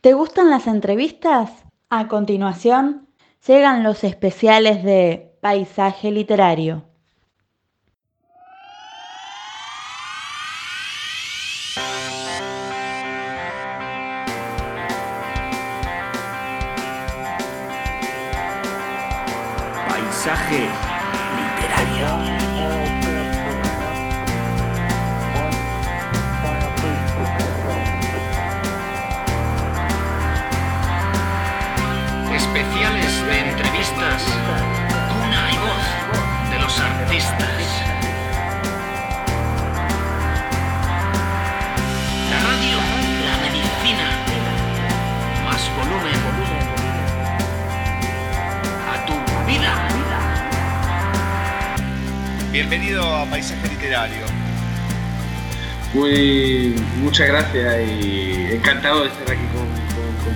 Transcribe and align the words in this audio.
¿Te 0.00 0.14
gustan 0.14 0.48
las 0.48 0.66
entrevistas? 0.66 1.50
A 1.90 2.08
continuación, 2.08 3.10
llegan 3.46 3.82
los 3.82 4.02
especiales 4.02 4.82
de 4.82 5.36
Paisaje 5.42 6.10
Literario. 6.10 6.89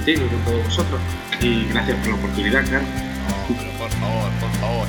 Contigo 0.04 0.26
y 0.26 0.28
con 0.28 0.44
todos 0.44 0.64
vosotros. 0.64 1.00
Y 1.40 1.64
gracias 1.66 1.96
por 1.98 2.08
la 2.08 2.14
oportunidad, 2.16 2.64
claro. 2.64 2.84
por 3.78 3.90
favor, 3.90 4.30
por 4.40 4.50
favor. 4.60 4.88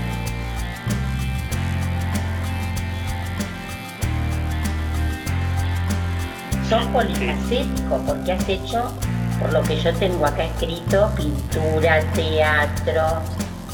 Sos 6.70 6.86
polifacético 6.88 7.98
porque 8.06 8.32
has 8.32 8.50
hecho, 8.50 8.92
por 9.40 9.54
lo 9.54 9.62
que 9.64 9.80
yo 9.80 9.94
tengo 9.94 10.26
acá 10.26 10.46
escrito, 10.46 11.12
pintura, 11.16 12.02
teatro, 12.14 13.22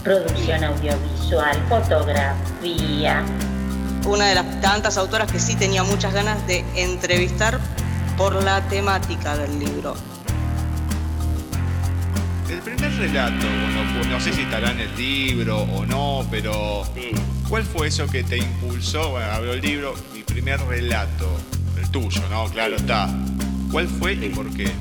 producción 0.03 0.63
audiovisual, 0.63 1.57
fotografía, 1.69 3.23
una 4.05 4.25
de 4.25 4.35
las 4.35 4.61
tantas 4.61 4.97
autoras 4.97 5.31
que 5.31 5.39
sí 5.39 5.55
tenía 5.55 5.83
muchas 5.83 6.13
ganas 6.13 6.45
de 6.47 6.65
entrevistar 6.75 7.59
por 8.17 8.43
la 8.43 8.59
temática 8.61 9.37
del 9.37 9.59
libro. 9.59 9.95
Primer 12.81 12.97
relato, 12.97 13.45
bueno, 13.93 14.09
no 14.09 14.19
sé 14.19 14.33
si 14.33 14.41
estará 14.41 14.71
en 14.71 14.79
el 14.79 14.97
libro 14.97 15.59
o 15.59 15.85
no, 15.85 16.25
pero 16.31 16.81
¿cuál 17.47 17.61
fue 17.61 17.89
eso 17.89 18.07
que 18.07 18.23
te 18.23 18.39
impulsó? 18.39 19.11
Bueno, 19.11 19.31
abro 19.31 19.53
el 19.53 19.61
libro, 19.61 19.93
mi 20.15 20.23
primer 20.23 20.59
relato, 20.61 21.29
el 21.79 21.87
tuyo, 21.91 22.23
¿no? 22.31 22.45
Claro 22.45 22.77
está. 22.77 23.07
¿Cuál 23.71 23.87
fue 23.87 24.13
y 24.13 24.29
por 24.29 24.51
qué? 24.55 24.71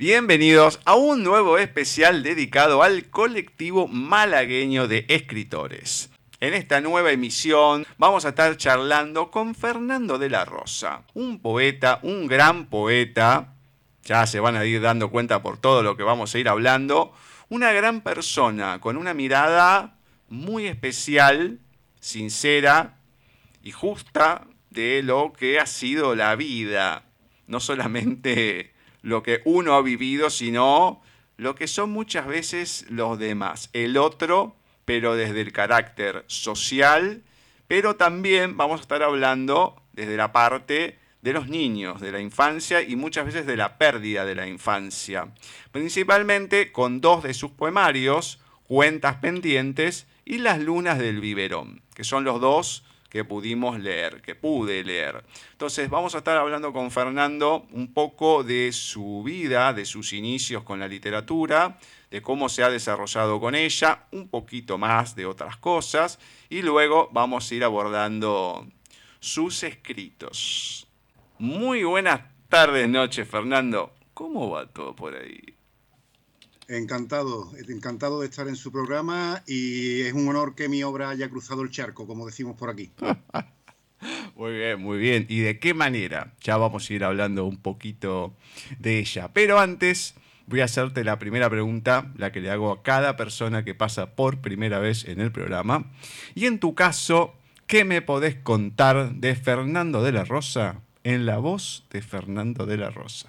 Bienvenidos 0.00 0.78
a 0.84 0.94
un 0.94 1.24
nuevo 1.24 1.58
especial 1.58 2.22
dedicado 2.22 2.84
al 2.84 3.10
colectivo 3.10 3.88
malagueño 3.88 4.86
de 4.86 5.04
escritores. 5.08 6.10
En 6.38 6.54
esta 6.54 6.80
nueva 6.80 7.10
emisión 7.10 7.84
vamos 7.96 8.24
a 8.24 8.28
estar 8.28 8.56
charlando 8.56 9.32
con 9.32 9.56
Fernando 9.56 10.16
de 10.16 10.30
la 10.30 10.44
Rosa, 10.44 11.02
un 11.14 11.40
poeta, 11.40 11.98
un 12.04 12.28
gran 12.28 12.66
poeta, 12.66 13.54
ya 14.04 14.24
se 14.28 14.38
van 14.38 14.54
a 14.54 14.64
ir 14.64 14.80
dando 14.80 15.10
cuenta 15.10 15.42
por 15.42 15.58
todo 15.58 15.82
lo 15.82 15.96
que 15.96 16.04
vamos 16.04 16.32
a 16.32 16.38
ir 16.38 16.48
hablando, 16.48 17.12
una 17.48 17.72
gran 17.72 18.02
persona 18.02 18.80
con 18.80 18.96
una 18.96 19.14
mirada 19.14 19.96
muy 20.28 20.68
especial, 20.68 21.58
sincera 21.98 22.98
y 23.64 23.72
justa 23.72 24.46
de 24.70 25.02
lo 25.02 25.32
que 25.32 25.58
ha 25.58 25.66
sido 25.66 26.14
la 26.14 26.36
vida, 26.36 27.02
no 27.48 27.58
solamente 27.58 28.77
lo 29.02 29.22
que 29.22 29.42
uno 29.44 29.74
ha 29.74 29.82
vivido, 29.82 30.30
sino 30.30 31.02
lo 31.36 31.54
que 31.54 31.68
son 31.68 31.90
muchas 31.90 32.26
veces 32.26 32.86
los 32.88 33.18
demás, 33.18 33.70
el 33.72 33.96
otro, 33.96 34.56
pero 34.84 35.14
desde 35.14 35.40
el 35.40 35.52
carácter 35.52 36.24
social, 36.26 37.22
pero 37.66 37.96
también 37.96 38.56
vamos 38.56 38.80
a 38.80 38.82
estar 38.82 39.02
hablando 39.02 39.82
desde 39.92 40.16
la 40.16 40.32
parte 40.32 40.98
de 41.22 41.32
los 41.32 41.48
niños, 41.48 42.00
de 42.00 42.12
la 42.12 42.20
infancia 42.20 42.82
y 42.82 42.96
muchas 42.96 43.26
veces 43.26 43.46
de 43.46 43.56
la 43.56 43.78
pérdida 43.78 44.24
de 44.24 44.34
la 44.34 44.46
infancia, 44.46 45.28
principalmente 45.72 46.72
con 46.72 47.00
dos 47.00 47.22
de 47.22 47.34
sus 47.34 47.50
poemarios, 47.50 48.40
Cuentas 48.64 49.16
pendientes 49.16 50.06
y 50.26 50.38
Las 50.38 50.58
lunas 50.58 50.98
del 50.98 51.20
biberón, 51.20 51.80
que 51.94 52.04
son 52.04 52.24
los 52.24 52.38
dos 52.38 52.84
que 53.08 53.24
pudimos 53.24 53.78
leer, 53.80 54.20
que 54.20 54.34
pude 54.34 54.84
leer. 54.84 55.24
Entonces 55.52 55.88
vamos 55.88 56.14
a 56.14 56.18
estar 56.18 56.36
hablando 56.36 56.72
con 56.72 56.90
Fernando 56.90 57.66
un 57.72 57.92
poco 57.92 58.44
de 58.44 58.70
su 58.72 59.22
vida, 59.22 59.72
de 59.72 59.86
sus 59.86 60.12
inicios 60.12 60.62
con 60.62 60.78
la 60.78 60.88
literatura, 60.88 61.78
de 62.10 62.22
cómo 62.22 62.48
se 62.48 62.62
ha 62.62 62.70
desarrollado 62.70 63.40
con 63.40 63.54
ella, 63.54 64.06
un 64.12 64.28
poquito 64.28 64.78
más 64.78 65.14
de 65.14 65.26
otras 65.26 65.56
cosas, 65.56 66.18
y 66.48 66.62
luego 66.62 67.08
vamos 67.12 67.50
a 67.50 67.54
ir 67.54 67.64
abordando 67.64 68.66
sus 69.20 69.62
escritos. 69.62 70.86
Muy 71.38 71.84
buenas 71.84 72.20
tardes, 72.48 72.88
noches, 72.88 73.28
Fernando. 73.28 73.94
¿Cómo 74.14 74.50
va 74.50 74.66
todo 74.66 74.94
por 74.94 75.14
ahí? 75.14 75.57
Encantado, 76.68 77.50
encantado 77.68 78.20
de 78.20 78.26
estar 78.26 78.46
en 78.46 78.56
su 78.56 78.70
programa 78.70 79.42
y 79.46 80.02
es 80.02 80.12
un 80.12 80.28
honor 80.28 80.54
que 80.54 80.68
mi 80.68 80.82
obra 80.82 81.08
haya 81.08 81.30
cruzado 81.30 81.62
el 81.62 81.70
charco, 81.70 82.06
como 82.06 82.26
decimos 82.26 82.56
por 82.56 82.68
aquí. 82.68 82.92
Muy 84.36 84.52
bien, 84.52 84.80
muy 84.80 84.98
bien. 84.98 85.26
¿Y 85.28 85.40
de 85.40 85.58
qué 85.58 85.74
manera? 85.74 86.34
Ya 86.42 86.56
vamos 86.56 86.88
a 86.88 86.92
ir 86.92 87.02
hablando 87.02 87.44
un 87.44 87.56
poquito 87.56 88.36
de 88.78 89.00
ella. 89.00 89.32
Pero 89.32 89.58
antes 89.58 90.14
voy 90.46 90.60
a 90.60 90.66
hacerte 90.66 91.02
la 91.02 91.18
primera 91.18 91.50
pregunta, 91.50 92.12
la 92.16 92.30
que 92.30 92.40
le 92.40 92.50
hago 92.50 92.70
a 92.70 92.82
cada 92.84 93.16
persona 93.16 93.64
que 93.64 93.74
pasa 93.74 94.14
por 94.14 94.40
primera 94.40 94.78
vez 94.78 95.04
en 95.06 95.20
el 95.20 95.32
programa. 95.32 95.90
Y 96.36 96.46
en 96.46 96.60
tu 96.60 96.76
caso, 96.76 97.34
¿qué 97.66 97.84
me 97.84 98.00
podés 98.00 98.36
contar 98.36 99.14
de 99.14 99.34
Fernando 99.34 100.04
de 100.04 100.12
la 100.12 100.24
Rosa 100.24 100.82
en 101.02 101.26
la 101.26 101.38
voz 101.38 101.84
de 101.90 102.00
Fernando 102.02 102.66
de 102.66 102.76
la 102.76 102.90
Rosa? 102.90 103.28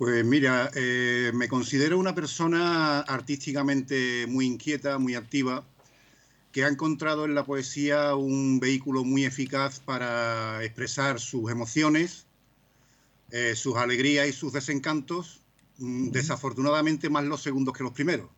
Pues 0.00 0.24
mira, 0.24 0.70
eh, 0.76 1.30
me 1.34 1.46
considero 1.46 1.98
una 1.98 2.14
persona 2.14 3.00
artísticamente 3.00 4.26
muy 4.26 4.46
inquieta, 4.46 4.96
muy 4.96 5.14
activa, 5.14 5.62
que 6.52 6.64
ha 6.64 6.68
encontrado 6.68 7.26
en 7.26 7.34
la 7.34 7.44
poesía 7.44 8.14
un 8.14 8.60
vehículo 8.60 9.04
muy 9.04 9.26
eficaz 9.26 9.78
para 9.78 10.64
expresar 10.64 11.20
sus 11.20 11.50
emociones, 11.50 12.24
eh, 13.30 13.52
sus 13.54 13.76
alegrías 13.76 14.26
y 14.26 14.32
sus 14.32 14.54
desencantos, 14.54 15.42
mm, 15.76 16.08
desafortunadamente 16.12 17.10
más 17.10 17.24
los 17.24 17.42
segundos 17.42 17.76
que 17.76 17.84
los 17.84 17.92
primeros. 17.92 18.30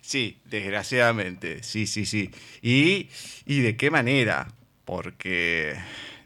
Sí, 0.00 0.40
desgraciadamente, 0.46 1.62
sí, 1.62 1.86
sí, 1.86 2.04
sí. 2.04 2.32
¿Y, 2.62 3.10
y 3.46 3.60
de 3.60 3.76
qué 3.76 3.92
manera? 3.92 4.52
Porque, 4.84 5.76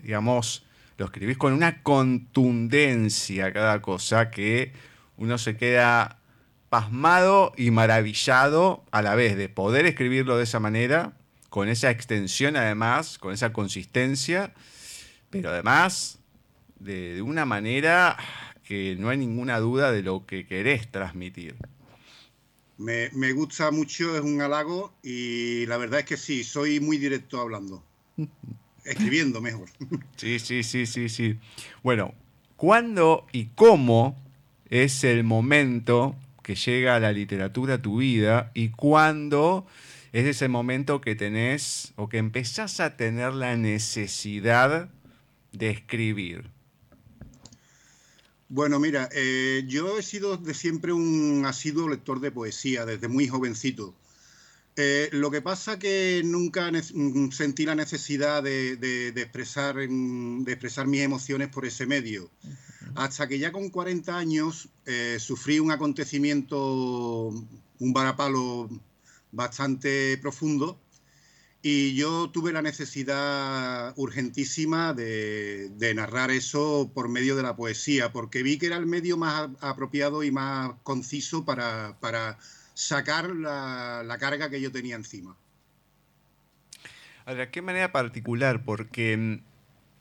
digamos, 0.02 0.64
lo 1.02 1.06
escribís 1.06 1.36
con 1.36 1.52
una 1.52 1.82
contundencia 1.82 3.52
cada 3.52 3.82
cosa 3.82 4.30
que 4.30 4.72
uno 5.16 5.36
se 5.36 5.56
queda 5.56 6.20
pasmado 6.70 7.52
y 7.56 7.72
maravillado 7.72 8.84
a 8.92 9.02
la 9.02 9.16
vez 9.16 9.36
de 9.36 9.48
poder 9.48 9.84
escribirlo 9.84 10.36
de 10.36 10.44
esa 10.44 10.60
manera, 10.60 11.16
con 11.48 11.68
esa 11.68 11.90
extensión 11.90 12.54
además, 12.54 13.18
con 13.18 13.34
esa 13.34 13.52
consistencia, 13.52 14.54
pero 15.28 15.50
además 15.50 16.20
de, 16.78 17.20
una 17.20 17.46
manera 17.46 18.16
que 18.62 18.94
no 18.96 19.08
hay 19.08 19.18
ninguna 19.18 19.58
duda 19.58 19.90
de 19.90 20.04
lo 20.04 20.24
que 20.24 20.46
querés 20.46 20.88
transmitir. 20.88 21.56
Me, 22.78 23.10
me, 23.10 23.32
gusta 23.32 23.72
mucho, 23.72 24.14
es 24.16 24.22
un 24.22 24.40
halago 24.40 24.94
y 25.02 25.66
la 25.66 25.78
verdad 25.78 25.98
es 26.00 26.06
que 26.06 26.16
sí, 26.16 26.44
soy 26.44 26.78
muy 26.78 26.96
directo 26.96 27.40
hablando. 27.40 27.82
escribiendo 28.84 29.40
mejor. 29.40 29.68
Sí, 30.16 30.38
sí, 30.38 30.62
sí, 30.62 30.86
sí, 30.86 31.08
sí. 31.08 31.38
Bueno, 31.82 32.14
¿cuándo 32.56 33.26
y 33.32 33.46
cómo 33.54 34.16
es 34.70 35.04
el 35.04 35.24
momento 35.24 36.16
que 36.42 36.54
llega 36.54 36.98
la 37.00 37.12
literatura 37.12 37.74
a 37.74 37.82
tu 37.82 37.98
vida 37.98 38.50
y 38.54 38.70
cuándo 38.70 39.66
es 40.12 40.26
ese 40.26 40.48
momento 40.48 41.00
que 41.00 41.14
tenés 41.14 41.92
o 41.96 42.08
que 42.08 42.18
empezás 42.18 42.80
a 42.80 42.96
tener 42.96 43.32
la 43.34 43.56
necesidad 43.56 44.90
de 45.52 45.70
escribir? 45.70 46.50
Bueno, 48.48 48.78
mira, 48.78 49.08
eh, 49.12 49.64
yo 49.66 49.98
he 49.98 50.02
sido 50.02 50.36
de 50.36 50.52
siempre 50.52 50.92
un 50.92 51.44
asiduo 51.46 51.88
lector 51.88 52.20
de 52.20 52.30
poesía 52.30 52.84
desde 52.84 53.08
muy 53.08 53.26
jovencito. 53.26 53.94
Eh, 54.74 55.10
lo 55.12 55.30
que 55.30 55.42
pasa 55.42 55.78
que 55.78 56.22
nunca 56.24 56.70
mm, 56.70 57.30
sentí 57.30 57.66
la 57.66 57.74
necesidad 57.74 58.42
de, 58.42 59.08
expresar, 59.08 59.76
de 59.76 60.52
expresar 60.52 60.86
mis 60.86 61.02
emociones 61.02 61.48
por 61.48 61.66
ese 61.66 61.86
medio. 61.86 62.30
Hasta 62.94 63.28
que 63.28 63.38
ya 63.38 63.52
con 63.52 63.68
40 63.68 64.16
años 64.16 64.68
eh, 64.86 65.18
sufrí 65.20 65.58
un 65.58 65.72
acontecimiento, 65.72 67.28
un 67.28 67.92
varapalo 67.92 68.68
bastante 69.30 70.18
profundo, 70.18 70.78
y 71.64 71.94
yo 71.94 72.28
tuve 72.30 72.52
la 72.52 72.60
necesidad 72.60 73.94
urgentísima 73.96 74.94
de, 74.94 75.92
narrar 75.94 76.30
eso 76.30 76.90
por 76.92 77.08
medio 77.08 77.36
de 77.36 77.42
la 77.42 77.56
poesía, 77.56 78.12
porque 78.12 78.42
vi 78.42 78.58
que 78.58 78.66
era 78.66 78.78
el 78.78 78.86
medio 78.86 79.16
más 79.16 79.50
apropiado 79.60 80.24
y 80.24 80.30
más 80.30 80.72
conciso 80.82 81.44
para 81.44 82.38
sacar 82.82 83.30
la, 83.30 84.16
carga 84.18 84.50
que 84.50 84.60
yo 84.60 84.72
tenía 84.72 84.96
encima. 84.96 85.36
Ahora, 87.24 87.50
¿qué 87.50 87.62
manera 87.62 87.92
particular? 87.92 88.64
Porque 88.64 89.16
mm, 89.16 89.40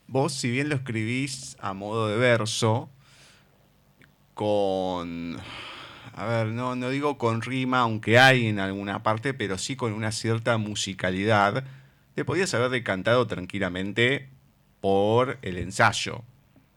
vos, 0.08 0.34
si 0.34 0.50
bien 0.50 0.70
lo 0.70 0.76
escribís 0.76 1.56
a 1.60 1.74
modo 1.74 2.08
de 2.08 2.18
verso, 2.18 2.90
con. 4.34 5.38
A 6.14 6.26
ver, 6.26 6.48
no, 6.48 6.76
no 6.76 6.90
digo 6.90 7.18
con 7.18 7.42
rima, 7.42 7.80
aunque 7.80 8.20
hay 8.20 8.48
en 8.48 8.60
alguna 8.60 9.02
parte, 9.02 9.34
pero 9.34 9.58
sí 9.58 9.76
con 9.76 9.94
una 9.94 10.12
cierta 10.12 10.58
musicalidad, 10.58 11.64
te 12.16 12.26
podías 12.26 12.54
haber 12.54 12.70
decantado 12.70 13.28
tranquilamente 13.28 14.28
por 14.82 15.38
el 15.42 15.58
ensayo, 15.58 16.24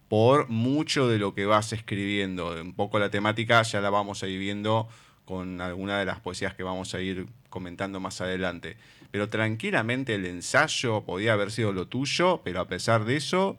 por 0.08 0.48
mucho 0.48 1.08
de 1.08 1.18
lo 1.18 1.34
que 1.34 1.46
vas 1.46 1.72
escribiendo. 1.72 2.52
Un 2.60 2.74
poco 2.74 3.00
la 3.00 3.10
temática 3.10 3.62
ya 3.62 3.80
la 3.80 3.90
vamos 3.90 4.22
a 4.22 4.28
ir 4.28 4.38
viendo 4.38 4.88
con 5.24 5.60
alguna 5.60 5.98
de 5.98 6.04
las 6.04 6.20
poesías 6.20 6.54
que 6.54 6.62
vamos 6.62 6.94
a 6.94 7.00
ir 7.00 7.26
comentando 7.48 8.00
más 8.00 8.20
adelante. 8.20 8.76
Pero 9.10 9.28
tranquilamente 9.28 10.14
el 10.14 10.26
ensayo 10.26 11.02
podía 11.04 11.34
haber 11.34 11.52
sido 11.52 11.72
lo 11.72 11.86
tuyo, 11.86 12.40
pero 12.44 12.60
a 12.60 12.68
pesar 12.68 13.04
de 13.04 13.16
eso 13.16 13.58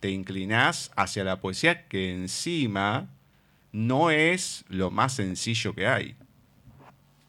te 0.00 0.10
inclinás 0.10 0.90
hacia 0.96 1.24
la 1.24 1.40
poesía 1.40 1.86
que 1.88 2.10
encima 2.10 3.08
no 3.72 4.10
es 4.10 4.64
lo 4.68 4.90
más 4.90 5.14
sencillo 5.14 5.74
que 5.74 5.86
hay. 5.86 6.16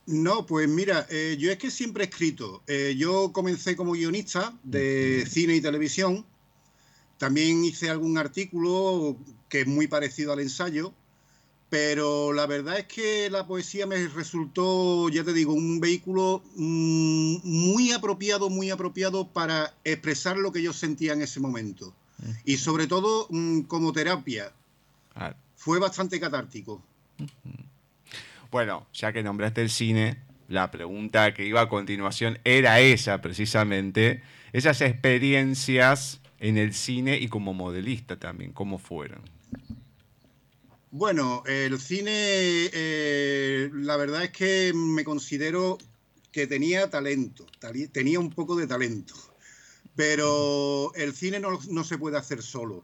No, 0.05 0.45
pues 0.45 0.67
mira, 0.67 1.07
eh, 1.09 1.37
yo 1.39 1.49
es 1.51 1.57
que 1.57 1.71
siempre 1.71 2.03
he 2.03 2.07
escrito. 2.07 2.61
Eh, 2.67 2.95
yo 2.97 3.31
comencé 3.31 3.77
como 3.77 3.93
guionista 3.93 4.53
de 4.63 5.25
cine 5.29 5.55
y 5.55 5.61
televisión. 5.61 6.25
También 7.17 7.63
hice 7.63 7.89
algún 7.89 8.17
artículo 8.17 9.15
que 9.47 9.61
es 9.61 9.67
muy 9.67 9.87
parecido 9.87 10.33
al 10.33 10.41
ensayo 10.41 10.93
pero 11.73 12.33
la 12.33 12.45
verdad 12.45 12.77
es 12.77 12.85
que 12.85 13.31
la 13.31 13.47
poesía 13.47 13.87
me 13.87 14.07
resultó, 14.09 15.09
ya 15.09 15.23
te 15.23 15.33
digo, 15.33 15.53
un 15.53 15.79
vehículo 15.79 16.43
mm, 16.55 17.37
muy 17.41 17.91
apropiado, 17.91 18.51
muy 18.51 18.69
apropiado 18.69 19.27
para 19.29 19.73
expresar 19.83 20.37
lo 20.37 20.51
que 20.51 20.61
yo 20.61 20.71
sentía 20.71 21.13
en 21.13 21.23
ese 21.23 21.39
momento. 21.39 21.91
Y 22.45 22.57
sobre 22.57 22.85
todo 22.85 23.25
mm, 23.31 23.61
como 23.61 23.91
terapia. 23.91 24.51
Fue 25.55 25.79
bastante 25.79 26.19
catártico. 26.19 26.79
Bueno, 28.51 28.85
ya 28.93 29.11
que 29.11 29.23
nombraste 29.23 29.63
el 29.63 29.71
cine, 29.71 30.19
la 30.49 30.69
pregunta 30.69 31.33
que 31.33 31.43
iba 31.43 31.61
a 31.61 31.69
continuación 31.69 32.37
era 32.43 32.81
esa 32.81 33.19
precisamente, 33.19 34.21
esas 34.51 34.79
experiencias 34.81 36.21
en 36.37 36.59
el 36.59 36.75
cine 36.75 37.17
y 37.17 37.29
como 37.29 37.55
modelista 37.55 38.19
también, 38.19 38.51
¿cómo 38.51 38.77
fueron? 38.77 39.23
Bueno, 40.95 41.41
el 41.47 41.79
cine, 41.79 42.69
eh, 42.71 43.67
la 43.73 43.97
verdad 43.97 44.25
es 44.25 44.29
que 44.29 44.71
me 44.75 45.03
considero 45.03 45.79
que 46.31 46.45
tenía 46.45 46.87
talento, 46.91 47.47
tenía 47.91 48.19
un 48.19 48.29
poco 48.29 48.55
de 48.55 48.67
talento, 48.67 49.15
pero 49.95 50.93
el 50.93 51.15
cine 51.15 51.39
no, 51.39 51.83
se 51.83 51.97
puede 51.97 52.17
hacer 52.17 52.43
solo. 52.43 52.83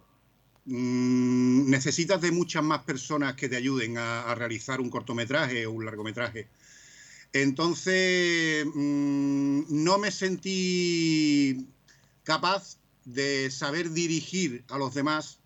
Mm, 0.66 1.70
necesitas 1.70 2.20
de 2.20 2.32
muchas 2.32 2.64
más 2.64 2.82
personas 2.82 3.36
que 3.36 3.48
te 3.48 3.58
ayuden 3.58 4.00
a, 4.00 4.34
realizar 4.34 4.82
un 4.82 4.90
cortometraje 4.90 5.68
o 5.68 5.74
un 5.74 5.86
largometraje. 5.86 6.48
Entonces, 7.32 8.66
mm, 8.74 9.66
no 9.70 10.00
me 10.00 10.10
sentí 10.10 11.68
capaz 12.24 12.80
de 13.06 13.52
saber 13.52 13.92
dirigir 13.92 14.64
a 14.70 14.80
los 14.80 14.96
demás 14.96 15.38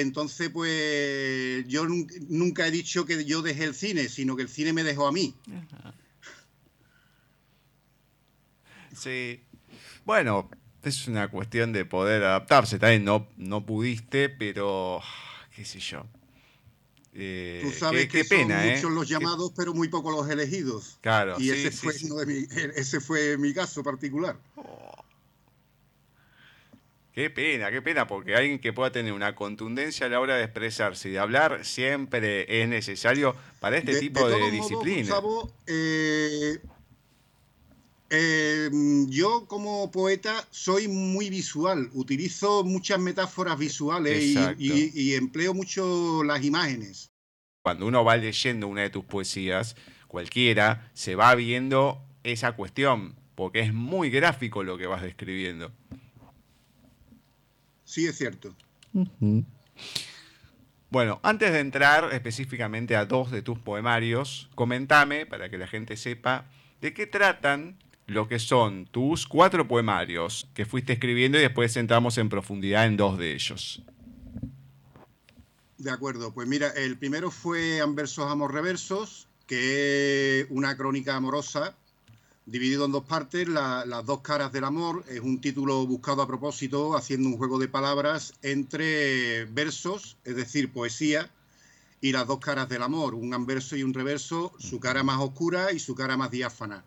entonces, 0.00 0.50
pues 0.50 1.66
yo 1.66 1.86
nunca 1.86 2.66
he 2.66 2.70
dicho 2.70 3.04
que 3.04 3.24
yo 3.24 3.42
dejé 3.42 3.64
el 3.64 3.74
cine, 3.74 4.08
sino 4.08 4.36
que 4.36 4.42
el 4.42 4.48
cine 4.48 4.72
me 4.72 4.82
dejó 4.82 5.06
a 5.06 5.12
mí. 5.12 5.34
Sí. 8.96 9.40
Bueno, 10.04 10.50
es 10.82 11.08
una 11.08 11.28
cuestión 11.28 11.72
de 11.72 11.84
poder 11.84 12.22
adaptarse. 12.22 12.78
También 12.78 13.04
no, 13.04 13.28
no 13.36 13.64
pudiste, 13.64 14.28
pero 14.28 15.00
qué 15.54 15.64
sé 15.64 15.80
yo. 15.80 16.06
Eh, 17.16 17.60
Tú 17.62 17.70
sabes 17.70 18.08
que 18.08 18.24
pena, 18.24 18.60
son 18.60 18.68
¿eh? 18.68 18.74
muchos 18.74 18.90
los 18.90 19.08
llamados, 19.08 19.52
pero 19.56 19.72
muy 19.72 19.88
pocos 19.88 20.12
los 20.12 20.28
elegidos. 20.28 20.98
Claro. 21.00 21.36
Y 21.38 21.50
ese, 21.50 21.70
fue 21.70 21.94
ese 22.76 23.00
fue 23.00 23.38
mi 23.38 23.54
caso 23.54 23.82
particular. 23.82 24.36
Oh. 24.56 24.83
Qué 27.14 27.30
pena, 27.30 27.70
qué 27.70 27.80
pena, 27.80 28.08
porque 28.08 28.34
alguien 28.34 28.58
que 28.58 28.72
pueda 28.72 28.90
tener 28.90 29.12
una 29.12 29.36
contundencia 29.36 30.06
a 30.06 30.08
la 30.08 30.18
hora 30.18 30.34
de 30.36 30.42
expresarse 30.42 31.08
y 31.08 31.12
de 31.12 31.20
hablar 31.20 31.64
siempre 31.64 32.60
es 32.60 32.68
necesario 32.68 33.36
para 33.60 33.78
este 33.78 34.00
tipo 34.00 34.28
de, 34.28 34.50
disciplina. 34.50 35.14
Eh, 35.68 36.58
eh, 38.10 38.68
yo 39.10 39.46
como 39.46 39.92
poeta 39.92 40.44
soy 40.50 40.88
muy 40.88 41.30
visual, 41.30 41.88
utilizo 41.92 42.64
muchas 42.64 42.98
metáforas 42.98 43.60
visuales 43.60 44.36
y, 44.58 45.14
empleo 45.14 45.54
mucho 45.54 46.24
las 46.24 46.42
imágenes. 46.42 47.12
Cuando 47.62 47.86
uno 47.86 48.04
va 48.04 48.16
leyendo 48.16 48.66
una 48.66 48.82
de 48.82 48.90
tus 48.90 49.04
poesías, 49.04 49.76
cualquiera, 50.08 50.90
se 50.94 51.14
va 51.14 51.32
viendo 51.36 52.04
esa 52.24 52.56
cuestión, 52.56 53.14
porque 53.36 53.60
es 53.60 53.72
muy 53.72 54.10
gráfico 54.10 54.64
lo 54.64 54.76
que 54.76 54.88
vas 54.88 55.02
describiendo. 55.02 55.70
Sí, 57.84 58.06
es 58.06 58.16
cierto. 58.16 58.54
Bueno, 60.90 61.20
antes 61.22 61.52
de 61.52 61.60
entrar 61.60 62.12
específicamente 62.12 62.96
a 62.96 63.04
dos 63.04 63.30
de 63.30 63.42
tus 63.42 63.58
poemarios, 63.58 64.48
comentame, 64.54 65.26
para 65.26 65.48
que 65.48 65.58
la 65.58 65.66
gente 65.66 65.96
sepa, 65.96 66.46
de 66.80 66.94
qué 66.94 67.06
tratan 67.06 67.78
lo 68.06 68.28
que 68.28 68.38
son 68.38 68.86
tus 68.86 69.26
cuatro 69.26 69.66
poemarios 69.66 70.48
que 70.54 70.66
fuiste 70.66 70.92
escribiendo 70.92 71.38
y 71.38 71.42
después 71.42 71.76
entramos 71.76 72.18
en 72.18 72.28
profundidad 72.28 72.86
en 72.86 72.96
dos 72.96 73.18
de 73.18 73.34
ellos. 73.34 73.82
De 75.78 75.90
acuerdo, 75.90 76.32
pues 76.32 76.46
mira, 76.46 76.68
el 76.68 76.96
primero 76.96 77.30
fue 77.30 77.80
Anversos 77.80 78.30
Amor 78.30 78.52
Reversos, 78.52 79.26
que 79.46 80.40
es 80.40 80.46
una 80.50 80.76
crónica 80.76 81.16
amorosa 81.16 81.76
dividido 82.46 82.84
en 82.84 82.92
dos 82.92 83.04
partes, 83.04 83.48
Las 83.48 84.04
dos 84.06 84.20
caras 84.20 84.52
del 84.52 84.64
amor. 84.64 85.04
Es 85.08 85.20
un 85.20 85.40
título 85.40 85.86
buscado 85.86 86.22
a 86.22 86.26
propósito, 86.26 86.96
haciendo 86.96 87.28
un 87.28 87.38
juego 87.38 87.58
de 87.58 87.68
palabras 87.68 88.34
entre 88.42 89.44
versos, 89.46 90.16
es 90.24 90.36
decir, 90.36 90.72
poesía, 90.72 91.30
y 92.00 92.12
las 92.12 92.26
dos 92.26 92.38
caras 92.38 92.68
del 92.68 92.82
amor, 92.82 93.14
un 93.14 93.32
anverso 93.32 93.76
y 93.76 93.82
un 93.82 93.94
reverso, 93.94 94.52
su 94.58 94.78
cara 94.78 95.02
más 95.02 95.20
oscura 95.20 95.72
y 95.72 95.78
su 95.78 95.94
cara 95.94 96.16
más 96.16 96.30
diáfana. 96.30 96.84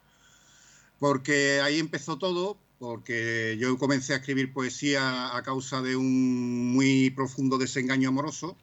Porque 1.00 1.60
ahí 1.62 1.80
empezó 1.80 2.18
todo, 2.18 2.58
porque 2.78 3.58
yo 3.60 3.76
comencé 3.80 4.14
a 4.14 4.18
escribir 4.18 4.54
poesía 4.54 5.36
a 5.36 5.42
causa 5.42 5.82
de 5.82 5.96
un 5.96 6.72
muy 6.72 7.10
profundo 7.10 7.58
desengaño 7.58 8.10
amoroso 8.10 8.56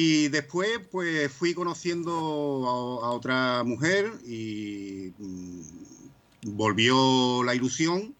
y 0.00 0.28
después, 0.28 0.78
pues 0.92 1.32
fui 1.32 1.54
conociendo 1.54 2.12
a, 3.02 3.10
otra 3.10 3.64
mujer 3.64 4.12
y 4.24 5.12
mm, 5.18 5.60
volvió 6.54 7.42
la 7.42 7.56
ilusión 7.56 8.14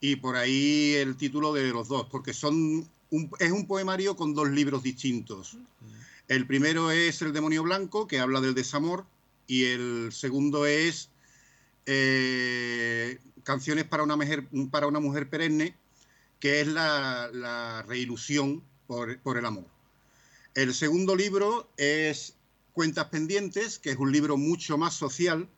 y 0.00 0.14
por 0.14 0.36
ahí 0.36 0.94
el 0.94 1.16
título 1.16 1.52
de 1.52 1.70
los 1.70 1.88
dos, 1.88 2.06
porque 2.08 2.32
son 2.32 2.88
es 3.40 3.50
un 3.50 3.66
poemario 3.66 4.14
con 4.14 4.32
dos 4.32 4.48
libros 4.48 4.84
distintos. 4.84 5.56
El 6.28 6.46
primero 6.46 6.92
es 6.92 7.20
El 7.20 7.32
demonio 7.32 7.64
blanco, 7.64 8.06
que 8.06 8.20
habla 8.20 8.40
del 8.40 8.54
desamor, 8.54 9.04
y 9.48 9.64
el 9.64 10.10
segundo 10.12 10.66
es 10.66 11.10
eh, 11.86 13.18
Canciones 13.42 13.86
para 13.86 14.04
una 14.04 14.14
mujer, 14.14 14.46
para 14.70 14.86
una 14.86 15.00
mujer 15.00 15.28
perenne, 15.28 15.74
que 16.38 16.60
es 16.60 16.68
la, 16.68 17.82
reilusión 17.88 18.62
por 18.86 19.36
el 19.36 19.44
amor. 19.44 19.77
El 20.58 20.74
segundo 20.74 21.14
libro 21.14 21.70
es 21.76 22.34
Cuentas 22.72 23.04
pendientes, 23.10 23.78
que 23.78 23.90
es 23.90 23.96
un 23.96 24.10
libro 24.10 24.36
mucho 24.36 24.76
más 24.76 24.92
social, 24.92 25.48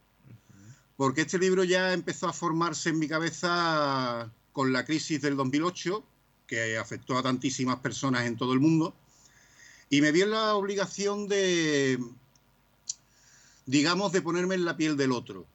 porque 0.98 1.22
este 1.22 1.38
libro 1.38 1.64
ya 1.64 1.94
empezó 1.94 2.28
a 2.28 2.34
formarse 2.34 2.90
en 2.90 2.98
mi 2.98 3.08
cabeza 3.08 4.30
con 4.52 4.74
la 4.74 4.84
crisis 4.84 5.22
del 5.22 5.38
2008, 5.38 6.04
que 6.46 6.76
afectó 6.76 7.16
a 7.16 7.22
tantísimas 7.22 7.76
personas 7.76 8.26
en 8.26 8.36
todo 8.36 8.52
el 8.52 8.60
mundo, 8.60 8.94
y 9.88 10.02
me 10.02 10.12
vi 10.12 10.20
en 10.20 10.32
la 10.32 10.54
obligación 10.54 11.28
de, 11.28 11.98
digamos, 13.64 14.12
de 14.12 14.20
ponerme 14.20 14.54
en 14.54 14.66
la 14.66 14.76
piel 14.76 14.98
del 14.98 15.12
otro, 15.12 15.46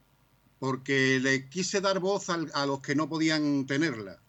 porque 0.58 1.20
le 1.22 1.50
quise 1.50 1.82
dar 1.82 2.00
voz 2.00 2.32
a, 2.32 2.44
a 2.56 2.66
los 2.66 2.80
que 2.80 2.96
no 2.96 3.08
podían 3.08 3.68
tenerla. 3.68 4.20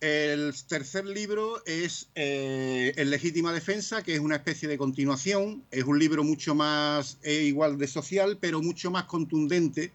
El 0.00 0.52
tercer 0.68 1.06
libro 1.06 1.64
es 1.64 2.08
eh, 2.14 2.92
En 2.96 3.10
legítima 3.10 3.52
defensa, 3.52 4.02
que 4.02 4.14
es 4.14 4.20
una 4.20 4.36
especie 4.36 4.68
de 4.68 4.76
continuación. 4.76 5.64
Es 5.70 5.84
un 5.84 5.98
libro 5.98 6.24
mucho 6.24 6.54
más, 6.54 7.18
eh, 7.22 7.44
igual 7.44 7.78
de 7.78 7.86
social, 7.86 8.38
pero 8.40 8.60
mucho 8.60 8.90
más 8.90 9.04
contundente 9.04 9.92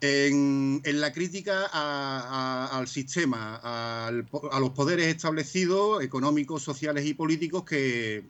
en, 0.00 0.82
la 0.84 1.12
crítica 1.12 1.66
al 1.66 2.86
sistema, 2.86 3.60
a 3.62 4.10
los 4.60 4.70
poderes 4.70 5.06
establecidos, 5.06 6.02
económicos, 6.02 6.62
sociales 6.62 7.06
y 7.06 7.14
políticos 7.14 7.64
que 7.64 8.24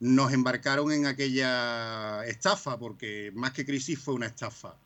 nos 0.00 0.32
embarcaron 0.32 0.92
en 0.92 1.06
aquella 1.06 2.24
estafa, 2.26 2.78
porque 2.78 3.32
más 3.34 3.52
que 3.52 3.64
crisis 3.64 3.98
fue 3.98 4.14
una 4.14 4.26
estafa. 4.26 4.76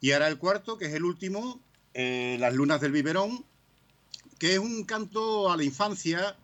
Y 0.00 0.12
ahora 0.12 0.28
el 0.28 0.38
cuarto, 0.38 0.76
que 0.76 0.86
es 0.86 0.94
el 0.94 1.04
último, 1.04 1.60
eh, 1.94 2.36
Las 2.40 2.54
lunas 2.54 2.80
del 2.80 2.92
biberón, 2.92 3.44
que 4.44 4.52
es 4.52 4.58
un 4.58 4.84
canto 4.84 5.50
a 5.50 5.56
la 5.56 5.64
infancia, 5.64 6.36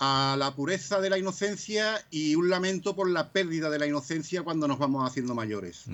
a 0.00 0.34
la 0.36 0.52
pureza 0.56 1.00
de 1.00 1.10
la 1.10 1.16
inocencia 1.16 2.04
y 2.10 2.34
un 2.34 2.50
lamento 2.50 2.96
por 2.96 3.08
la 3.08 3.28
pérdida 3.28 3.70
de 3.70 3.78
la 3.78 3.86
inocencia 3.86 4.42
cuando 4.42 4.66
nos 4.66 4.80
vamos 4.80 5.08
haciendo 5.08 5.32
mayores. 5.32 5.84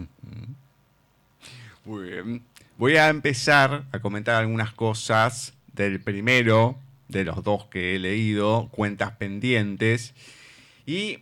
Muy 1.85 2.09
bien. 2.09 2.43
Voy 2.78 2.97
a 2.97 3.11
empezar 3.11 3.85
a 3.93 3.99
comentar 3.99 4.37
algunas 4.37 4.73
cosas 4.73 5.52
del 5.75 6.00
primero 6.00 6.78
de 7.09 7.25
los 7.25 7.45
dos 7.45 7.66
que 7.66 7.97
he 7.97 7.99
leído, 7.99 8.71
Cuentas 8.71 9.12
Pendientes, 9.19 10.14
y 10.87 11.19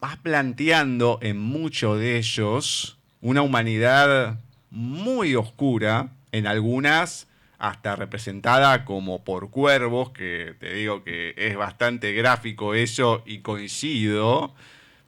vas 0.00 0.16
planteando 0.16 1.20
en 1.22 1.38
muchos 1.38 2.00
de 2.00 2.18
ellos 2.18 2.98
una 3.20 3.42
humanidad 3.42 4.36
muy 4.72 5.36
oscura, 5.36 6.10
en 6.32 6.48
algunas 6.48 7.28
hasta 7.58 7.96
representada 7.96 8.84
como 8.84 9.24
por 9.24 9.50
cuervos, 9.50 10.10
que 10.10 10.54
te 10.58 10.74
digo 10.74 11.04
que 11.04 11.34
es 11.36 11.56
bastante 11.56 12.12
gráfico 12.12 12.74
eso 12.74 13.22
y 13.26 13.38
coincido, 13.38 14.54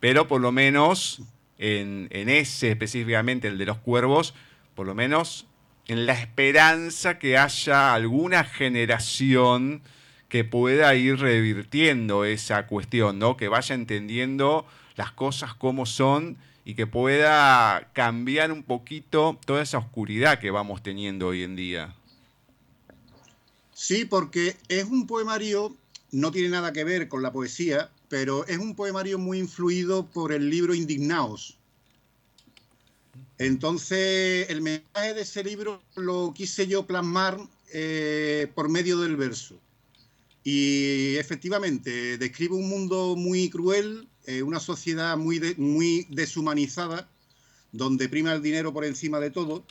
pero 0.00 0.28
por 0.28 0.40
lo 0.40 0.52
menos 0.52 1.22
en, 1.58 2.08
en 2.10 2.28
ese 2.28 2.70
específicamente, 2.70 3.48
el 3.48 3.58
de 3.58 3.66
los 3.66 3.78
cuervos, 3.78 4.34
por 4.74 4.86
lo 4.86 4.94
menos 4.94 5.46
en 5.88 6.06
la 6.06 6.14
esperanza 6.14 7.18
que 7.18 7.38
haya 7.38 7.94
alguna 7.94 8.44
generación 8.44 9.82
que 10.28 10.44
pueda 10.44 10.94
ir 10.94 11.18
revirtiendo 11.18 12.24
esa 12.24 12.66
cuestión, 12.66 13.18
¿no? 13.18 13.36
Que 13.36 13.48
vaya 13.48 13.74
entendiendo 13.74 14.66
las 14.96 15.12
cosas 15.12 15.54
como 15.54 15.86
son 15.86 16.36
y 16.64 16.74
que 16.74 16.86
pueda 16.86 17.90
cambiar 17.92 18.50
un 18.50 18.64
poquito 18.64 19.38
toda 19.46 19.62
esa 19.62 19.78
oscuridad 19.78 20.40
que 20.40 20.50
vamos 20.50 20.82
teniendo 20.82 21.28
hoy 21.28 21.44
en 21.44 21.54
día. 21.54 21.94
Sí, 23.78 24.06
porque 24.06 24.56
es 24.68 24.84
un 24.84 25.06
poemario, 25.06 25.76
no 26.10 26.32
tiene 26.32 26.48
nada 26.48 26.72
que 26.72 26.82
ver 26.82 27.08
con 27.08 27.22
la 27.22 27.30
poesía, 27.30 27.90
pero 28.08 28.46
es 28.46 28.56
un 28.56 28.74
poemario 28.74 29.18
muy 29.18 29.38
influido 29.38 30.06
por 30.06 30.32
el 30.32 30.48
libro 30.48 30.74
Indignaos. 30.74 31.58
Entonces, 33.36 34.48
el 34.48 34.62
mensaje 34.62 35.12
de 35.12 35.20
ese 35.20 35.44
libro 35.44 35.82
lo 35.94 36.32
quise 36.34 36.66
yo 36.66 36.86
plasmar 36.86 37.38
eh, 37.70 38.50
por 38.54 38.70
medio 38.70 38.98
del 38.98 39.14
verso. 39.14 39.60
Y 40.42 41.16
efectivamente, 41.16 42.16
describe 42.16 42.54
un 42.54 42.70
mundo 42.70 43.14
muy 43.14 43.50
cruel, 43.50 44.08
eh, 44.24 44.42
una 44.42 44.58
sociedad 44.58 45.18
muy, 45.18 45.54
muy 45.58 46.06
deshumanizada, 46.08 47.10
donde 47.72 48.08
prima 48.08 48.32
el 48.32 48.40
dinero 48.40 48.72
por 48.72 48.86
encima 48.86 49.20
de 49.20 49.30
todo. 49.30 49.66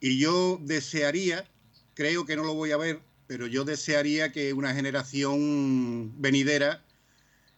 Y 0.00 0.18
yo 0.18 0.58
desearía, 0.62 1.46
creo 1.92 2.24
que 2.24 2.34
no 2.34 2.42
lo 2.42 2.54
voy 2.54 2.70
a 2.70 2.78
ver, 2.78 3.02
pero 3.26 3.46
yo 3.46 3.64
desearía 3.64 4.32
que 4.32 4.52
una 4.52 4.74
generación 4.74 6.12
venidera 6.20 6.82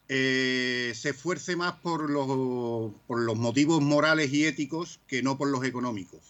eh, 0.09 0.93
se 0.95 1.11
esfuerce 1.11 1.57
más 1.57 1.75
por 1.75 2.09
los, 2.11 2.93
por 3.07 3.21
los 3.21 3.37
motivos 3.37 3.83
morales 3.83 4.33
y 4.33 4.45
éticos 4.47 5.01
que 5.07 5.23
no 5.23 5.37
por 5.37 5.49
los 5.49 5.65
económicos. 5.65 6.21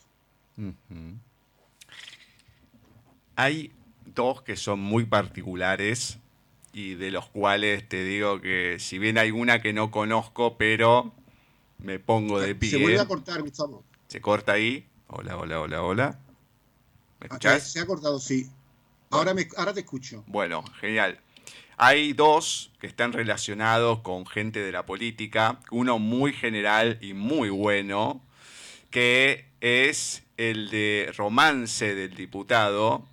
Hay 3.37 3.73
dos 4.07 4.43
que 4.43 4.57
son 4.57 4.81
muy 4.81 5.05
particulares 5.05 6.19
y 6.73 6.95
de 6.95 7.11
los 7.11 7.29
cuales 7.29 7.89
te 7.89 8.03
digo 8.05 8.41
que 8.41 8.77
si 8.81 8.99
bien 8.99 9.19
hay 9.19 9.31
una 9.31 9.61
que 9.63 9.73
no 9.73 9.91
conozco, 9.91 10.57
pero 10.59 11.13
me 11.79 11.99
pongo 11.99 12.41
de 12.41 12.49
Se 12.49 12.77
vuelve 12.77 12.99
pie. 12.99 12.99
a 13.01 13.07
cortar, 13.07 13.43
Gustavo. 13.43 13.85
Se 14.09 14.21
corta 14.21 14.53
ahí. 14.53 14.87
Hola, 15.09 15.37
hola, 15.37 15.61
hola, 15.61 15.83
hola. 15.83 16.19
¿Me 17.21 17.25
Ah, 17.25 17.27
escuchás? 17.27 17.63
Se 17.73 17.81
ha 17.81 17.87
cortado, 17.87 18.19
sí. 18.19 18.49
Ahora, 19.11 19.33
me, 19.35 19.49
ahora 19.57 19.73
te 19.73 19.81
escucho. 19.81 20.23
Bueno, 20.27 20.63
genial. 20.81 21.19
Hay 21.77 22.13
dos 22.13 22.73
que 22.81 22.87
están 22.87 23.13
relacionados 23.13 24.01
con 24.01 24.27
gente 24.27 24.61
de 24.61 24.73
la 24.73 24.85
política, 24.85 25.61
uno 25.71 25.99
muy 25.99 26.33
general 26.33 26.99
y 27.01 27.15
muy 27.15 27.51
bueno, 27.51 28.21
que 28.91 29.47
es 29.61 30.25
el 30.37 30.71
de 30.71 31.13
romance 31.17 31.95
del 31.95 32.15
diputado, 32.15 33.07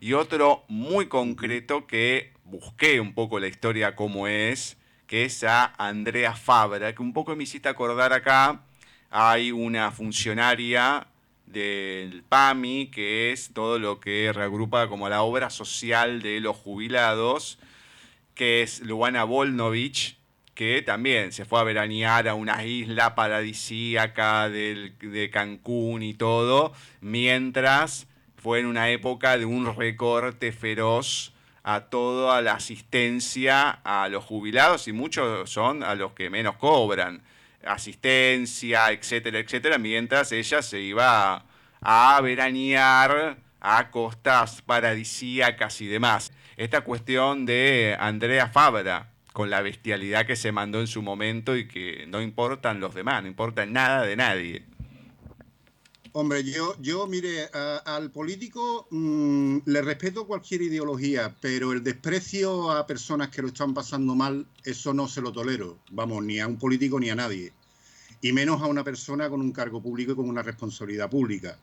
y 0.00 0.14
otro 0.14 0.64
muy 0.68 1.08
concreto 1.08 1.86
que 1.86 2.32
busqué 2.44 3.00
un 3.00 3.12
poco 3.12 3.38
la 3.40 3.48
historia 3.48 3.94
como 3.94 4.28
es, 4.28 4.76
que 5.06 5.24
es 5.24 5.44
a 5.44 5.74
Andrea 5.76 6.34
Fabra, 6.34 6.94
que 6.94 7.02
un 7.02 7.12
poco 7.12 7.36
me 7.36 7.42
hiciste 7.42 7.68
acordar 7.68 8.12
acá, 8.12 8.62
hay 9.10 9.52
una 9.52 9.90
funcionaria 9.90 11.06
del 11.46 12.22
PAMI, 12.28 12.86
que 12.90 13.32
es 13.32 13.52
todo 13.52 13.78
lo 13.78 14.00
que 14.00 14.32
reagrupa 14.32 14.88
como 14.88 15.08
la 15.08 15.22
obra 15.22 15.50
social 15.50 16.22
de 16.22 16.40
los 16.40 16.56
jubilados, 16.56 17.58
que 18.34 18.62
es 18.62 18.80
Luana 18.80 19.24
Volnovich, 19.24 20.16
que 20.54 20.82
también 20.82 21.32
se 21.32 21.44
fue 21.44 21.60
a 21.60 21.64
veranear 21.64 22.28
a 22.28 22.34
una 22.34 22.64
isla 22.64 23.14
paradisíaca 23.14 24.48
del- 24.48 24.94
de 24.98 25.30
Cancún 25.30 26.02
y 26.02 26.14
todo, 26.14 26.72
mientras 27.00 28.06
fue 28.36 28.60
en 28.60 28.66
una 28.66 28.90
época 28.90 29.38
de 29.38 29.44
un 29.44 29.74
recorte 29.76 30.52
feroz 30.52 31.32
a 31.62 31.82
toda 31.90 32.42
la 32.42 32.54
asistencia 32.54 33.70
a 33.84 34.08
los 34.08 34.24
jubilados 34.24 34.88
y 34.88 34.92
muchos 34.92 35.48
son 35.48 35.82
a 35.84 35.94
los 35.94 36.12
que 36.12 36.28
menos 36.28 36.56
cobran 36.56 37.22
asistencia, 37.66 38.90
etcétera, 38.90 39.38
etcétera, 39.38 39.78
mientras 39.78 40.32
ella 40.32 40.62
se 40.62 40.80
iba 40.80 41.44
a 41.80 42.20
veranear 42.20 43.36
a 43.60 43.90
costas 43.90 44.62
paradisíacas 44.62 45.80
y 45.80 45.86
demás. 45.86 46.32
Esta 46.56 46.82
cuestión 46.82 47.46
de 47.46 47.96
Andrea 47.98 48.48
Fabra, 48.48 49.08
con 49.32 49.50
la 49.50 49.62
bestialidad 49.62 50.26
que 50.26 50.36
se 50.36 50.52
mandó 50.52 50.80
en 50.80 50.86
su 50.86 51.00
momento 51.00 51.56
y 51.56 51.66
que 51.66 52.04
no 52.08 52.20
importan 52.20 52.80
los 52.80 52.94
demás, 52.94 53.22
no 53.22 53.28
importa 53.28 53.64
nada 53.64 54.02
de 54.02 54.16
nadie. 54.16 54.62
Hombre, 56.14 56.44
yo, 56.44 56.76
yo 56.78 57.06
mire, 57.06 57.48
al 57.52 58.10
político 58.10 58.86
mm, 58.90 59.60
le 59.64 59.80
respeto 59.80 60.26
cualquier 60.26 60.60
ideología, 60.60 61.34
pero 61.40 61.72
el 61.72 61.82
desprecio 61.82 62.70
a 62.70 62.86
personas 62.86 63.30
que 63.30 63.40
lo 63.40 63.48
están 63.48 63.72
pasando 63.72 64.14
mal, 64.14 64.46
eso 64.62 64.92
no 64.92 65.08
se 65.08 65.22
lo 65.22 65.32
tolero. 65.32 65.78
Vamos, 65.90 66.22
ni 66.22 66.38
a 66.38 66.46
un 66.46 66.58
político 66.58 67.00
ni 67.00 67.08
a 67.08 67.14
nadie. 67.14 67.54
Y 68.20 68.32
menos 68.32 68.60
a 68.60 68.66
una 68.66 68.84
persona 68.84 69.30
con 69.30 69.40
un 69.40 69.52
cargo 69.52 69.80
público 69.82 70.12
y 70.12 70.16
con 70.16 70.28
una 70.28 70.42
responsabilidad 70.42 71.08
pública. 71.08 71.58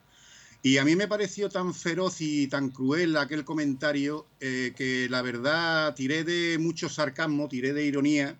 Y 0.64 0.78
a 0.78 0.84
mí 0.84 0.96
me 0.96 1.08
pareció 1.08 1.48
tan 1.50 1.74
feroz 1.76 2.20
y 2.20 2.48
tan 2.48 2.70
cruel 2.70 3.18
aquel 3.18 3.46
comentario 3.46 4.26
eh, 4.42 4.74
que 4.76 5.08
la 5.10 5.22
verdad 5.22 5.94
tiré 5.94 6.24
de 6.24 6.58
mucho 6.58 6.90
sarcasmo, 6.90 7.48
tiré 7.48 7.72
de 7.72 7.86
ironía, 7.86 8.36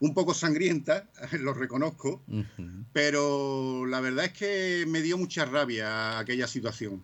un 0.00 0.14
poco 0.14 0.34
sangrienta, 0.34 1.08
lo 1.40 1.54
reconozco, 1.54 2.22
pero 2.92 3.86
la 3.86 4.00
verdad 4.00 4.26
es 4.26 4.32
que 4.32 4.84
me 4.88 5.02
dio 5.02 5.16
mucha 5.16 5.44
rabia 5.44 6.18
aquella 6.18 6.46
situación. 6.46 7.02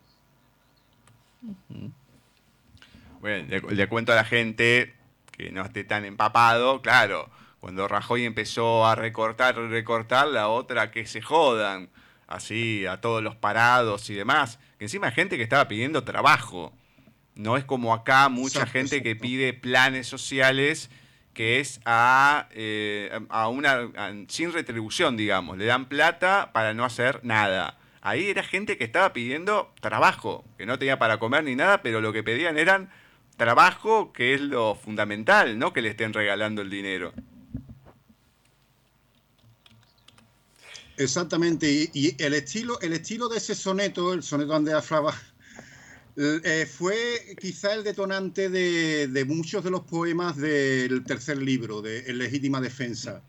Bueno, 3.20 3.46
le, 3.48 3.60
le 3.60 3.88
cuento 3.88 4.12
a 4.12 4.16
la 4.16 4.24
gente 4.24 4.94
que 5.30 5.52
no 5.52 5.62
esté 5.62 5.84
tan 5.84 6.04
empapado, 6.04 6.80
claro, 6.80 7.30
cuando 7.60 7.88
Rajoy 7.88 8.24
empezó 8.24 8.86
a 8.86 8.94
recortar, 8.94 9.56
recortar, 9.56 10.28
la 10.28 10.48
otra 10.48 10.90
que 10.90 11.06
se 11.06 11.20
jodan. 11.20 11.90
así 12.26 12.86
a 12.86 13.00
todos 13.00 13.22
los 13.22 13.36
parados 13.36 14.08
y 14.10 14.14
demás, 14.14 14.58
que 14.78 14.84
encima 14.86 15.08
hay 15.08 15.14
gente 15.14 15.36
que 15.36 15.42
estaba 15.42 15.68
pidiendo 15.68 16.04
trabajo. 16.04 16.72
No 17.34 17.56
es 17.56 17.64
como 17.64 17.92
acá 17.92 18.28
mucha 18.28 18.66
gente 18.66 19.02
que 19.02 19.14
pide 19.14 19.52
planes 19.52 20.06
sociales 20.06 20.90
que 21.36 21.60
es 21.60 21.80
a, 21.84 22.48
eh, 22.52 23.10
a 23.28 23.48
una 23.48 23.90
sin 24.26 24.54
retribución, 24.54 25.18
digamos. 25.18 25.58
Le 25.58 25.66
dan 25.66 25.84
plata 25.86 26.50
para 26.54 26.72
no 26.72 26.82
hacer 26.82 27.20
nada. 27.24 27.78
Ahí 28.00 28.30
era 28.30 28.42
gente 28.42 28.78
que 28.78 28.84
estaba 28.84 29.12
pidiendo 29.12 29.70
trabajo, 29.82 30.46
que 30.56 30.64
no 30.64 30.78
tenía 30.78 30.98
para 30.98 31.18
comer 31.18 31.44
ni 31.44 31.54
nada, 31.54 31.82
pero 31.82 32.00
lo 32.00 32.14
que 32.14 32.22
pedían 32.22 32.56
eran 32.56 32.88
trabajo, 33.36 34.14
que 34.14 34.32
es 34.32 34.40
lo 34.40 34.76
fundamental, 34.76 35.58
no 35.58 35.74
que 35.74 35.82
le 35.82 35.90
estén 35.90 36.14
regalando 36.14 36.62
el 36.62 36.70
dinero. 36.70 37.12
Exactamente, 40.96 41.90
y, 41.92 42.16
el 42.22 42.32
estilo, 42.32 42.80
el 42.80 42.94
estilo 42.94 43.28
de 43.28 43.36
ese 43.36 43.54
soneto, 43.54 44.14
el 44.14 44.22
soneto 44.22 44.52
de 44.52 44.56
Andrea 44.56 44.82
eh, 46.16 46.66
fue 46.66 47.36
quizá 47.38 47.74
el 47.74 47.84
detonante 47.84 48.48
de, 48.48 49.24
muchos 49.26 49.62
de 49.62 49.70
los 49.70 49.82
poemas 49.82 50.36
del 50.36 51.04
tercer 51.04 51.38
libro, 51.38 51.82
de 51.82 52.10
En 52.10 52.18
Legítima 52.18 52.60
Defensa. 52.60 53.22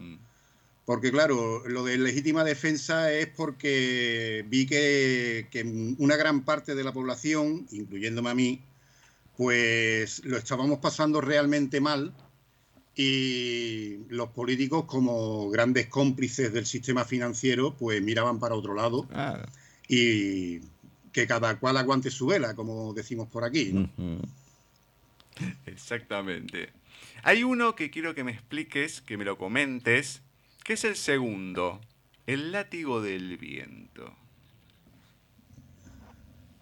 Porque 0.85 1.11
claro, 1.11 1.67
lo 1.67 1.83
de 1.83 1.97
legítima 1.97 2.45
defensa 2.45 3.11
es 3.11 3.27
porque 3.27 4.45
vi 4.47 4.65
que, 4.65 5.47
que, 5.51 5.63
una 5.97 6.15
gran 6.15 6.45
parte 6.45 6.75
de 6.75 6.83
la 6.85 6.93
población, 6.93 7.67
incluyéndome 7.71 8.29
a 8.29 8.33
mí, 8.33 8.61
pues 9.35 10.23
lo 10.23 10.37
estábamos 10.37 10.79
pasando 10.79 11.19
realmente 11.19 11.81
mal 11.81 12.13
y 12.95 13.97
los 14.09 14.29
políticos 14.29 14.85
como 14.85 15.49
grandes 15.49 15.87
cómplices 15.87 16.51
del 16.51 16.65
sistema 16.65 17.05
financiero 17.05 17.75
pues 17.77 18.01
miraban 18.01 18.39
para 18.39 18.55
otro 18.55 18.73
lado 18.73 19.07
y 19.87 20.59
que 21.17 21.25
cada 21.25 21.57
cual 21.57 21.77
aguante 21.77 22.11
su 22.11 22.27
vela, 22.27 22.55
como 22.55 22.93
decimos 22.93 23.27
por 23.27 23.43
aquí. 23.43 23.73
Exactamente. 25.65 26.69
Hay 27.23 27.43
uno 27.43 27.73
que 27.73 27.89
quiero 27.89 28.13
que 28.13 28.23
me 28.23 28.31
expliques, 28.31 29.01
que 29.01 29.17
me 29.17 29.25
lo 29.25 29.35
comentes, 29.35 30.21
que 30.63 30.73
es 30.73 30.83
el 30.83 30.95
segundo, 30.95 31.81
el 32.27 32.51
látigo 32.51 33.01
del 33.01 33.35
viento. 33.37 34.13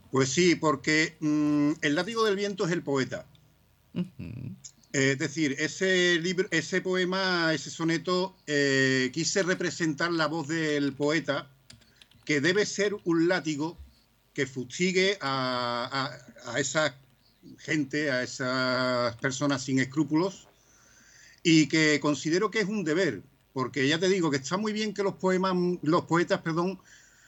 Pues 0.10 0.30
sí, 0.30 0.56
porque 0.56 1.18
mm, 1.20 1.72
el 1.82 1.96
látigo 1.96 2.24
del 2.24 2.38
viento 2.38 2.66
es 2.66 2.72
el 2.72 2.82
poeta. 2.82 3.26
Es 4.94 5.20
decir, 5.20 5.58
ese, 5.60 6.18
libro, 6.22 6.48
ese 6.52 6.80
poema, 6.80 7.54
ese 7.54 7.70
soneto, 7.70 8.38
eh, 8.48 9.10
quise 9.14 9.44
representar 9.44 10.14
la 10.14 10.28
voz 10.28 10.48
del 10.48 10.94
poeta, 10.94 11.52
que 12.24 12.40
debe 12.40 12.66
ser 12.66 12.96
un 13.04 13.28
látigo 13.28 13.78
que 14.36 14.46
fustigue 14.46 15.18
a, 15.22 16.12
esa 16.58 16.94
gente, 17.58 18.12
a 18.12 18.22
esas 18.22 19.15
personas 19.15 19.63
sin 19.63 19.80
escrúpulos, 19.80 20.48
y 21.42 21.68
que 21.68 22.00
considero 22.01 22.51
que 22.51 22.60
es 22.60 22.68
un 22.68 22.84
deber, 22.84 23.24
porque 23.54 23.88
ya 23.88 23.98
te 23.98 24.10
digo 24.10 24.30
que 24.30 24.38
está 24.38 24.58
muy 24.58 24.74
bien 24.74 24.94
que 24.94 25.04
los 25.04 25.15
poemas, 25.15 25.56
los 25.82 26.04
poetas, 26.04 26.42
perdón, 26.42 26.80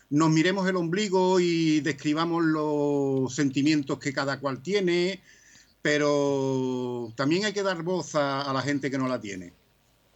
nos 0.10 0.30
miremos 0.30 0.68
el 0.68 0.76
ombligo 0.76 1.40
y 1.40 1.80
describamos 1.80 2.44
los 2.44 3.34
sentimientos 3.34 4.00
que 4.00 4.12
cada 4.12 4.40
cual 4.40 4.62
tiene, 4.62 5.22
pero 5.82 7.14
también 7.16 7.46
hay 7.46 7.54
que 7.54 7.64
dar 7.64 7.84
voz 7.84 8.16
a, 8.16 8.52
la 8.52 8.62
gente 8.62 8.92
que 8.92 8.98
no 8.98 9.08
la 9.08 9.22
tiene. 9.22 9.54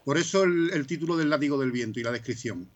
Por 0.04 0.18
eso 0.18 0.44
el, 0.44 0.86
título 0.88 1.16
del 1.16 1.30
látigo 1.30 1.58
del 1.58 1.72
viento 1.72 2.00
y 2.00 2.04
la 2.04 2.12
descripción. 2.12 2.68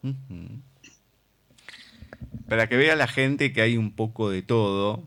Para 2.47 2.67
que 2.67 2.77
vea 2.77 2.95
la 2.95 3.07
gente 3.07 3.53
que 3.53 3.61
hay 3.61 3.77
un 3.77 3.91
poco 3.91 4.29
de 4.29 4.41
todo, 4.41 5.03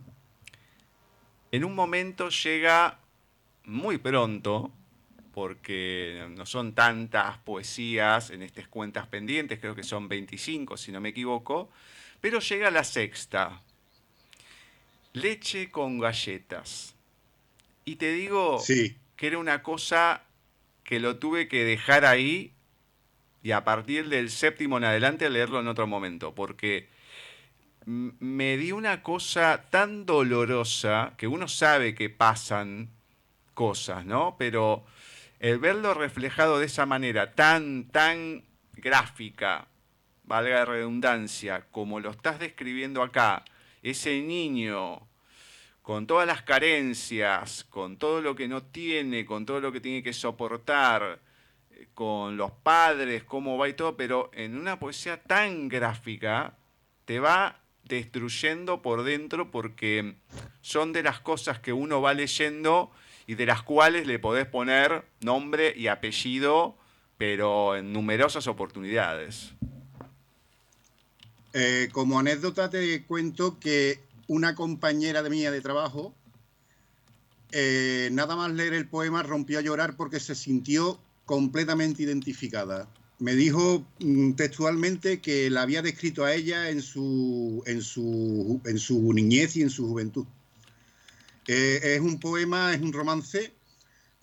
en 1.52 1.64
un 1.64 1.74
momento 1.74 2.28
llega 2.28 2.98
muy 3.64 3.98
pronto, 3.98 4.72
porque 5.32 6.26
no 6.36 6.46
son 6.46 6.74
tantas 6.74 7.38
poesías 7.38 8.30
en 8.30 8.42
estas 8.42 8.66
cuentas 8.66 9.06
pendientes, 9.06 9.60
creo 9.60 9.74
que 9.74 9.84
son 9.84 10.08
25 10.08 10.76
si 10.76 10.90
no 10.90 11.00
me 11.00 11.10
equivoco, 11.10 11.70
pero 12.20 12.40
llega 12.40 12.70
la 12.70 12.82
sexta, 12.82 13.62
leche 15.12 15.70
con 15.70 16.00
galletas. 16.00 16.96
Y 17.84 17.96
te 17.96 18.12
digo 18.12 18.60
que 18.66 19.26
era 19.26 19.38
una 19.38 19.62
cosa 19.62 20.24
que 20.82 20.98
lo 20.98 21.18
tuve 21.18 21.48
que 21.48 21.64
dejar 21.64 22.04
ahí 22.04 22.52
y 23.42 23.52
a 23.52 23.64
partir 23.64 24.08
del 24.08 24.30
séptimo 24.30 24.78
en 24.78 24.84
adelante 24.84 25.30
leerlo 25.30 25.60
en 25.60 25.68
otro 25.68 25.86
momento, 25.86 26.34
porque 26.34 26.88
me 27.88 28.58
dio 28.58 28.76
una 28.76 29.02
cosa 29.02 29.64
tan 29.70 30.04
dolorosa 30.04 31.14
que 31.16 31.26
uno 31.26 31.48
sabe 31.48 31.94
que 31.94 32.10
pasan 32.10 32.90
cosas, 33.54 34.04
¿no? 34.04 34.36
Pero 34.38 34.84
el 35.38 35.58
verlo 35.58 35.94
reflejado 35.94 36.58
de 36.58 36.66
esa 36.66 36.84
manera 36.84 37.34
tan, 37.34 37.88
tan 37.88 38.44
gráfica, 38.74 39.68
valga 40.24 40.56
la 40.56 40.64
redundancia, 40.66 41.64
como 41.70 41.98
lo 41.98 42.10
estás 42.10 42.38
describiendo 42.38 43.02
acá, 43.02 43.42
ese 43.82 44.20
niño 44.20 45.08
con 45.80 46.06
todas 46.06 46.26
las 46.26 46.42
carencias, 46.42 47.64
con 47.70 47.96
todo 47.96 48.20
lo 48.20 48.36
que 48.36 48.48
no 48.48 48.64
tiene, 48.64 49.24
con 49.24 49.46
todo 49.46 49.60
lo 49.60 49.72
que 49.72 49.80
tiene 49.80 50.02
que 50.02 50.12
soportar, 50.12 51.20
eh, 51.70 51.88
con 51.94 52.36
los 52.36 52.50
padres, 52.50 53.24
cómo 53.24 53.56
va 53.56 53.66
y 53.70 53.72
todo, 53.72 53.96
pero 53.96 54.30
en 54.34 54.58
una 54.58 54.78
poesía 54.78 55.22
tan 55.22 55.68
gráfica 55.68 56.58
te 57.06 57.18
va 57.18 57.62
destruyendo 57.88 58.82
por 58.82 59.02
dentro 59.02 59.50
porque 59.50 60.14
son 60.60 60.92
de 60.92 61.02
las 61.02 61.20
cosas 61.20 61.58
que 61.58 61.72
uno 61.72 62.00
va 62.00 62.14
leyendo 62.14 62.90
y 63.26 63.34
de 63.34 63.46
las 63.46 63.62
cuales 63.62 64.06
le 64.06 64.18
podés 64.18 64.46
poner 64.46 65.04
nombre 65.20 65.74
y 65.76 65.88
apellido, 65.88 66.76
pero 67.16 67.76
en 67.76 67.92
numerosas 67.92 68.46
oportunidades. 68.46 69.52
Eh, 71.52 71.88
como 71.92 72.18
anécdota 72.18 72.70
te 72.70 73.02
cuento 73.04 73.58
que 73.58 74.00
una 74.28 74.54
compañera 74.54 75.22
de 75.22 75.30
mía 75.30 75.50
de 75.50 75.60
trabajo, 75.60 76.14
eh, 77.52 78.10
nada 78.12 78.36
más 78.36 78.52
leer 78.52 78.74
el 78.74 78.86
poema, 78.86 79.22
rompió 79.22 79.58
a 79.58 79.62
llorar 79.62 79.96
porque 79.96 80.20
se 80.20 80.34
sintió 80.34 81.00
completamente 81.24 82.02
identificada. 82.02 82.88
Me 83.18 83.34
dijo 83.34 83.86
mm, 83.98 84.32
textualmente 84.32 85.20
que 85.20 85.50
la 85.50 85.62
había 85.62 85.82
descrito 85.82 86.24
a 86.24 86.34
ella 86.34 86.70
en 86.70 86.82
su, 86.82 87.62
en 87.66 87.82
su, 87.82 88.60
en 88.64 88.78
su 88.78 89.12
niñez 89.12 89.56
y 89.56 89.62
en 89.62 89.70
su 89.70 89.88
juventud. 89.88 90.26
Eh, 91.46 91.80
es 91.82 92.00
un 92.00 92.20
poema, 92.20 92.74
es 92.74 92.80
un 92.80 92.92
romance. 92.92 93.52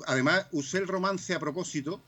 Además, 0.08 0.47
usé 0.51 0.77
el 0.77 0.88
romance 0.88 1.34
a 1.34 1.39
propósito 1.39 2.01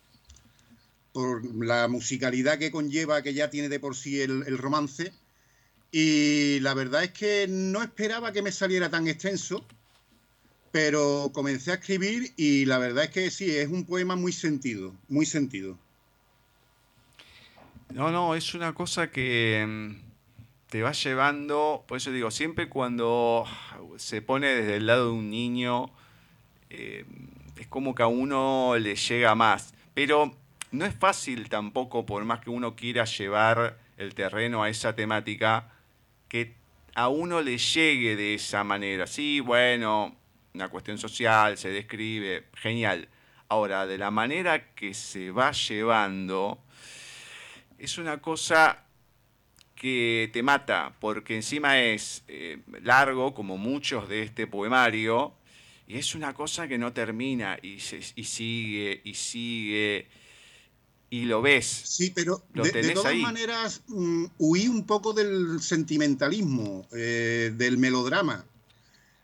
por 1.12 1.44
la 1.64 1.88
musicalidad 1.88 2.60
que 2.60 2.72
conlleva, 2.72 3.22
que 3.22 3.34
ya 3.34 3.50
tiene 3.50 3.70
de 3.70 3.80
por 3.80 3.96
sí 3.96 4.22
el 4.22 4.58
romance 4.58 5.12
y 5.92 6.60
la 6.60 6.74
verdad 6.74 7.04
es 7.04 7.12
que 7.12 7.48
no 7.50 7.82
esperaba 7.82 8.34
que 8.34 8.42
me 8.42 8.52
saliera 8.52 8.90
tan 8.90 9.08
extenso, 9.08 9.66
pero 10.72 11.32
comencé 11.34 11.72
a 11.72 11.76
escribir 11.76 12.34
y 12.36 12.66
la 12.66 12.78
verdad 12.78 13.06
es 13.06 13.10
que 13.12 13.32
sí, 13.32 13.50
es 13.56 13.70
un 13.70 13.86
poema 13.86 14.16
muy 14.16 14.32
sentido, 14.32 14.94
muy 15.08 15.26
sentido. 15.26 15.78
No, 17.94 18.12
no, 18.12 18.36
es 18.36 18.54
una 18.54 18.74
cosa 18.74 19.10
que 19.10 19.66
mm, 19.68 19.96
te 20.70 20.82
va 20.82 20.92
llevando, 20.92 21.86
por 21.88 21.98
eso 21.98 22.12
digo, 22.12 22.32
siempre 22.32 22.68
cuando 22.68 23.46
se 23.96 24.22
pone 24.22 24.48
desde 24.48 24.76
el 24.76 24.88
lado 24.88 25.06
de 25.06 25.12
un 25.14 25.30
niño, 25.30 25.90
eh, 26.70 27.06
es 27.58 27.68
como 27.68 27.96
que 27.96 28.04
a 28.04 28.08
uno 28.08 28.76
le 28.78 28.96
llega 28.96 29.36
más. 29.36 29.74
Pero 29.94 30.36
no 30.72 30.86
es 30.86 30.94
fácil 30.94 31.50
tampoco, 31.50 32.06
por 32.06 32.24
más 32.26 32.42
que 32.42 32.50
uno 32.50 32.76
quiera 32.76 33.06
llevar 33.06 33.78
el 33.98 34.14
terreno 34.14 34.64
a 34.64 34.70
esa 34.70 34.96
temática, 34.96 35.72
que 36.28 36.56
a 36.94 37.08
uno 37.08 37.42
le 37.42 37.58
llegue 37.58 38.16
de 38.16 38.36
esa 38.36 38.64
manera. 38.64 39.08
Sí, 39.08 39.40
bueno, 39.40 40.16
una 40.54 40.70
cuestión 40.70 40.98
social, 40.98 41.58
se 41.58 41.70
describe, 41.70 42.48
genial. 42.54 43.08
Ahora, 43.50 43.88
de 43.88 43.98
la 43.98 44.12
manera 44.12 44.74
que 44.74 44.94
se 44.94 45.32
va 45.32 45.52
llevando, 45.52 46.60
es 47.78 47.98
una 47.98 48.22
cosa 48.22 48.84
que 49.76 50.30
te 50.34 50.42
mata, 50.42 50.96
porque 51.00 51.36
encima 51.36 51.80
es 51.80 52.24
eh, 52.28 52.60
largo, 52.82 53.34
como 53.34 53.58
muchos 53.58 54.10
de 54.10 54.24
este 54.24 54.48
poemario, 54.48 55.34
y 55.88 55.98
es 55.98 56.16
una 56.16 56.34
cosa 56.34 56.68
que 56.68 56.78
no 56.78 56.94
termina, 56.94 57.58
y, 57.62 57.76
y 58.16 58.24
sigue, 58.24 59.02
y 59.04 59.14
sigue, 59.14 60.08
y 61.10 61.24
lo 61.24 61.42
ves. 61.42 61.66
Sí, 61.66 62.12
pero 62.14 62.44
de, 62.54 62.94
todas 62.94 63.16
maneras 63.16 63.82
mm, 63.88 64.26
huí 64.40 64.68
un 64.68 64.86
poco 64.86 65.14
del 65.14 65.62
sentimentalismo, 65.62 66.88
eh, 66.92 67.54
del 67.56 67.78
melodrama. 67.78 68.46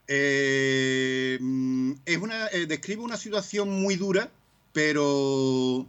Eh, 0.08 1.38
mm, 1.42 1.92
es 2.06 2.18
una, 2.18 2.48
eh, 2.48 2.66
describe 2.66 3.02
una 3.02 3.18
situación 3.18 3.70
muy 3.70 3.96
dura, 3.96 4.32
pero 4.72 5.86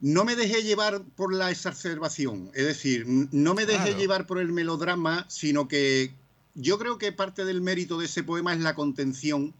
no 0.00 0.24
me 0.24 0.36
dejé 0.36 0.62
llevar 0.62 1.02
por 1.16 1.32
la 1.32 1.50
exacerbación, 1.50 2.50
es 2.54 2.66
decir, 2.66 3.04
no 3.06 3.54
me 3.54 3.66
dejé 3.66 3.94
llevar 3.94 4.26
por 4.26 4.38
el 4.38 4.52
melodrama, 4.52 5.24
sino 5.28 5.66
que 5.68 6.12
yo 6.54 6.78
creo 6.78 6.98
que 6.98 7.12
parte 7.12 7.44
del 7.44 7.60
mérito 7.60 7.98
de 7.98 8.06
ese 8.06 8.22
poema 8.22 8.52
es 8.52 8.60
la 8.60 8.74
contención, 8.74 9.54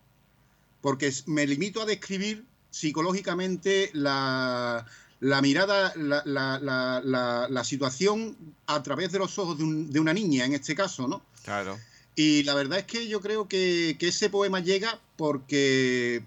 porque 0.80 1.12
me 1.26 1.46
limito 1.46 1.82
a 1.82 1.86
describir 1.86 2.44
psicológicamente 2.70 3.90
la, 3.94 4.86
mirada, 5.20 5.92
la, 5.96 7.64
situación 7.64 8.36
a 8.66 8.82
través 8.82 9.12
de 9.12 9.18
los 9.18 9.38
ojos 9.38 9.56
de, 9.58 10.00
una 10.00 10.12
niña, 10.12 10.44
en 10.44 10.54
este 10.54 10.74
caso, 10.74 11.08
¿no? 11.08 11.22
Claro. 11.44 11.78
Y 12.16 12.42
la 12.44 12.54
verdad 12.54 12.80
es 12.80 12.84
que 12.84 13.08
yo 13.08 13.20
creo 13.20 13.48
que, 13.48 13.96
que 13.98 14.08
ese 14.08 14.30
poema 14.30 14.60
llega 14.60 15.00
porque 15.16 16.22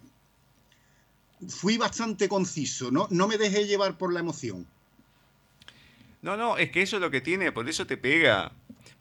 fui 1.47 1.77
bastante 1.77 2.27
conciso, 2.27 2.91
¿no? 2.91 3.07
No 3.11 3.27
me 3.27 3.37
dejé 3.37 3.65
llevar 3.65 3.97
por 3.97 4.13
la 4.13 4.19
emoción. 4.19 4.65
No, 6.21 6.35
no, 6.35 6.57
es 6.57 6.71
que 6.71 6.81
eso 6.81 6.97
es 6.97 7.01
lo 7.01 7.11
que 7.11 7.21
tiene, 7.21 7.51
por 7.51 7.69
eso 7.69 7.85
te 7.85 7.97
pega. 7.97 8.51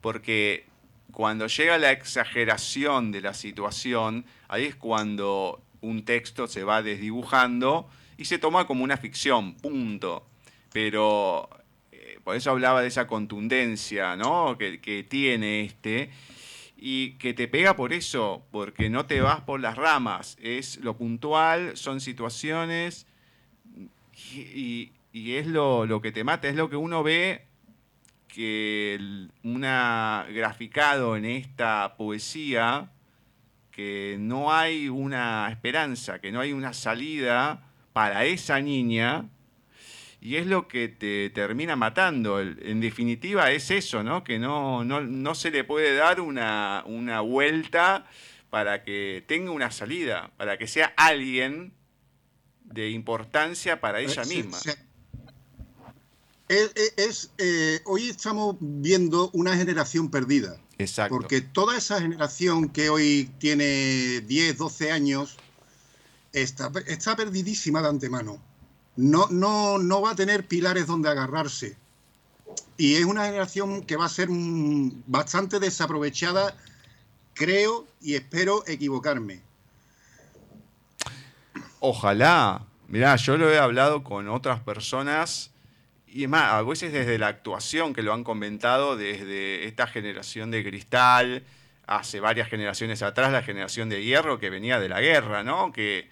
Porque 0.01 0.65
cuando 1.11 1.47
llega 1.47 1.77
la 1.77 1.91
exageración 1.91 3.11
de 3.11 3.21
la 3.21 3.33
situación, 3.33 4.25
ahí 4.47 4.65
es 4.65 4.75
cuando 4.75 5.61
un 5.81 6.05
texto 6.05 6.47
se 6.47 6.63
va 6.63 6.81
desdibujando 6.83 7.89
y 8.17 8.25
se 8.25 8.37
toma 8.37 8.67
como 8.67 8.83
una 8.83 8.97
ficción, 8.97 9.55
punto. 9.55 10.27
Pero 10.71 11.49
eh, 11.91 12.19
por 12.23 12.35
eso 12.35 12.51
hablaba 12.51 12.81
de 12.81 12.89
esa 12.89 13.07
contundencia 13.07 14.15
¿no? 14.15 14.57
que, 14.57 14.79
que 14.79 15.03
tiene 15.03 15.61
este 15.61 16.11
y 16.77 17.13
que 17.13 17.33
te 17.33 17.47
pega 17.47 17.75
por 17.75 17.91
eso, 17.91 18.45
porque 18.51 18.89
no 18.89 19.07
te 19.07 19.19
vas 19.19 19.41
por 19.41 19.59
las 19.59 19.75
ramas, 19.75 20.37
es 20.39 20.77
lo 20.77 20.95
puntual, 20.95 21.75
son 21.75 21.99
situaciones 21.99 23.07
y, 24.13 24.91
es 25.13 25.47
lo, 25.47 25.99
que 26.01 26.11
te 26.11 26.23
mata, 26.23 26.47
es 26.47 26.55
lo 26.55 26.69
que 26.69 26.75
uno 26.75 27.01
ve 27.01 27.45
que 28.27 29.27
una 29.43 30.27
graficado 30.29 31.17
en 31.17 31.25
esta 31.25 31.95
poesía 31.97 32.91
que 33.71 34.17
no 34.19 34.53
hay 34.53 34.89
una 34.89 35.47
esperanza, 35.49 36.19
que 36.19 36.31
no 36.31 36.39
hay 36.39 36.51
una 36.51 36.73
salida 36.73 37.63
para 37.93 38.25
esa 38.25 38.61
niña 38.61 39.25
y 40.27 40.35
es 40.35 40.45
lo 40.45 40.67
que 40.67 40.89
te 40.89 41.29
termina 41.29 41.77
matando. 41.77 42.41
En 42.41 42.81
definitiva 42.81 43.49
es 43.51 43.71
eso, 43.71 44.03
¿no? 44.03 44.25
Que 44.25 44.37
no, 44.37 44.83
no, 44.83 45.35
se 45.35 45.51
le 45.51 45.63
puede 45.63 45.95
dar 45.95 46.19
una, 46.19 46.83
vuelta 47.21 48.05
para 48.49 48.83
que 48.83 49.23
tenga 49.25 49.51
una 49.51 49.71
salida, 49.71 50.29
para 50.35 50.57
que 50.57 50.67
sea 50.67 50.93
alguien 50.97 51.71
de 52.65 52.89
importancia 52.89 53.79
para 53.79 54.01
ella 54.01 54.25
misma. 54.25 54.57
Es, 56.49 57.31
eh, 57.37 57.79
hoy 57.85 58.09
estamos 58.09 58.57
viendo 58.59 59.29
una 59.31 59.55
generación 59.55 60.11
perdida. 60.11 60.59
Exacto. 60.77 61.15
Porque 61.15 61.39
toda 61.39 61.77
esa 61.77 62.01
generación 62.01 62.67
que 62.67 62.89
hoy 62.89 63.31
tiene 63.39 64.19
10, 64.27 64.57
12 64.57 64.91
años 64.91 65.37
está, 66.33 66.69
está 66.85 67.15
perdidísima 67.15 67.81
de 67.81 67.87
antemano 67.87 68.46
no, 68.97 69.27
no, 69.29 69.77
no 69.77 70.01
va 70.01 70.11
a 70.11 70.15
tener 70.15 70.45
pilares 70.45 70.87
donde 70.87 71.09
agarrarse. 71.09 71.77
Y 72.77 72.95
es 72.95 73.05
una 73.05 73.25
generación 73.25 73.83
que 73.83 73.95
va 73.95 74.05
a 74.05 74.09
ser 74.09 74.27
bastante 74.29 75.59
desaprovechada, 75.59 76.55
creo 77.33 77.87
y 78.01 78.15
espero 78.15 78.63
equivocarme. 78.67 79.41
Ojalá. 81.79 82.65
Mirá, 82.87 83.15
yo 83.17 83.37
lo 83.37 83.51
he 83.51 83.59
hablado 83.59 84.03
con 84.03 84.29
otras 84.29 84.61
personas 84.61 85.51
y 86.07 86.25
más, 86.27 86.53
a 86.53 86.61
veces 86.63 86.93
desde 86.93 87.19
la 87.19 87.27
actuación 87.27 87.93
que 87.93 88.01
lo 88.01 88.13
han 88.13 88.23
comentado, 88.23 88.95
desde 88.95 89.65
esta 89.65 89.87
generación 89.87 90.51
de 90.51 90.63
cristal, 90.63 91.43
hace 91.85 92.19
varias 92.19 92.49
generaciones 92.49 93.03
atrás, 93.03 93.31
la 93.31 93.43
generación 93.43 93.89
de 93.89 94.03
hierro 94.03 94.39
que 94.39 94.49
venía 94.49 94.79
de 94.79 94.89
la 94.89 95.01
guerra, 95.01 95.43
¿no? 95.43 95.71
Que, 95.73 96.09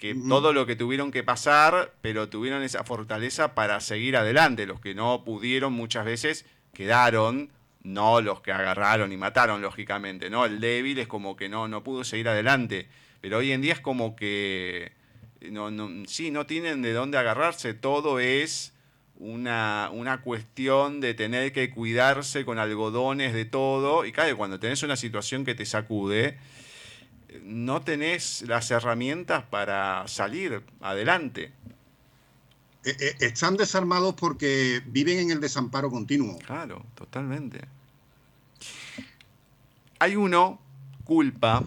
que 0.00 0.14
todo 0.14 0.54
lo 0.54 0.64
que 0.64 0.76
tuvieron 0.76 1.10
que 1.10 1.22
pasar, 1.22 1.92
pero 2.00 2.30
tuvieron 2.30 2.62
esa 2.62 2.84
fortaleza 2.84 3.54
para 3.54 3.80
seguir 3.80 4.16
adelante. 4.16 4.64
Los 4.64 4.80
que 4.80 4.94
no 4.94 5.24
pudieron 5.24 5.74
muchas 5.74 6.06
veces 6.06 6.46
quedaron, 6.72 7.50
no 7.82 8.22
los 8.22 8.40
que 8.40 8.50
agarraron 8.50 9.12
y 9.12 9.18
mataron, 9.18 9.60
lógicamente, 9.60 10.30
¿no? 10.30 10.46
El 10.46 10.58
débil 10.58 10.98
es 10.98 11.06
como 11.06 11.36
que 11.36 11.50
no, 11.50 11.68
no 11.68 11.84
pudo 11.84 12.02
seguir 12.02 12.30
adelante. 12.30 12.88
Pero 13.20 13.36
hoy 13.36 13.52
en 13.52 13.60
día 13.60 13.74
es 13.74 13.80
como 13.80 14.16
que, 14.16 14.92
no, 15.50 15.70
no, 15.70 15.90
sí, 16.06 16.30
no 16.30 16.46
tienen 16.46 16.80
de 16.80 16.94
dónde 16.94 17.18
agarrarse, 17.18 17.74
todo 17.74 18.20
es 18.20 18.72
una, 19.16 19.90
una 19.92 20.22
cuestión 20.22 21.02
de 21.02 21.12
tener 21.12 21.52
que 21.52 21.68
cuidarse 21.68 22.46
con 22.46 22.58
algodones 22.58 23.34
de 23.34 23.44
todo. 23.44 24.06
Y 24.06 24.12
claro, 24.12 24.34
cuando 24.38 24.58
tenés 24.58 24.82
una 24.82 24.96
situación 24.96 25.44
que 25.44 25.54
te 25.54 25.66
sacude, 25.66 26.38
no 27.42 27.82
tenés 27.82 28.42
las 28.42 28.70
herramientas 28.70 29.44
para 29.44 30.06
salir 30.08 30.62
adelante. 30.80 31.52
Eh, 32.84 32.96
eh, 32.98 33.16
están 33.20 33.56
desarmados 33.56 34.14
porque 34.14 34.82
viven 34.86 35.18
en 35.18 35.30
el 35.30 35.40
desamparo 35.40 35.90
continuo. 35.90 36.38
Claro, 36.38 36.84
totalmente. 36.94 37.60
Hay 39.98 40.16
uno, 40.16 40.60
culpa, 41.04 41.62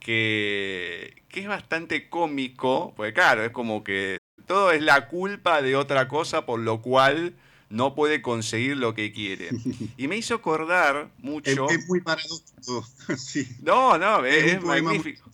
que, 0.00 1.22
que 1.28 1.40
es 1.40 1.48
bastante 1.48 2.08
cómico, 2.08 2.94
porque 2.96 3.12
claro, 3.12 3.44
es 3.44 3.50
como 3.50 3.84
que 3.84 4.18
todo 4.46 4.72
es 4.72 4.82
la 4.82 5.08
culpa 5.08 5.62
de 5.62 5.76
otra 5.76 6.08
cosa, 6.08 6.46
por 6.46 6.58
lo 6.58 6.80
cual 6.80 7.34
no 7.72 7.94
puede 7.94 8.20
conseguir 8.20 8.76
lo 8.76 8.94
que 8.94 9.12
quiere. 9.12 9.50
Y 9.96 10.08
me 10.08 10.16
hizo 10.16 10.34
acordar 10.34 11.10
mucho. 11.18 11.68
Es, 11.68 11.88
muy 11.88 12.00
paradójico. 12.00 12.86
sí. 13.16 13.48
No, 13.62 13.98
no, 13.98 14.24
es, 14.24 14.62
magnífico. 14.62 15.30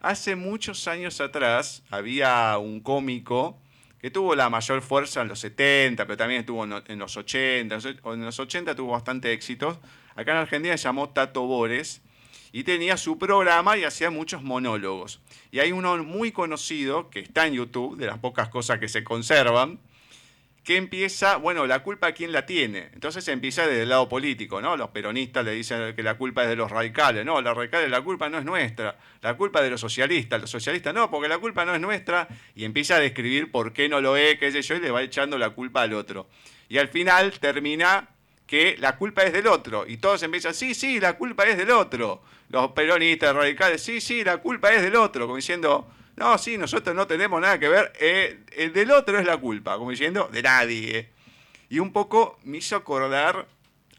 Hace 0.00 0.34
muchos 0.34 0.88
años 0.88 1.20
atrás 1.20 1.82
había 1.90 2.56
un 2.58 2.80
cómico 2.80 3.58
que 4.00 4.10
tuvo 4.10 4.34
la 4.34 4.48
mayor 4.48 4.80
fuerza 4.80 5.22
en 5.22 5.28
los 5.28 5.40
70, 5.40 6.06
pero 6.06 6.16
también 6.16 6.40
estuvo 6.40 6.64
en 6.64 6.98
los 6.98 7.16
80. 7.16 7.78
En 8.04 8.24
los 8.24 8.38
80 8.38 8.74
tuvo 8.74 8.92
bastante 8.92 9.32
éxito. 9.32 9.78
Acá 10.14 10.32
en 10.32 10.38
Argentina 10.38 10.76
se 10.76 10.84
llamó 10.84 11.10
Tato 11.10 11.42
Bores 11.42 12.00
y 12.52 12.64
tenía 12.64 12.96
su 12.96 13.18
programa 13.18 13.76
y 13.76 13.84
hacía 13.84 14.10
muchos 14.10 14.42
monólogos. 14.42 15.20
Y 15.50 15.58
hay 15.60 15.72
uno 15.72 15.96
muy 16.02 16.32
conocido 16.32 17.10
que 17.10 17.20
está 17.20 17.46
en 17.46 17.54
YouTube, 17.54 17.96
de 17.96 18.06
las 18.06 18.18
pocas 18.18 18.48
cosas 18.48 18.78
que 18.78 18.88
se 18.88 19.04
conservan, 19.04 19.78
que 20.68 20.76
empieza, 20.76 21.36
bueno, 21.36 21.66
la 21.66 21.82
culpa 21.82 22.12
quién 22.12 22.30
la 22.30 22.44
tiene. 22.44 22.90
Entonces 22.92 23.26
empieza 23.28 23.66
desde 23.66 23.84
el 23.84 23.88
lado 23.88 24.06
político, 24.06 24.60
¿no? 24.60 24.76
Los 24.76 24.90
peronistas 24.90 25.42
le 25.42 25.52
dicen 25.52 25.96
que 25.96 26.02
la 26.02 26.18
culpa 26.18 26.42
es 26.42 26.50
de 26.50 26.56
los 26.56 26.70
radicales. 26.70 27.24
No, 27.24 27.40
los 27.40 27.56
radicales, 27.56 27.88
la 27.88 28.02
culpa 28.02 28.28
no 28.28 28.36
es 28.36 28.44
nuestra. 28.44 28.98
La 29.22 29.34
culpa 29.34 29.60
es 29.60 29.64
de 29.64 29.70
los 29.70 29.80
socialistas. 29.80 30.38
Los 30.38 30.50
socialistas 30.50 30.92
no, 30.92 31.10
porque 31.10 31.26
la 31.26 31.38
culpa 31.38 31.64
no 31.64 31.74
es 31.74 31.80
nuestra. 31.80 32.28
Y 32.54 32.66
empieza 32.66 32.96
a 32.96 33.00
describir 33.00 33.50
por 33.50 33.72
qué 33.72 33.88
no 33.88 34.02
lo 34.02 34.18
es, 34.18 34.38
qué 34.38 34.52
sé 34.52 34.60
yo, 34.60 34.74
y 34.74 34.80
le 34.80 34.90
va 34.90 35.00
echando 35.00 35.38
la 35.38 35.48
culpa 35.48 35.80
al 35.80 35.94
otro. 35.94 36.28
Y 36.68 36.76
al 36.76 36.88
final 36.88 37.32
termina 37.40 38.06
que 38.46 38.76
la 38.78 38.96
culpa 38.96 39.22
es 39.22 39.32
del 39.32 39.46
otro. 39.46 39.86
Y 39.86 39.96
todos 39.96 40.22
empiezan, 40.22 40.52
sí, 40.52 40.74
sí, 40.74 41.00
la 41.00 41.14
culpa 41.14 41.44
es 41.44 41.56
del 41.56 41.70
otro. 41.70 42.20
Los 42.50 42.72
peronistas 42.72 43.34
radicales, 43.34 43.82
sí, 43.82 44.02
sí, 44.02 44.22
la 44.22 44.36
culpa 44.36 44.70
es 44.74 44.82
del 44.82 44.96
otro. 44.96 45.24
Como 45.24 45.36
diciendo, 45.36 45.90
no, 46.18 46.36
sí, 46.36 46.58
nosotros 46.58 46.94
no 46.96 47.06
tenemos 47.06 47.40
nada 47.40 47.58
que 47.58 47.68
ver. 47.68 47.92
Eh, 48.00 48.40
el 48.56 48.72
del 48.72 48.90
otro 48.90 49.18
es 49.18 49.24
la 49.24 49.36
culpa, 49.36 49.78
como 49.78 49.90
diciendo, 49.90 50.28
de 50.32 50.42
nadie. 50.42 51.10
Y 51.70 51.78
un 51.78 51.92
poco 51.92 52.38
me 52.42 52.58
hizo 52.58 52.74
acordar 52.74 53.46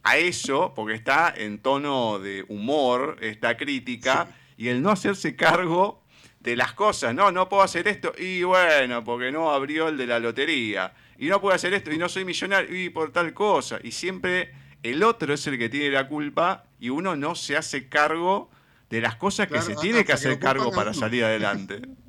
a 0.03 0.17
eso, 0.17 0.73
porque 0.75 0.95
está 0.95 1.33
en 1.35 1.59
tono 1.59 2.19
de 2.19 2.43
humor, 2.49 3.17
esta 3.21 3.55
crítica, 3.55 4.27
y 4.57 4.67
el 4.67 4.81
no 4.81 4.91
hacerse 4.91 5.35
cargo 5.37 6.03
de 6.41 6.57
las 6.57 6.73
cosas. 6.73 7.15
No, 7.15 7.31
no 7.31 7.47
puedo 7.47 7.63
hacer 7.63 7.87
esto, 7.87 8.11
y 8.17 8.43
bueno, 8.43 9.03
porque 9.03 9.31
no 9.31 9.51
abrió 9.51 9.87
el 9.87 9.97
de 9.97 10.07
la 10.07 10.19
lotería. 10.19 10.93
Y 11.17 11.27
no 11.27 11.39
puedo 11.39 11.55
hacer 11.55 11.73
esto, 11.73 11.91
y 11.91 11.97
no 11.97 12.09
soy 12.09 12.25
millonario, 12.25 12.77
y 12.77 12.89
por 12.89 13.13
tal 13.13 13.33
cosa. 13.33 13.79
Y 13.81 13.91
siempre 13.91 14.53
el 14.83 15.03
otro 15.03 15.33
es 15.33 15.47
el 15.47 15.57
que 15.57 15.69
tiene 15.69 15.89
la 15.89 16.09
culpa, 16.09 16.65
y 16.81 16.89
uno 16.89 17.15
no 17.15 17.35
se 17.35 17.55
hace 17.55 17.87
cargo 17.87 18.49
de 18.89 18.99
las 18.99 19.15
cosas 19.15 19.47
que 19.47 19.61
se 19.61 19.75
tiene 19.75 20.03
que 20.03 20.11
hacer 20.11 20.37
cargo 20.39 20.71
para 20.71 20.93
salir 20.93 21.23
adelante 21.23 21.81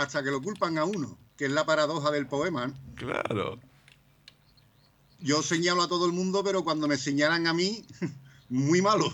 hasta 0.00 0.22
que 0.22 0.30
lo 0.30 0.40
culpan 0.40 0.78
a 0.78 0.84
uno, 0.84 1.18
que 1.36 1.44
es 1.44 1.50
la 1.50 1.66
paradoja 1.66 2.10
del 2.10 2.26
poema. 2.26 2.72
Claro. 2.94 3.60
Yo 5.18 5.42
señalo 5.42 5.82
a 5.82 5.88
todo 5.88 6.06
el 6.06 6.12
mundo, 6.12 6.42
pero 6.42 6.64
cuando 6.64 6.88
me 6.88 6.96
señalan 6.96 7.46
a 7.46 7.52
mí, 7.52 7.84
muy 8.48 8.80
malo. 8.80 9.12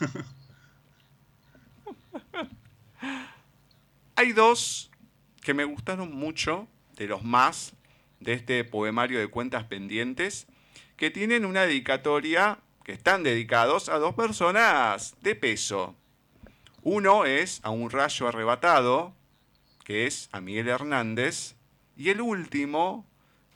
Hay 4.16 4.32
dos 4.32 4.90
que 5.42 5.52
me 5.52 5.64
gustaron 5.64 6.14
mucho, 6.14 6.68
de 6.96 7.06
los 7.06 7.22
más, 7.22 7.74
de 8.20 8.32
este 8.32 8.64
poemario 8.64 9.18
de 9.18 9.28
cuentas 9.28 9.64
pendientes, 9.64 10.46
que 10.96 11.10
tienen 11.10 11.44
una 11.44 11.62
dedicatoria, 11.62 12.60
que 12.82 12.92
están 12.92 13.24
dedicados 13.24 13.90
a 13.90 13.98
dos 13.98 14.14
personas 14.14 15.16
de 15.20 15.34
peso. 15.34 15.94
Uno 16.82 17.26
es 17.26 17.60
a 17.62 17.68
un 17.68 17.90
rayo 17.90 18.26
arrebatado, 18.28 19.14
que 19.84 20.06
es 20.06 20.28
a 20.32 20.40
Miguel 20.40 20.68
Hernández, 20.68 21.54
y 21.96 22.08
el 22.08 22.20
último, 22.20 23.06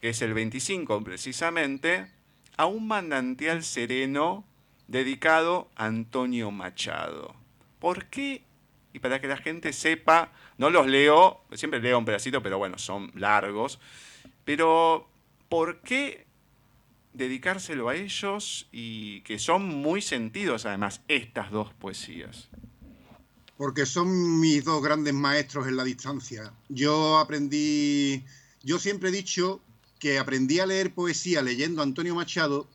que 0.00 0.10
es 0.10 0.22
el 0.22 0.34
25 0.34 1.02
precisamente, 1.02 2.06
a 2.56 2.66
un 2.66 2.86
manantial 2.86 3.64
sereno 3.64 4.44
dedicado 4.86 5.68
a 5.76 5.86
Antonio 5.86 6.50
Machado. 6.50 7.34
¿Por 7.78 8.06
qué? 8.06 8.42
Y 8.92 8.98
para 8.98 9.20
que 9.20 9.28
la 9.28 9.36
gente 9.36 9.72
sepa, 9.72 10.32
no 10.56 10.70
los 10.70 10.86
leo, 10.86 11.40
siempre 11.52 11.80
leo 11.80 11.98
un 11.98 12.04
pedacito, 12.04 12.42
pero 12.42 12.58
bueno, 12.58 12.78
son 12.78 13.12
largos. 13.14 13.78
Pero, 14.44 15.08
¿por 15.48 15.80
qué 15.80 16.26
dedicárselo 17.12 17.88
a 17.88 17.94
ellos 17.94 18.68
y 18.72 19.20
que 19.22 19.38
son 19.38 19.66
muy 19.66 20.00
sentidos 20.02 20.66
además 20.66 21.02
estas 21.08 21.50
dos 21.50 21.72
poesías? 21.74 22.48
Porque 23.58 23.84
son 23.84 24.40
mis 24.40 24.64
dos 24.64 24.82
grandes 24.82 25.12
maestros 25.12 25.66
en 25.66 25.76
la 25.76 25.84
distancia. 25.84 26.54
Yo 26.70 27.18
aprendí, 27.18 28.24
yo 28.62 28.78
siempre 28.78 29.10
he 29.10 29.12
dicho 29.12 29.60
que 29.98 30.18
aprendí 30.18 30.60
a 30.60 30.66
leer 30.66 30.94
poesía 30.94 31.42
leyendo 31.42 31.82
a 31.82 31.84
Antonio 31.84 32.14
Machado 32.14 32.66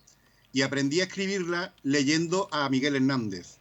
y 0.51 0.61
aprendí 0.61 1.01
a 1.01 1.05
escribirla 1.05 1.73
leyendo 1.81 2.47
a 2.51 2.69
Miguel 2.69 2.97
Hernández. 2.97 3.57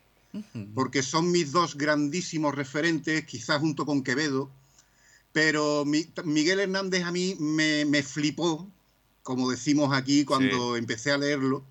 Porque 0.74 1.02
son 1.02 1.30
mis 1.30 1.52
dos 1.52 1.76
grandísimos 1.76 2.54
referentes, 2.54 3.24
quizás 3.24 3.60
junto 3.60 3.84
con 3.84 4.02
Quevedo, 4.02 4.50
pero 5.32 5.84
Miguel 5.84 6.60
Hernández 6.60 7.04
a 7.04 7.12
mí 7.12 7.36
me, 7.38 8.02
flipó, 8.02 8.66
como 9.22 9.50
decimos 9.50 9.94
aquí 9.94 10.24
cuando 10.24 10.76
empecé 10.76 11.10
a 11.10 11.18
leerlo. 11.18 11.64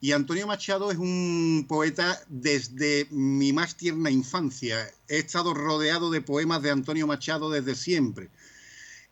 Y 0.00 0.12
Antonio 0.12 0.46
Machado 0.46 0.92
es 0.92 0.98
un 0.98 1.66
poeta 1.68 2.20
desde 2.28 3.08
mi 3.10 3.52
más 3.52 3.76
tierna 3.76 4.10
infancia. 4.10 4.88
He 5.08 5.18
estado 5.18 5.54
rodeado 5.54 6.10
de 6.10 6.20
poemas 6.20 6.62
de 6.62 6.70
Antonio 6.70 7.06
Machado 7.06 7.50
desde 7.50 7.74
siempre. 7.74 8.28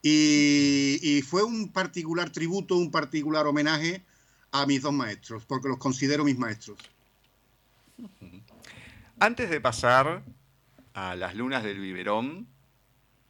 Y, 0.02 1.22
fue 1.26 1.42
un 1.42 1.72
particular 1.72 2.30
tributo, 2.30 2.76
un 2.76 2.92
particular 2.92 3.46
homenaje 3.48 4.04
a 4.52 4.64
mis 4.64 4.80
dos 4.80 4.92
maestros, 4.92 5.44
porque 5.44 5.68
los 5.68 5.78
considero 5.78 6.22
mis 6.22 6.38
maestros. 6.38 6.78
Antes 9.18 9.50
de 9.50 9.60
pasar 9.60 10.22
a 10.94 11.16
las 11.16 11.34
lunas 11.34 11.64
del 11.64 11.80
biberón, 11.80 12.46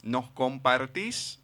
¿nos 0.03 0.29
compartís 0.33 1.41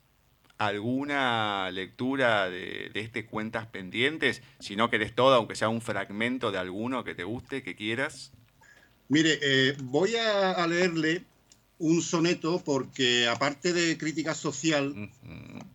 alguna 0.67 1.71
lectura 1.71 2.49
de, 2.49 2.91
este 2.95 3.27
Cuentas 3.27 3.67
Pendientes? 3.67 4.43
Si 4.61 4.77
no 4.77 4.91
querés 4.91 5.15
todo, 5.15 5.35
aunque 5.35 5.57
sea 5.57 5.69
un 5.69 5.81
fragmento 5.81 6.51
de 6.53 6.59
alguno 6.59 7.05
que 7.05 7.15
te 7.15 7.25
guste, 7.25 7.63
que 7.63 7.75
quieras. 7.75 8.33
Mire, 9.09 9.39
eh, 9.43 9.77
voy 9.83 10.17
a, 10.17 10.67
leerle 10.67 11.25
un 11.79 12.01
soneto 12.01 12.63
porque 12.65 13.27
aparte 13.27 13.73
de 13.73 13.99
crítica 13.99 14.35
social, 14.35 15.11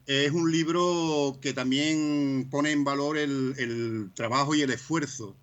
es 0.06 0.32
un 0.32 0.52
libro 0.52 1.38
que 1.42 1.54
también 1.54 2.48
pone 2.50 2.72
en 2.72 2.84
valor 2.84 3.18
el, 3.18 4.10
trabajo 4.16 4.56
y 4.56 4.62
el 4.62 4.72
esfuerzo 4.72 5.36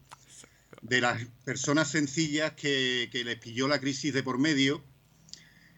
de 0.80 1.00
las 1.02 1.22
personas 1.44 1.90
sencillas 1.90 2.52
que, 2.52 3.09
que 3.12 3.24
les 3.24 3.38
pilló 3.38 3.68
la 3.68 3.78
crisis 3.78 4.12
de 4.14 4.22
por 4.22 4.38
medio. 4.38 4.83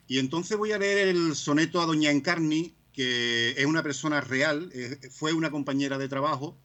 Y 0.09 0.21
entonces 0.21 0.57
voy 0.57 0.73
a 0.73 0.79
leer 0.79 1.09
el 1.09 1.35
soneto 1.35 1.81
a 1.81 1.87
Doña 1.87 2.13
Encarni, 2.13 2.76
que 2.97 3.51
es 3.51 3.67
una 3.67 3.83
persona 3.83 4.23
real, 4.23 4.73
fue 5.11 5.35
una 5.35 5.51
compañera 5.51 5.99
de 5.99 6.09
trabajo, 6.09 6.57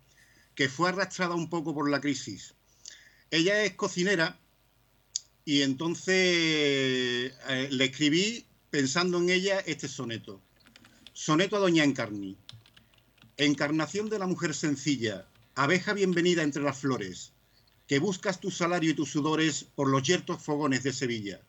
que 0.56 0.70
fue 0.70 0.90
arrastrada 0.90 1.36
un 1.36 1.50
poco 1.50 1.74
por 1.74 1.90
la 1.90 2.00
crisis. 2.00 2.56
Ella 3.30 3.64
es 3.66 3.74
cocinera 3.74 4.40
y 5.44 5.62
entonces 5.62 6.16
eh, 6.16 7.68
le 7.70 7.86
escribí 7.86 8.46
pensando 8.70 9.18
en 9.18 9.30
ella 9.30 9.60
este 9.60 9.90
soneto. 9.90 10.42
Soneto 11.12 11.58
a 11.58 11.60
Doña 11.60 11.84
Encarni. 11.84 12.38
Encarnación 13.36 14.10
de 14.10 14.20
la 14.20 14.28
mujer 14.28 14.54
sencilla, 14.54 15.28
abeja 15.56 15.94
bienvenida 15.94 16.44
entre 16.44 16.64
las 16.64 16.78
flores, 16.78 17.34
que 17.88 18.00
buscas 18.00 18.40
tu 18.40 18.52
salario 18.52 18.92
y 18.92 18.94
tus 18.94 19.12
sudores 19.12 19.66
por 19.76 19.90
los 19.90 20.04
yertos 20.04 20.42
fogones 20.42 20.84
de 20.84 20.94
Sevilla. 20.94 21.42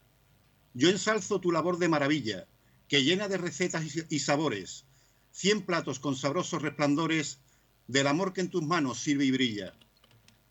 Yo 0.75 0.89
ensalzo 0.89 1.41
tu 1.41 1.53
labor 1.53 1.79
de 1.79 1.89
maravilla, 1.89 2.49
que 2.93 3.03
llena 3.03 3.27
de 3.27 3.39
recetas 3.39 3.87
y 4.11 4.19
sabores, 4.19 4.85
cien 5.31 5.63
platos 5.63 5.99
con 5.99 6.15
sabrosos 6.15 6.61
resplandores 6.61 7.39
del 7.87 8.07
amor 8.07 8.35
que 8.35 8.43
en 8.43 8.51
tus 8.51 8.63
manos 8.63 9.01
sirve 9.01 9.25
y 9.25 9.31
brilla. 9.31 9.73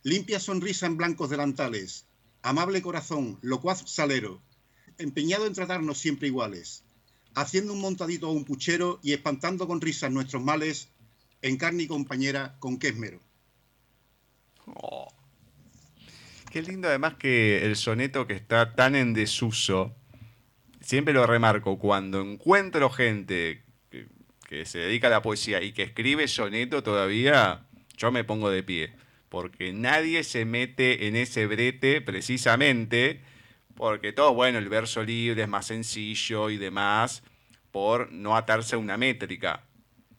Limpia 0.01 0.39
sonrisa 0.39 0.88
en 0.88 0.97
blancos 0.97 1.30
delantales, 1.30 2.08
amable 2.41 2.82
corazón, 2.82 3.38
locuaz 3.43 3.84
salero, 3.86 4.41
empeñado 4.97 5.45
en 5.45 5.54
tratarnos 5.54 5.99
siempre 5.99 6.30
iguales, 6.30 6.84
haciendo 7.36 7.73
un 7.73 7.82
montadito 7.82 8.25
a 8.25 8.32
un 8.32 8.43
puchero 8.43 8.99
y 9.04 9.13
espantando 9.13 9.67
con 9.67 9.80
risas 9.80 10.12
nuestros 10.12 10.41
males, 10.41 10.89
en 11.43 11.58
carne 11.58 11.84
y 11.84 11.88
compañera 11.88 12.58
con 12.58 12.80
qué 12.80 12.88
esmero. 12.88 13.21
Oh. 14.65 15.13
Qué 16.49 16.63
lindo 16.63 16.88
además 16.88 17.17
que 17.19 17.63
el 17.67 17.75
soneto 17.75 18.25
que 18.25 18.34
está 18.34 18.73
tan 18.73 18.95
en 18.95 19.13
desuso 19.13 19.95
siempre 20.82 21.13
lo 21.13 21.26
remarco, 21.26 21.80
cuando 21.80 22.22
encuentro 22.22 22.89
gente 22.89 23.63
que, 24.50 24.65
se 24.65 24.80
dedica 24.80 25.08
a 25.08 25.12
la 25.12 25.22
poesía 25.22 25.62
y 25.62 25.72
que 25.72 25.84
escribe 25.84 26.28
soneto 26.28 26.84
todavía, 26.84 27.65
yo 27.96 28.12
me 28.12 28.26
pongo 28.26 28.50
de 28.50 28.63
pie. 28.63 28.94
Porque 29.30 29.72
nadie 29.72 30.26
se 30.26 30.44
mete 30.44 31.08
en 31.08 31.15
ese 31.15 31.48
brete 31.48 32.02
precisamente 32.02 33.22
porque 33.76 34.12
todo, 34.12 34.34
bueno, 34.34 34.58
el 34.60 34.67
verso 34.67 35.04
libre 35.04 35.44
es 35.44 35.48
más 35.48 35.67
sencillo 35.67 36.50
y 36.50 36.58
demás, 36.58 37.24
por 37.72 38.12
no 38.12 38.36
atarse 38.36 38.76
a 38.76 38.78
una 38.78 38.98
métrica. 38.98 39.63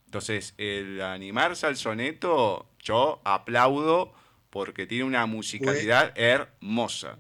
Entonces, 0.06 0.54
el 0.56 1.02
animarse 1.02 1.66
al 1.66 1.76
soneto, 1.76 2.70
yo 2.80 3.20
aplaudo 3.24 4.14
porque 4.48 4.86
tiene 4.86 5.04
una 5.04 5.26
musicalidad 5.26 6.12
hermosa 6.18 7.18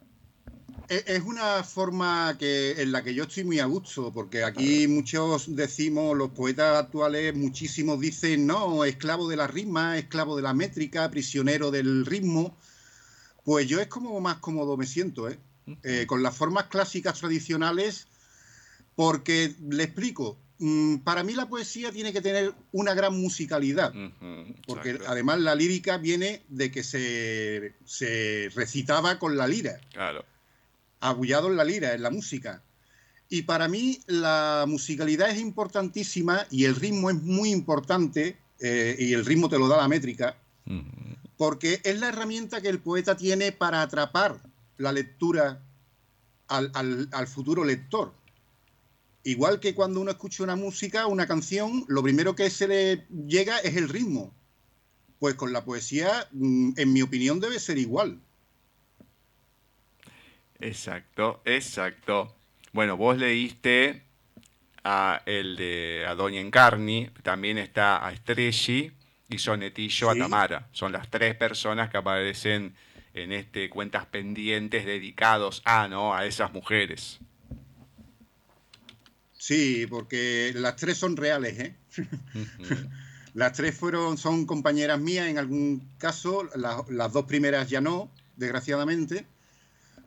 es 0.92 1.22
una 1.22 1.62
forma 1.62 2.36
que, 2.38 2.82
en 2.82 2.92
la 2.92 3.02
que 3.02 3.14
yo 3.14 3.24
estoy 3.24 3.44
muy 3.44 3.60
a 3.60 3.64
gusto, 3.64 4.12
porque 4.12 4.44
aquí 4.44 4.86
muchos 4.88 5.54
decimos, 5.54 6.16
los 6.16 6.30
poetas 6.30 6.84
actuales, 6.84 7.34
muchísimos 7.34 7.98
dicen, 8.00 8.46
no, 8.46 8.84
esclavo 8.84 9.28
de 9.28 9.36
la 9.36 9.46
rima, 9.46 9.98
esclavo 9.98 10.36
de 10.36 10.42
la 10.42 10.54
métrica, 10.54 11.10
prisionero 11.10 11.70
del 11.70 12.04
ritmo. 12.04 12.56
Pues 13.44 13.66
yo 13.66 13.80
es 13.80 13.88
como 13.88 14.20
más 14.20 14.36
cómodo 14.36 14.76
me 14.76 14.86
siento, 14.86 15.28
¿eh? 15.28 15.38
eh 15.82 16.04
con 16.06 16.22
las 16.22 16.36
formas 16.36 16.66
clásicas 16.66 17.18
tradicionales, 17.18 18.06
porque 18.94 19.54
le 19.68 19.84
explico, 19.84 20.38
mm, 20.58 20.98
para 20.98 21.24
mí 21.24 21.32
la 21.32 21.48
poesía 21.48 21.90
tiene 21.90 22.12
que 22.12 22.20
tener 22.20 22.54
una 22.70 22.94
gran 22.94 23.18
musicalidad, 23.18 23.94
porque 24.66 24.98
además 25.06 25.40
la 25.40 25.54
lírica 25.54 25.96
viene 25.96 26.42
de 26.48 26.70
que 26.70 26.84
se, 26.84 27.74
se 27.84 28.50
recitaba 28.54 29.18
con 29.18 29.36
la 29.36 29.48
lira. 29.48 29.80
Claro 29.92 30.24
abullado 31.02 31.48
en 31.48 31.56
la 31.56 31.64
lira, 31.64 31.94
en 31.94 32.02
la 32.02 32.10
música. 32.10 32.62
Y 33.28 33.42
para 33.42 33.68
mí 33.68 34.00
la 34.06 34.64
musicalidad 34.68 35.30
es 35.30 35.40
importantísima 35.40 36.46
y 36.50 36.64
el 36.64 36.76
ritmo 36.76 37.10
es 37.10 37.16
muy 37.22 37.50
importante, 37.50 38.36
eh, 38.60 38.96
y 38.98 39.12
el 39.12 39.24
ritmo 39.24 39.48
te 39.48 39.58
lo 39.58 39.68
da 39.68 39.78
la 39.78 39.88
métrica, 39.88 40.36
porque 41.36 41.80
es 41.82 41.98
la 41.98 42.08
herramienta 42.08 42.60
que 42.60 42.68
el 42.68 42.78
poeta 42.78 43.16
tiene 43.16 43.50
para 43.52 43.82
atrapar 43.82 44.40
la 44.78 44.92
lectura 44.92 45.62
al, 46.46 47.26
futuro 47.26 47.64
lector. 47.64 48.12
Igual 49.24 49.60
que 49.60 49.74
cuando 49.74 50.00
uno 50.00 50.10
escucha 50.10 50.44
una 50.44 50.56
música, 50.56 51.06
una 51.06 51.26
canción, 51.26 51.84
lo 51.88 52.02
primero 52.02 52.36
que 52.36 52.50
se 52.50 52.68
le 52.68 53.06
llega 53.26 53.58
es 53.60 53.76
el 53.76 53.88
ritmo. 53.88 54.32
Pues 55.18 55.36
con 55.36 55.52
la 55.52 55.64
poesía, 55.64 56.28
mm, 56.32 56.72
en 56.76 56.92
mi 56.92 57.02
opinión, 57.02 57.40
debe 57.40 57.58
ser 57.60 57.78
igual. 57.78 58.20
Exacto, 60.62 61.42
exacto. 61.44 62.36
Bueno, 62.72 62.96
vos 62.96 63.18
leíste 63.18 64.04
a 64.84 65.20
el 65.26 65.56
de 65.56 66.04
a 66.06 66.14
Doña 66.14 66.40
Encarni, 66.40 67.10
también 67.22 67.58
está 67.58 68.06
a 68.06 68.12
Estrelli 68.12 68.92
y 69.28 69.38
Sonetillo 69.38 70.10
a 70.10 70.14
Tamara. 70.14 70.68
Son 70.72 70.92
las 70.92 71.10
tres 71.10 71.34
personas 71.34 71.90
que 71.90 71.96
aparecen 71.96 72.74
en 73.12 73.32
este 73.32 73.68
cuentas 73.68 74.06
pendientes 74.06 74.86
dedicados 74.86 75.62
a, 75.64 75.88
¿no? 75.88 76.14
a 76.14 76.26
esas 76.26 76.52
mujeres. 76.52 77.18
Sí, 79.32 79.86
porque 79.90 80.52
las 80.54 80.76
tres 80.76 80.96
son 80.96 81.16
reales, 81.16 81.58
¿eh? 81.58 81.76
las 83.34 83.52
tres 83.52 83.76
fueron, 83.76 84.16
son 84.16 84.46
compañeras 84.46 85.00
mías 85.00 85.26
en 85.26 85.38
algún 85.38 85.92
caso, 85.98 86.48
las 86.54 87.12
dos 87.12 87.24
primeras 87.24 87.68
ya 87.68 87.80
no, 87.80 88.08
desgraciadamente. 88.36 89.26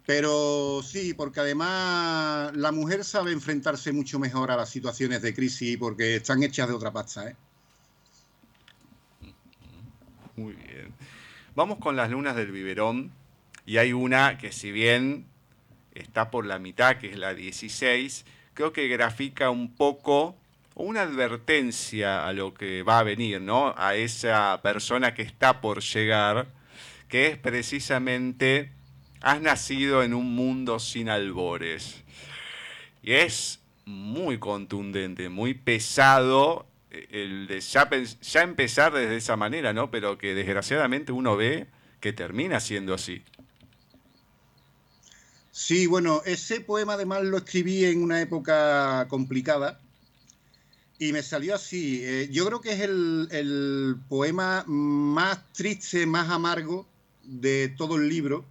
Pero 0.05 0.81
sí, 0.83 1.13
porque 1.13 1.39
además 1.39 2.55
la 2.55 2.71
mujer 2.71 3.03
sabe 3.03 3.31
enfrentarse 3.31 3.91
mucho 3.91 4.19
mejor 4.19 4.51
a 4.51 4.55
las 4.55 4.69
situaciones 4.69 5.21
de 5.21 5.33
crisis 5.33 5.77
porque 5.77 6.17
están 6.17 6.43
hechas 6.43 6.67
de 6.67 6.73
otra 6.75 6.91
pasta. 6.91 7.29
¿eh? 7.29 7.35
Muy 10.35 10.53
bien. 10.53 10.93
Vamos 11.55 11.79
con 11.79 11.95
las 11.95 12.11
lunas 12.11 12.35
del 12.35 12.51
biberón. 12.51 13.11
Y 13.65 13.77
hay 13.77 13.93
una 13.93 14.37
que 14.37 14.51
si 14.51 14.71
bien 14.71 15.25
está 15.95 16.29
por 16.29 16.45
la 16.45 16.59
mitad, 16.59 16.97
que 16.97 17.09
es 17.09 17.17
la 17.17 17.33
16, 17.33 18.25
creo 18.53 18.73
que 18.73 18.87
grafica 18.87 19.49
un 19.49 19.73
poco 19.73 20.35
una 20.75 21.03
advertencia 21.03 22.27
a 22.27 22.33
lo 22.33 22.53
que 22.53 22.83
va 22.83 22.99
a 22.99 23.03
venir, 23.03 23.41
¿no? 23.41 23.73
A 23.77 23.95
esa 23.95 24.59
persona 24.61 25.13
que 25.13 25.21
está 25.21 25.61
por 25.61 25.81
llegar, 25.81 26.47
que 27.07 27.27
es 27.27 27.37
precisamente, 27.37 28.71
has 29.25 29.41
nacido 29.41 30.03
en 30.03 30.13
un 30.13 30.35
mundo 30.35 30.77
sin 30.77 31.09
albores. 31.09 31.95
Y 33.01 33.13
es 33.13 33.59
muy 33.85 34.37
contundente, 34.37 35.29
muy 35.29 35.55
pesado 35.55 36.67
eh, 36.91 37.07
el 37.09 37.47
de 37.47 37.59
ya, 37.59 38.43
empezar 38.43 38.93
desde 38.93 39.17
esa 39.17 39.35
manera, 39.35 39.73
¿no? 39.73 39.89
Pero 39.89 40.19
que 40.19 40.35
desgraciadamente 40.35 41.11
uno 41.11 41.35
ve 41.35 41.65
que 41.99 42.13
termina 42.13 42.59
siendo 42.59 42.93
así. 42.93 43.23
Sí, 45.51 45.87
bueno, 45.87 46.21
ese 46.25 46.61
poema 46.61 46.93
además 46.93 47.23
lo 47.23 47.37
escribí 47.37 47.83
en 47.83 48.03
una 48.03 48.21
época 48.21 49.07
complicada 49.09 49.79
y 50.99 51.13
me 51.13 51.23
salió 51.23 51.55
así. 51.55 52.01
Eh, 52.03 52.29
yo 52.31 52.45
creo 52.45 52.61
que 52.61 52.73
es 52.73 52.81
el, 52.81 53.97
poema 54.07 54.63
más 54.67 55.51
triste, 55.51 56.05
más 56.05 56.29
amargo 56.29 56.87
de 57.23 57.69
todo 57.69 57.95
el 57.95 58.07
libro, 58.07 58.45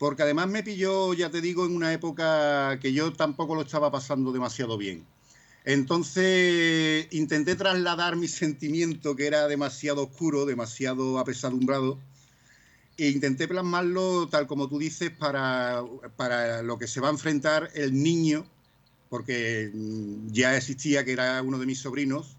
porque 0.00 0.22
además 0.22 0.48
me 0.48 0.62
pilló, 0.62 1.12
ya 1.12 1.30
te 1.30 1.42
digo, 1.42 1.66
en 1.66 1.76
una 1.76 1.92
época 1.92 2.78
que 2.80 2.94
yo 2.94 3.12
tampoco 3.12 3.54
lo 3.54 3.60
estaba 3.60 3.90
pasando 3.90 4.32
demasiado 4.32 4.78
bien. 4.78 5.04
Entonces 5.66 7.06
intenté 7.10 7.54
trasladar 7.54 8.16
mi 8.16 8.26
sentimiento, 8.26 9.14
que 9.14 9.26
era 9.26 9.46
demasiado 9.46 10.04
oscuro, 10.04 10.46
demasiado 10.46 11.18
apesadumbrado, 11.18 11.98
e 12.96 13.10
intenté 13.10 13.46
plasmarlo, 13.46 14.26
tal 14.28 14.46
como 14.46 14.70
tú 14.70 14.78
dices, 14.78 15.10
para, 15.10 15.84
para 16.16 16.62
lo 16.62 16.78
que 16.78 16.86
se 16.86 17.00
va 17.00 17.08
a 17.08 17.12
enfrentar 17.12 17.70
el 17.74 17.92
niño 17.92 18.46
porque 19.10 19.70
mm, 19.74 20.28
ya 20.28 20.56
existía 20.56 21.04
que 21.04 21.12
era 21.12 21.42
uno 21.42 21.58
de 21.58 21.66
mis 21.66 21.80
sobrinos. 21.80 22.38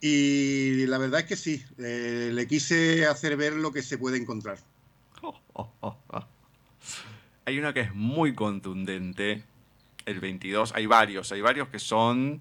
Y 0.00 0.86
la 0.86 0.98
verdad 0.98 1.20
es 1.20 1.26
que 1.26 1.36
sí, 1.36 1.64
eh, 1.78 2.30
le 2.32 2.46
quise 2.46 3.06
hacer 3.06 3.36
ver 3.36 3.54
lo 3.54 3.72
que 3.72 3.82
se 3.82 3.98
puede 3.98 4.16
encontrar. 4.16 4.58
Hay 7.44 7.58
una 7.58 7.72
que 7.72 7.80
es 7.80 7.94
muy 7.94 8.34
contundente, 8.34 9.42
el 10.06 10.20
22, 10.20 10.72
hay 10.74 10.86
varios, 10.86 11.32
hay 11.32 11.40
varios 11.40 11.68
que 11.68 11.80
son 11.80 12.40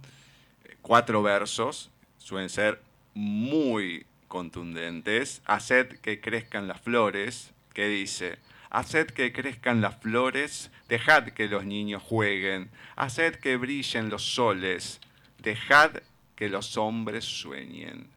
eh, 0.64 0.76
cuatro 0.82 1.24
versos, 1.24 1.90
suelen 2.20 2.50
ser 2.50 2.82
muy 3.16 4.06
contundentes. 4.28 5.42
Haced 5.46 6.00
que 6.00 6.22
crezcan 6.22 6.68
las 6.68 6.82
flores, 6.82 7.52
que 7.74 7.88
dice, 7.88 8.38
haced 8.70 9.08
que 9.08 9.34
crezcan 9.34 9.82
las 9.82 10.00
flores, 10.00 10.70
dejad 10.88 11.30
que 11.30 11.48
los 11.48 11.66
niños 11.66 12.04
jueguen, 12.04 12.70
haced 12.96 13.36
que 13.36 13.58
brillen 13.58 14.10
los 14.10 14.24
soles, 14.24 15.02
dejad 15.40 15.92
que 16.36 16.48
los 16.48 16.78
hombres 16.78 17.26
sueñen. 17.26 18.08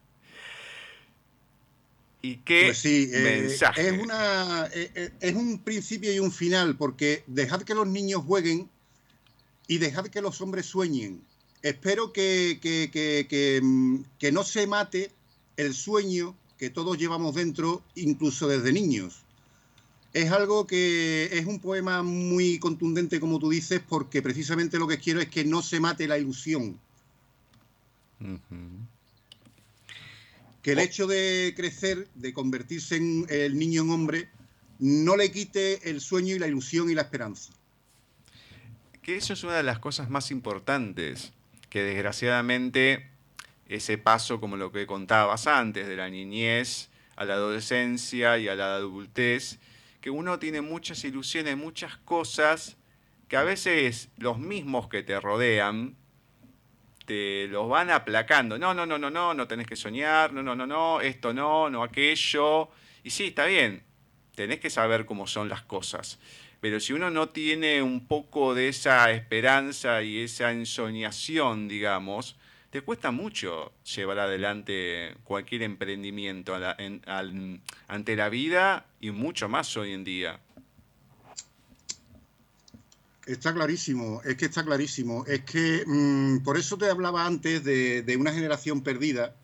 ¿Y 2.25 2.37
qué 2.37 2.63
pues 2.65 2.79
sí, 2.79 3.09
eh, 3.13 3.41
mensaje? 3.41 3.89
es, 3.89 4.01
una, 4.01 4.65
eh, 4.73 4.91
eh, 4.95 5.11
es 5.19 5.35
un 5.35 5.59
principio 5.59 6.11
y 6.11 6.19
un 6.19 6.31
final, 6.31 6.75
porque 6.75 7.23
dejad 7.27 7.61
que 7.61 7.75
los 7.75 7.87
niños 7.87 8.23
jueguen 8.25 8.69
y 9.67 9.77
dejad 9.77 10.07
que 10.07 10.21
los 10.21 10.41
hombres 10.41 10.65
sueñen. 10.65 11.21
Espero 11.61 12.11
que, 12.13 12.59
que, 12.61 12.89
que, 12.91 13.27
que 14.19 14.31
no 14.31 14.43
se 14.43 14.65
mate 14.65 15.11
el 15.57 15.73
sueño 15.73 16.35
que 16.57 16.69
todos 16.69 16.97
llevamos 16.97 17.35
dentro, 17.35 17.83
incluso 17.95 18.47
desde 18.47 18.73
niños 18.73 19.25
es 20.15 20.31
algo 20.31 20.65
que 20.65 21.25
es 21.33 21.45
un 21.45 21.59
poema 21.59 22.01
muy 22.01 22.57
contundente, 22.57 23.19
como 23.19 23.37
tú 23.37 23.49
dices, 23.49 23.81
porque 23.85 24.21
precisamente 24.21 24.79
lo 24.79 24.87
que 24.87 24.97
quiero 24.97 25.19
es 25.19 25.27
que 25.27 25.43
no 25.43 25.61
se 25.61 25.81
mate 25.81 26.07
la 26.07 26.17
ilusión. 26.17 26.79
Que 30.65 30.71
el 30.71 30.79
hecho 30.79 31.05
de 31.05 31.53
crecer, 31.55 32.07
de 32.15 32.33
convertirse 32.33 32.95
en 32.95 33.27
el 33.29 33.55
niño 33.55 33.83
en 33.83 33.91
hombre, 33.91 34.29
no 34.79 35.15
le 35.15 35.31
quite 35.31 35.91
el 35.91 36.01
sueño 36.01 36.33
y 36.33 36.39
la 36.39 36.47
ilusión 36.47 36.89
y 36.89 36.95
la 36.95 37.03
esperanza. 37.03 37.53
Que 39.03 39.15
eso 39.15 39.33
es 39.33 39.43
una 39.43 39.57
de 39.57 39.61
las 39.61 39.77
cosas 39.77 40.09
más 40.09 40.31
importantes, 40.31 41.33
que 41.69 41.83
desgraciadamente 41.83 43.11
ese 43.69 43.99
paso, 43.99 44.41
como 44.41 44.57
lo 44.57 44.71
que 44.71 44.87
contabas 44.87 45.45
antes, 45.45 45.87
de 45.87 45.97
la 45.97 46.09
niñez 46.09 46.89
a 47.15 47.25
la 47.25 47.35
adolescencia 47.35 48.39
y 48.39 48.47
a 48.47 48.55
la 48.55 48.73
adultez, 48.73 49.59
que 50.01 50.09
uno 50.09 50.39
tiene 50.39 50.61
muchas 50.61 51.03
ilusiones, 51.03 51.57
muchas 51.57 51.97
cosas 51.97 52.75
que 53.27 53.37
a 53.37 53.43
veces 53.43 54.09
los 54.17 54.39
mismos 54.39 54.87
que 54.87 55.03
te 55.03 55.19
rodean 55.19 55.95
te 57.05 57.47
los 57.47 57.69
van 57.69 57.89
aplacando. 57.91 58.57
No, 58.57 58.73
no, 58.73 58.85
no, 58.85 58.97
no, 58.97 59.09
no, 59.09 59.33
no 59.33 59.47
tenés 59.47 59.67
que 59.67 59.75
soñar, 59.75 60.33
no, 60.33 60.43
no, 60.43 60.55
no, 60.55 60.65
no, 60.67 61.01
esto 61.01 61.33
no, 61.33 61.69
no 61.69 61.83
aquello. 61.83 62.69
Y 63.03 63.09
sí, 63.09 63.27
está 63.27 63.45
bien, 63.45 63.83
tenés 64.35 64.59
que 64.59 64.69
saber 64.69 65.05
cómo 65.05 65.27
son 65.27 65.49
las 65.49 65.61
cosas. 65.61 66.19
Pero 66.59 66.79
si 66.79 66.93
uno 66.93 67.09
no 67.11 67.29
tiene 67.29 67.81
un 67.81 68.07
poco 68.07 68.55
de 68.55 68.69
esa 68.69 69.11
esperanza 69.11 70.01
y 70.01 70.19
esa 70.19 70.51
ensoñación, 70.51 71.67
digamos, 71.67 72.37
te 72.71 72.81
cuesta 72.81 73.11
mucho 73.11 73.71
llevar 73.95 74.19
adelante 74.19 75.15
cualquier 75.23 75.63
emprendimiento 75.63 76.59
ante 77.87 78.15
la 78.15 78.29
vida 78.29 78.85
y 78.99 79.11
mucho 79.11 79.47
más 79.47 79.77
hoy 79.77 79.93
en 79.93 80.03
día. 80.03 80.39
Está 83.25 83.53
clarísimo, 83.53 84.21
es 84.23 84.37
que 84.37 84.45
está 84.45 84.63
clarísimo. 84.63 85.25
Es 85.25 85.41
que 85.41 85.83
mm, 85.85 86.43
por 86.43 86.57
eso 86.57 86.77
te 86.77 86.89
hablaba 86.89 87.25
antes 87.25 87.63
de, 87.63 88.17
una 88.19 88.31
generación 88.31 88.81
perdida, 88.81 89.35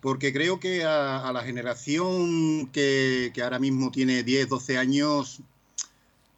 porque 0.00 0.32
creo 0.32 0.60
que 0.60 0.84
a, 0.84 1.30
la 1.32 1.42
generación 1.42 2.66
que, 2.68 3.30
que, 3.34 3.42
ahora 3.42 3.58
mismo 3.58 3.90
tiene 3.90 4.22
10, 4.22 4.48
12 4.48 4.78
años 4.78 5.40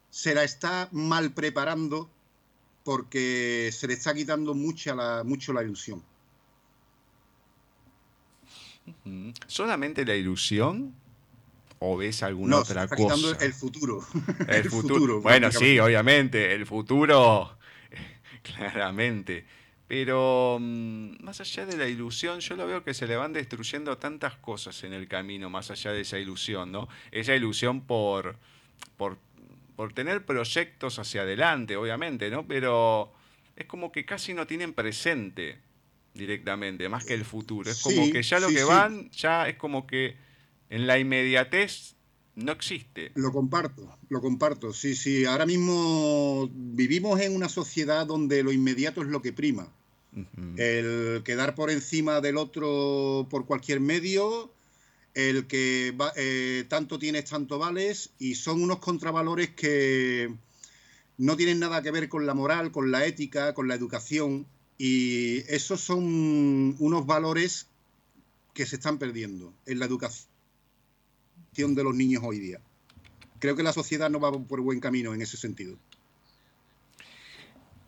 se 0.09 0.35
la 0.35 0.43
está 0.43 0.89
mal 0.91 1.31
preparando 1.33 2.09
porque 2.83 3.69
se 3.73 3.87
le 3.87 3.93
está 3.93 4.13
quitando 4.13 4.53
mucha 4.53 4.93
la, 4.93 5.23
mucho 5.23 5.53
la 5.53 5.63
ilusión. 5.63 6.01
¿Solamente 9.47 10.05
la 10.05 10.15
ilusión? 10.15 10.93
¿O 11.85 11.97
ves 11.97 12.23
alguna 12.23 12.57
otra 12.59 12.87
cosa? 12.87 13.37
el 13.43 13.53
futuro. 13.53 14.01
El, 14.47 14.69
futuro. 14.69 15.21
Bueno, 15.21 15.51
sí, 15.51 15.79
obviamente, 15.79 16.53
el 16.53 16.65
futuro, 16.65 17.57
claramente. 18.41 19.45
Pero 19.87 20.57
mm, 20.59 21.23
más 21.23 21.41
allá 21.41 21.65
de 21.65 21.77
la 21.77 21.87
ilusión, 21.87 22.39
yo 22.39 22.55
lo 22.55 22.65
veo 22.65 22.83
que 22.83 22.93
se 22.93 23.05
le 23.05 23.17
van 23.17 23.33
destruyendo 23.33 23.97
tantas 23.97 24.37
cosas 24.37 24.83
en 24.83 24.93
el 24.93 25.07
camino, 25.07 25.49
más 25.49 25.71
allá 25.71 25.91
de 25.91 26.01
esa 26.01 26.17
ilusión, 26.17 26.71
¿no? 26.71 26.87
Esa 27.11 27.35
ilusión 27.35 27.81
por, 27.81 28.37
por 28.97 29.17
por 29.75 29.93
tener 29.93 30.25
proyectos 30.25 30.99
hacia 30.99 31.21
adelante, 31.21 31.75
obviamente, 31.75 32.29
¿no? 32.29 32.45
Pero 32.47 33.11
es 33.55 33.65
como 33.65 33.91
que 33.91 34.05
casi 34.05 34.33
no 34.33 34.45
tienen 34.47 34.73
presente 34.73 35.57
directamente, 36.13 36.87
más 36.89 37.05
que 37.05 37.13
el 37.13 37.25
futuro. 37.25 37.69
Es 37.69 37.81
como 37.81 38.11
que 38.11 38.21
ya 38.21 38.39
lo 38.39 38.49
que 38.49 38.63
van, 38.63 39.09
ya 39.11 39.47
es 39.47 39.55
como 39.57 39.87
que 39.87 40.15
en 40.69 40.87
la 40.87 40.99
inmediatez 40.99 41.95
no 42.35 42.51
existe. 42.51 43.11
Lo 43.15 43.31
comparto, 43.31 43.97
lo 44.09 44.21
comparto. 44.21 44.73
Sí, 44.73 44.95
sí. 44.95 45.25
Ahora 45.25 45.45
mismo 45.45 46.49
vivimos 46.51 47.19
en 47.19 47.35
una 47.35 47.47
sociedad 47.47 48.07
donde 48.07 48.43
lo 48.43 48.51
inmediato 48.51 49.01
es 49.01 49.07
lo 49.07 49.21
que 49.21 49.33
prima. 49.33 49.71
El 50.57 51.23
quedar 51.23 51.55
por 51.55 51.71
encima 51.71 52.21
del 52.21 52.37
otro 52.37 53.25
por 53.31 53.47
cualquier 53.47 53.79
medio, 53.79 54.51
el 55.15 55.47
que 55.47 55.95
eh, 56.15 56.65
tanto 56.67 56.99
tienes, 56.99 57.25
tanto 57.25 57.57
vales, 57.57 58.11
y 58.19 58.35
son 58.35 58.61
unos 58.61 58.77
contravalores 58.77 59.49
que 59.49 60.31
no 61.17 61.35
tienen 61.35 61.59
nada 61.59 61.81
que 61.81 61.89
ver 61.89 62.09
con 62.09 62.27
la 62.27 62.35
moral, 62.35 62.71
con 62.71 62.91
la 62.91 63.07
ética, 63.07 63.55
con 63.55 63.67
la 63.67 63.73
educación, 63.73 64.45
y 64.77 65.39
esos 65.51 65.81
son 65.81 66.75
unos 66.77 67.07
valores 67.07 67.67
que 68.53 68.67
se 68.67 68.75
están 68.75 68.99
perdiendo 68.99 69.51
en 69.65 69.79
la 69.79 69.85
educación 69.85 70.32
de 71.53 71.83
los 71.83 71.95
niños 71.95 72.23
hoy 72.25 72.39
día. 72.39 72.59
Creo 73.39 73.55
que 73.55 73.63
la 73.63 73.73
sociedad 73.73 74.09
no 74.09 74.19
va 74.19 74.31
por 74.31 74.61
buen 74.61 74.79
camino 74.79 75.13
en 75.13 75.21
ese 75.21 75.37
sentido. 75.37 75.77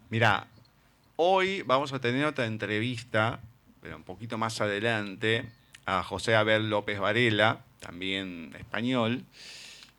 Mira, 0.10 0.48
hoy 1.16 1.64
vamos 1.64 1.92
a 1.94 2.00
tener 2.00 2.26
otra 2.26 2.46
entrevista, 2.46 3.40
pero 3.82 3.98
un 3.98 4.04
poquito 4.04 4.38
más 4.38 4.62
adelante, 4.62 5.46
a 5.86 6.04
José 6.04 6.36
Abel 6.36 6.70
López 6.70 7.00
Varela, 7.00 7.64
también 7.80 8.54
español, 8.58 9.24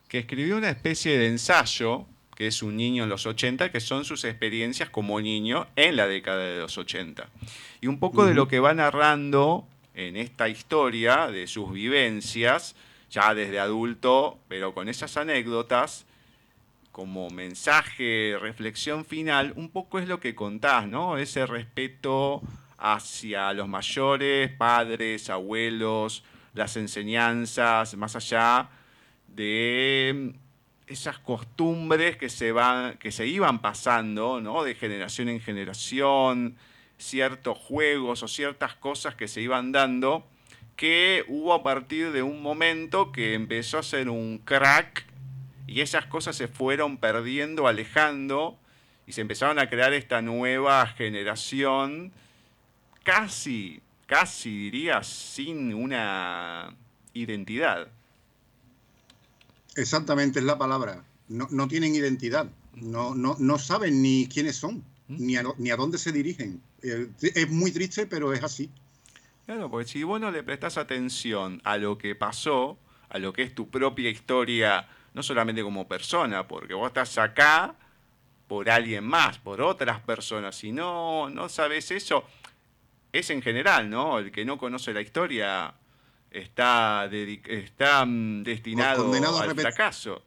que 0.08 0.18
escribió 0.20 0.56
una 0.56 0.70
especie 0.70 1.18
de 1.18 1.26
ensayo, 1.26 2.06
que 2.36 2.46
es 2.46 2.62
un 2.62 2.76
niño 2.76 3.04
en 3.04 3.08
los 3.08 3.26
80, 3.26 3.72
que 3.72 3.80
son 3.80 4.04
sus 4.04 4.24
experiencias 4.24 4.90
como 4.90 5.20
niño 5.20 5.66
en 5.74 5.96
la 5.96 6.06
década 6.06 6.44
de 6.44 6.60
los 6.60 6.78
80. 6.78 7.28
Y 7.80 7.88
un 7.88 7.98
poco 7.98 8.26
de 8.26 8.34
lo 8.34 8.46
que 8.46 8.60
va 8.60 8.74
narrando 8.74 9.66
en 9.94 10.16
esta 10.16 10.48
historia, 10.48 11.28
de 11.28 11.46
sus 11.46 11.72
vivencias, 11.72 12.76
ya 13.10 13.34
desde 13.34 13.60
adulto, 13.60 14.38
pero 14.48 14.74
con 14.74 14.88
esas 14.88 15.16
anécdotas, 15.16 16.06
como 16.92 17.28
mensaje, 17.30 18.36
reflexión 18.40 19.04
final, 19.04 19.52
un 19.56 19.70
poco 19.70 19.98
es 19.98 20.08
lo 20.08 20.18
que 20.18 20.34
contás, 20.34 20.88
¿no? 20.88 21.18
Ese 21.18 21.46
respeto 21.46 22.42
hacia 22.78 23.52
los 23.52 23.68
mayores, 23.68 24.50
padres, 24.52 25.30
abuelos, 25.30 26.24
las 26.54 26.76
enseñanzas, 26.76 27.96
más 27.96 28.16
allá 28.16 28.68
de 29.28 30.34
esas 30.86 31.18
costumbres 31.18 32.16
que 32.16 32.28
se, 32.28 32.52
van, 32.52 32.96
que 32.98 33.12
se 33.12 33.26
iban 33.26 33.60
pasando 33.60 34.40
¿no? 34.40 34.62
de 34.62 34.74
generación 34.74 35.28
en 35.28 35.40
generación, 35.40 36.56
ciertos 36.98 37.58
juegos 37.58 38.22
o 38.22 38.28
ciertas 38.28 38.74
cosas 38.74 39.14
que 39.14 39.28
se 39.28 39.40
iban 39.40 39.72
dando, 39.72 40.26
que 40.76 41.24
hubo 41.28 41.54
a 41.54 41.62
partir 41.62 42.12
de 42.12 42.22
un 42.22 42.42
momento 42.42 43.10
que 43.10 43.34
empezó 43.34 43.78
a 43.78 43.82
ser 43.82 44.10
un 44.10 44.38
crack 44.38 45.06
y 45.66 45.80
esas 45.80 46.06
cosas 46.06 46.36
se 46.36 46.48
fueron 46.48 46.98
perdiendo, 46.98 47.66
alejando, 47.66 48.58
y 49.06 49.12
se 49.12 49.22
empezaron 49.22 49.58
a 49.58 49.68
crear 49.68 49.92
esta 49.94 50.20
nueva 50.20 50.86
generación, 50.86 52.12
casi, 53.02 53.80
casi 54.06 54.50
diría, 54.50 55.02
sin 55.02 55.72
una 55.74 56.74
identidad. 57.14 57.88
Exactamente, 59.76 60.40
es 60.40 60.44
la 60.44 60.58
palabra. 60.58 61.04
No, 61.28 61.68
tienen 61.68 61.94
identidad, 61.94 62.48
no, 62.74 63.14
no, 63.14 63.36
no, 63.38 63.58
saben 63.58 64.00
ni 64.02 64.28
quiénes 64.28 64.56
son, 64.56 64.84
ni 65.08 65.36
a, 65.36 65.44
ni 65.58 65.70
a 65.70 65.76
dónde 65.76 65.98
se 65.98 66.12
dirigen. 66.12 66.60
Eh, 66.82 67.08
es 67.20 67.50
muy 67.50 67.72
triste, 67.72 68.06
pero 68.06 68.32
es 68.32 68.44
así. 68.44 68.70
Claro, 69.46 69.70
porque 69.70 69.88
si 69.88 70.02
vos 70.02 70.20
no 70.20 70.32
le 70.32 70.42
prestás 70.42 70.76
atención 70.76 71.60
a 71.64 71.76
lo 71.76 71.96
que 71.96 72.16
pasó, 72.16 72.78
a 73.08 73.18
lo 73.18 73.32
que 73.32 73.42
es 73.42 73.54
tu 73.54 73.70
propia 73.70 74.10
historia, 74.10 74.88
no 75.14 75.22
solamente 75.22 75.62
como 75.62 75.86
persona, 75.86 76.48
porque 76.48 76.74
vos 76.74 76.88
estás 76.88 77.16
acá 77.16 77.76
por 78.48 78.68
alguien 78.68 79.04
más, 79.04 79.38
por 79.38 79.60
otras 79.60 80.00
personas, 80.00 80.56
si 80.56 80.72
no, 80.72 81.30
no 81.30 81.48
sabes 81.48 81.92
eso, 81.92 82.24
es 83.12 83.30
en 83.30 83.40
general, 83.40 83.88
¿no? 83.88 84.18
El 84.18 84.32
que 84.32 84.44
no 84.44 84.58
conoce 84.58 84.92
la 84.92 85.00
historia 85.00 85.74
está, 86.30 87.08
está 87.12 88.04
mm, 88.04 88.42
destinado 88.42 89.12
al 89.40 89.54
fracaso. 89.54 90.22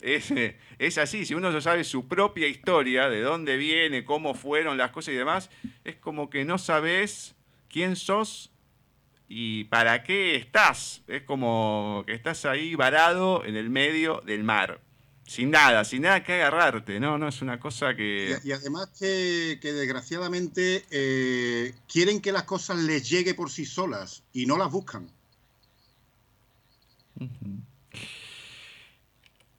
Es, 0.00 0.32
es, 0.78 0.98
así, 0.98 1.24
si 1.24 1.34
uno 1.34 1.50
no 1.50 1.60
sabe 1.60 1.84
su 1.84 2.06
propia 2.06 2.48
historia, 2.48 3.08
de 3.08 3.22
dónde 3.22 3.56
viene, 3.56 4.04
cómo 4.04 4.34
fueron 4.34 4.76
las 4.76 4.90
cosas 4.90 5.14
y 5.14 5.16
demás, 5.16 5.50
es 5.84 5.96
como 5.96 6.28
que 6.30 6.44
no 6.44 6.58
sabes 6.58 7.34
quién 7.68 7.96
sos 7.96 8.52
y 9.28 9.64
para 9.64 10.02
qué 10.04 10.36
estás. 10.36 11.02
Es 11.06 11.22
como 11.22 12.04
que 12.06 12.14
estás 12.14 12.44
ahí 12.44 12.74
varado 12.74 13.44
en 13.44 13.56
el 13.56 13.70
medio 13.70 14.22
del 14.24 14.44
mar, 14.44 14.80
sin 15.26 15.50
nada, 15.50 15.84
sin 15.84 16.02
nada 16.02 16.22
que 16.22 16.34
agarrarte, 16.34 17.00
¿no? 17.00 17.18
No 17.18 17.28
es 17.28 17.42
una 17.42 17.58
cosa 17.58 17.94
que... 17.94 18.38
Y, 18.44 18.52
además 18.52 18.90
que, 18.98 19.58
desgraciadamente 19.62 20.84
eh, 20.90 21.74
quieren 21.88 22.20
que 22.20 22.32
las 22.32 22.44
cosas 22.44 22.78
les 22.78 23.08
llegue 23.08 23.34
por 23.34 23.50
sí 23.50 23.64
solas 23.64 24.22
y 24.32 24.46
no 24.46 24.56
las 24.56 24.70
buscan. 24.70 25.10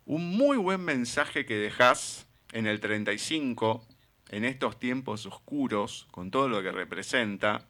Un 0.05 0.30
muy 0.38 0.57
buen 0.57 0.82
mensaje 0.82 1.45
que 1.45 1.55
dejas 1.55 2.28
en 2.53 2.65
el 2.65 2.80
35, 2.80 3.86
en 4.30 4.45
estos 4.45 4.80
tiempos 4.80 5.26
oscuros, 5.26 6.07
con 6.11 6.32
todo 6.32 6.47
lo 6.47 6.63
que 6.63 6.72
representa, 6.72 7.68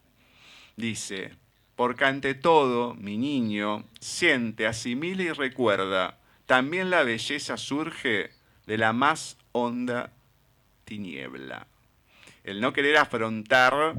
dice, 0.76 1.36
porque 1.78 2.06
ante 2.06 2.34
todo, 2.34 2.96
mi 2.96 3.18
niño, 3.18 3.86
siente, 4.02 4.66
asimila 4.66 5.24
y 5.24 5.32
recuerda, 5.32 6.18
también 6.48 6.90
la 6.90 7.04
belleza 7.04 7.56
surge 7.56 8.32
de 8.66 8.78
la 8.80 8.94
más 8.94 9.38
honda 9.52 10.12
tiniebla. 10.86 11.68
El 12.44 12.62
no 12.62 12.74
querer 12.74 12.98
afrontar 12.98 13.94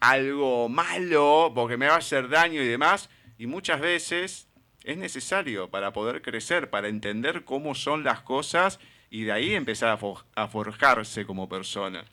algo 0.00 0.68
malo 0.68 1.52
porque 1.54 1.76
me 1.76 1.86
va 1.86 1.94
a 1.94 1.98
hacer 1.98 2.28
daño 2.28 2.60
y 2.60 2.66
demás, 2.66 3.08
y 3.38 3.46
muchas 3.46 3.80
veces 3.80 4.48
es 4.82 4.98
necesario 4.98 5.70
para 5.70 5.92
poder 5.92 6.20
crecer, 6.20 6.68
para 6.68 6.88
entender 6.88 7.44
cómo 7.44 7.76
son 7.76 8.02
las 8.02 8.22
cosas 8.22 8.80
y 9.08 9.22
de 9.22 9.30
ahí 9.30 9.54
empezar 9.54 9.96
a, 10.34 10.48
forjarse 10.48 11.26
como 11.26 11.48
persona. 11.48 12.04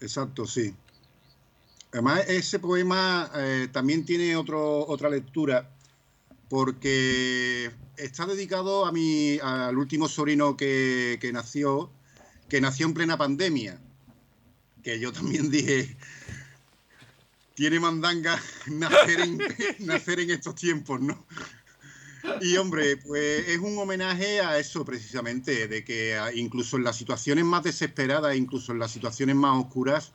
Exacto, 0.00 0.44
sí. 0.44 0.74
Además, 1.92 2.24
ese 2.26 2.58
poema 2.58 3.30
eh, 3.34 3.68
también 3.70 4.04
tiene 4.04 4.34
otro, 4.34 4.86
otra 4.86 5.10
lectura 5.10 5.70
porque 6.48 7.70
está 7.96 8.26
dedicado 8.26 8.86
a 8.86 8.92
mi, 8.92 9.38
al 9.42 9.76
último 9.76 10.08
sobrino 10.08 10.56
que, 10.56 11.18
que 11.20 11.32
nació, 11.32 11.90
que 12.48 12.60
nació 12.60 12.86
en 12.86 12.94
plena 12.94 13.18
pandemia. 13.18 13.78
Que 14.82 14.98
yo 14.98 15.12
también 15.12 15.50
dije, 15.50 15.96
tiene 17.54 17.78
mandanga 17.78 18.40
nacer 18.66 19.20
en, 19.20 19.38
nacer 19.80 20.20
en 20.20 20.30
estos 20.30 20.54
tiempos, 20.54 21.00
¿no? 21.00 21.26
Y 22.40 22.56
hombre, 22.56 22.96
pues 22.98 23.48
es 23.48 23.58
un 23.58 23.76
homenaje 23.78 24.40
a 24.40 24.58
eso 24.58 24.84
precisamente, 24.84 25.68
de 25.68 25.84
que 25.84 26.16
incluso 26.34 26.76
en 26.76 26.84
las 26.84 26.96
situaciones 26.96 27.44
más 27.44 27.64
desesperadas, 27.64 28.36
incluso 28.36 28.72
en 28.72 28.78
las 28.78 28.92
situaciones 28.92 29.34
más 29.34 29.58
oscuras, 29.58 30.12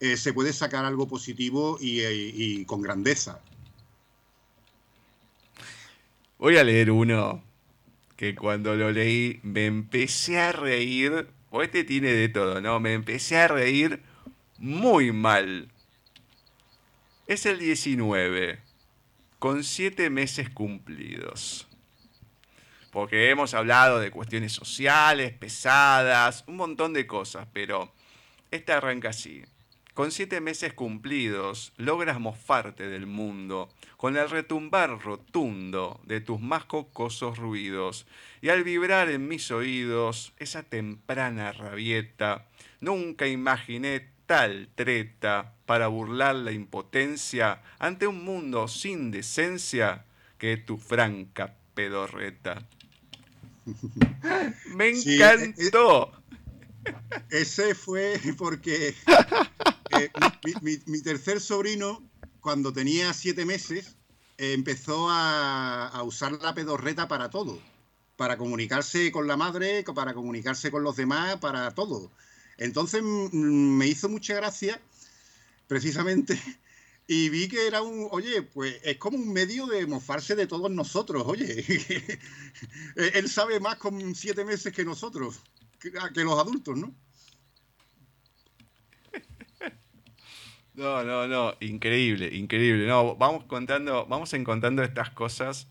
eh, 0.00 0.16
se 0.16 0.32
puede 0.32 0.52
sacar 0.52 0.84
algo 0.84 1.08
positivo 1.08 1.78
y, 1.80 2.64
con 2.64 2.80
grandeza. 2.80 3.40
Voy 6.38 6.56
a 6.56 6.64
leer 6.64 6.90
uno 6.90 7.42
que 8.16 8.34
cuando 8.34 8.74
lo 8.76 8.92
leí 8.92 9.40
me 9.42 9.66
empecé 9.66 10.38
a 10.38 10.52
reír, 10.52 11.28
o 11.50 11.62
este 11.62 11.84
tiene 11.84 12.12
de 12.12 12.28
todo, 12.28 12.60
¿no? 12.60 12.78
Me 12.80 12.94
empecé 12.94 13.38
a 13.38 13.48
reír 13.48 14.02
muy 14.58 15.12
mal 15.12 15.68
es 17.28 17.44
el 17.44 17.58
19, 17.58 18.58
con 19.38 19.62
siete 19.62 20.08
meses 20.08 20.48
cumplidos. 20.48 21.68
Porque 22.90 23.28
hemos 23.28 23.52
hablado 23.52 24.00
de 24.00 24.10
cuestiones 24.10 24.52
sociales, 24.52 25.34
pesadas, 25.34 26.42
un 26.46 26.56
montón 26.56 26.94
de 26.94 27.06
cosas, 27.06 27.46
pero 27.52 27.92
esta 28.50 28.78
arranca 28.78 29.10
así. 29.10 29.42
Con 29.98 30.12
siete 30.12 30.40
meses 30.40 30.74
cumplidos, 30.74 31.72
logras 31.76 32.20
mofarte 32.20 32.86
del 32.88 33.06
mundo 33.06 33.68
con 33.96 34.16
el 34.16 34.30
retumbar 34.30 35.02
rotundo 35.02 36.00
de 36.04 36.20
tus 36.20 36.40
más 36.40 36.66
cocosos 36.66 37.36
ruidos, 37.36 38.06
y 38.40 38.50
al 38.50 38.62
vibrar 38.62 39.10
en 39.10 39.26
mis 39.26 39.50
oídos 39.50 40.34
esa 40.38 40.62
temprana 40.62 41.50
rabieta, 41.50 42.46
nunca 42.80 43.26
imaginé 43.26 44.08
tal 44.26 44.68
treta 44.76 45.54
para 45.66 45.88
burlar 45.88 46.36
la 46.36 46.52
impotencia 46.52 47.60
ante 47.80 48.06
un 48.06 48.24
mundo 48.24 48.68
sin 48.68 49.10
decencia 49.10 50.04
que 50.38 50.58
tu 50.58 50.76
franca 50.78 51.56
pedorreta. 51.74 52.68
Me 54.76 54.90
encantó. 54.90 56.12
ese 57.30 57.74
fue 57.74 58.20
porque 58.38 58.94
mi, 60.62 61.02
tercer 61.02 61.40
sobrino, 61.40 62.02
cuando 62.40 62.72
tenía 62.72 63.12
siete 63.12 63.44
meses, 63.44 63.96
empezó 64.36 65.08
a, 65.10 66.02
usar 66.04 66.32
la 66.32 66.54
pedorreta 66.54 67.08
para 67.08 67.30
todo. 67.30 67.60
Para 68.16 68.36
comunicarse 68.36 69.12
con 69.12 69.28
la 69.28 69.36
madre, 69.36 69.84
para 69.84 70.14
comunicarse 70.14 70.70
con 70.70 70.82
los 70.82 70.96
demás, 70.96 71.36
para 71.36 71.72
todo. 71.74 72.10
Entonces 72.56 73.02
me 73.02 73.86
hizo 73.86 74.08
mucha 74.08 74.34
gracia, 74.34 74.80
precisamente, 75.68 76.40
y 77.06 77.28
vi 77.28 77.48
que 77.48 77.66
era 77.66 77.82
un, 77.82 78.08
oye, 78.10 78.42
pues 78.42 78.76
es 78.82 78.98
como 78.98 79.16
un 79.16 79.32
medio 79.32 79.66
de 79.66 79.86
mofarse 79.86 80.34
de 80.34 80.46
todos 80.46 80.70
nosotros, 80.70 81.22
oye. 81.26 81.64
Él 82.96 83.28
sabe 83.30 83.60
más 83.60 83.76
con 83.76 84.14
siete 84.14 84.44
meses 84.44 84.72
que 84.72 84.84
nosotros, 84.84 85.40
que, 85.78 85.90
los 86.24 86.38
adultos, 86.38 86.76
¿no? 86.76 86.94
No, 90.78 91.02
no, 91.02 91.26
no, 91.26 91.56
increíble, 91.58 92.30
increíble. 92.32 92.86
No, 92.86 93.16
vamos 93.16 93.42
contando, 93.46 94.06
vamos 94.06 94.32
encontrando 94.32 94.84
estas 94.84 95.10
cosas. 95.10 95.66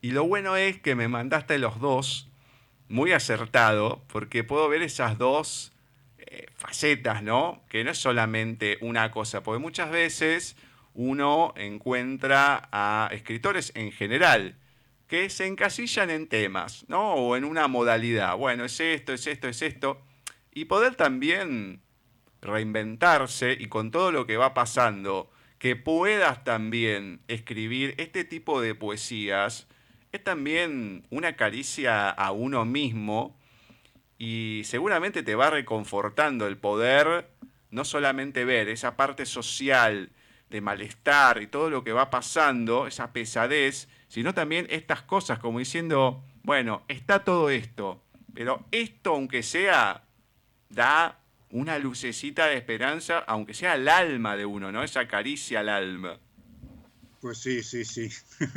Y 0.00 0.10
lo 0.10 0.26
bueno 0.26 0.56
es 0.56 0.80
que 0.80 0.96
me 0.96 1.06
mandaste 1.06 1.58
los 1.58 1.78
dos 1.78 2.28
muy 2.88 3.12
acertado, 3.12 4.02
porque 4.08 4.42
puedo 4.42 4.68
ver 4.68 4.82
esas 4.82 5.16
dos 5.16 5.72
eh, 6.18 6.46
facetas, 6.56 7.22
¿no? 7.22 7.62
Que 7.68 7.84
no 7.84 7.92
es 7.92 7.98
solamente 7.98 8.78
una 8.80 9.12
cosa, 9.12 9.44
porque 9.44 9.62
muchas 9.62 9.92
veces 9.92 10.56
uno 10.92 11.54
encuentra 11.56 12.68
a 12.72 13.08
escritores 13.12 13.70
en 13.76 13.92
general 13.92 14.56
que 15.06 15.30
se 15.30 15.46
encasillan 15.46 16.10
en 16.10 16.26
temas, 16.26 16.84
¿no? 16.88 17.14
O 17.14 17.36
en 17.36 17.44
una 17.44 17.68
modalidad. 17.68 18.36
Bueno, 18.36 18.64
es 18.64 18.80
esto, 18.80 19.12
es 19.12 19.24
esto, 19.28 19.46
es 19.46 19.62
esto. 19.62 20.02
Y 20.52 20.64
poder 20.64 20.96
también 20.96 21.80
reinventarse 22.46 23.56
y 23.58 23.66
con 23.66 23.90
todo 23.90 24.12
lo 24.12 24.26
que 24.26 24.36
va 24.36 24.54
pasando, 24.54 25.30
que 25.58 25.76
puedas 25.76 26.44
también 26.44 27.20
escribir 27.28 27.94
este 27.98 28.24
tipo 28.24 28.60
de 28.60 28.74
poesías, 28.74 29.66
es 30.12 30.24
también 30.24 31.06
una 31.10 31.36
caricia 31.36 32.08
a 32.10 32.32
uno 32.32 32.64
mismo 32.64 33.38
y 34.18 34.62
seguramente 34.64 35.22
te 35.22 35.34
va 35.34 35.50
reconfortando 35.50 36.46
el 36.46 36.56
poder 36.56 37.30
no 37.70 37.84
solamente 37.84 38.44
ver 38.44 38.68
esa 38.68 38.96
parte 38.96 39.26
social 39.26 40.10
de 40.48 40.60
malestar 40.60 41.42
y 41.42 41.46
todo 41.46 41.70
lo 41.70 41.84
que 41.84 41.92
va 41.92 42.10
pasando, 42.10 42.86
esa 42.86 43.12
pesadez, 43.12 43.88
sino 44.08 44.32
también 44.32 44.66
estas 44.70 45.02
cosas, 45.02 45.38
como 45.38 45.58
diciendo, 45.58 46.22
bueno, 46.42 46.84
está 46.88 47.24
todo 47.24 47.50
esto, 47.50 48.02
pero 48.32 48.64
esto, 48.70 49.14
aunque 49.14 49.42
sea, 49.42 50.04
da 50.68 51.18
una 51.50 51.78
lucecita 51.78 52.46
de 52.46 52.56
esperanza, 52.56 53.18
aunque 53.20 53.54
sea 53.54 53.74
el 53.74 53.88
alma 53.88 54.36
de 54.36 54.46
uno, 54.46 54.72
¿no? 54.72 54.82
Esa 54.82 55.06
caricia 55.06 55.60
al 55.60 55.68
alma. 55.68 56.18
Pues 57.20 57.38
sí, 57.38 57.62
sí, 57.62 57.84
sí. 57.84 58.10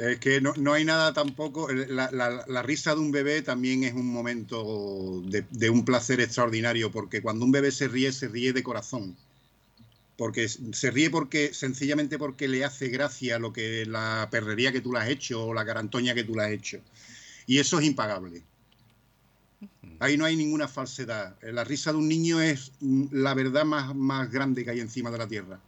Es 0.00 0.18
que 0.18 0.40
no, 0.40 0.72
hay 0.72 0.84
nada 0.84 1.12
tampoco. 1.12 1.68
La, 1.70 2.62
risa 2.62 2.94
de 2.94 3.00
un 3.00 3.12
bebé 3.12 3.42
también 3.42 3.84
es 3.84 3.92
un 3.92 4.06
momento 4.10 5.22
de, 5.26 5.70
un 5.70 5.84
placer 5.84 6.20
extraordinario, 6.20 6.90
porque 6.90 7.20
cuando 7.20 7.44
un 7.44 7.52
bebé 7.52 7.70
se 7.70 7.86
ríe, 7.86 8.10
se 8.12 8.28
ríe 8.28 8.54
de 8.54 8.62
corazón. 8.62 9.14
Porque 10.16 10.48
se 10.48 10.90
ríe 10.90 11.10
porque 11.10 11.52
sencillamente 11.52 12.18
porque 12.18 12.48
le 12.48 12.64
hace 12.64 12.88
gracia 12.88 13.38
lo 13.38 13.52
que 13.52 13.84
la 13.84 14.28
perrería 14.30 14.72
que 14.72 14.80
tú 14.80 14.92
le 14.92 15.00
has 15.00 15.08
hecho 15.08 15.46
o 15.46 15.54
la 15.54 15.66
carantoña 15.66 16.14
que 16.14 16.24
tú 16.24 16.34
le 16.34 16.44
has 16.44 16.50
hecho. 16.52 16.80
Y 17.46 17.58
eso 17.58 17.78
es 17.78 17.84
impagable. 17.84 18.42
Ahí 19.98 20.16
no 20.16 20.24
hay 20.24 20.36
ninguna 20.36 20.66
falsedad. 20.66 21.36
La 21.42 21.64
risa 21.64 21.92
de 21.92 21.98
un 21.98 22.08
niño 22.08 22.40
es 22.40 22.72
la 23.10 23.34
verdad 23.34 23.64
más, 23.64 23.94
más 23.94 24.30
grande 24.30 24.64
que 24.64 24.70
hay 24.70 24.80
encima 24.80 25.10
de 25.10 25.18
la 25.18 25.28
tierra. 25.28 25.60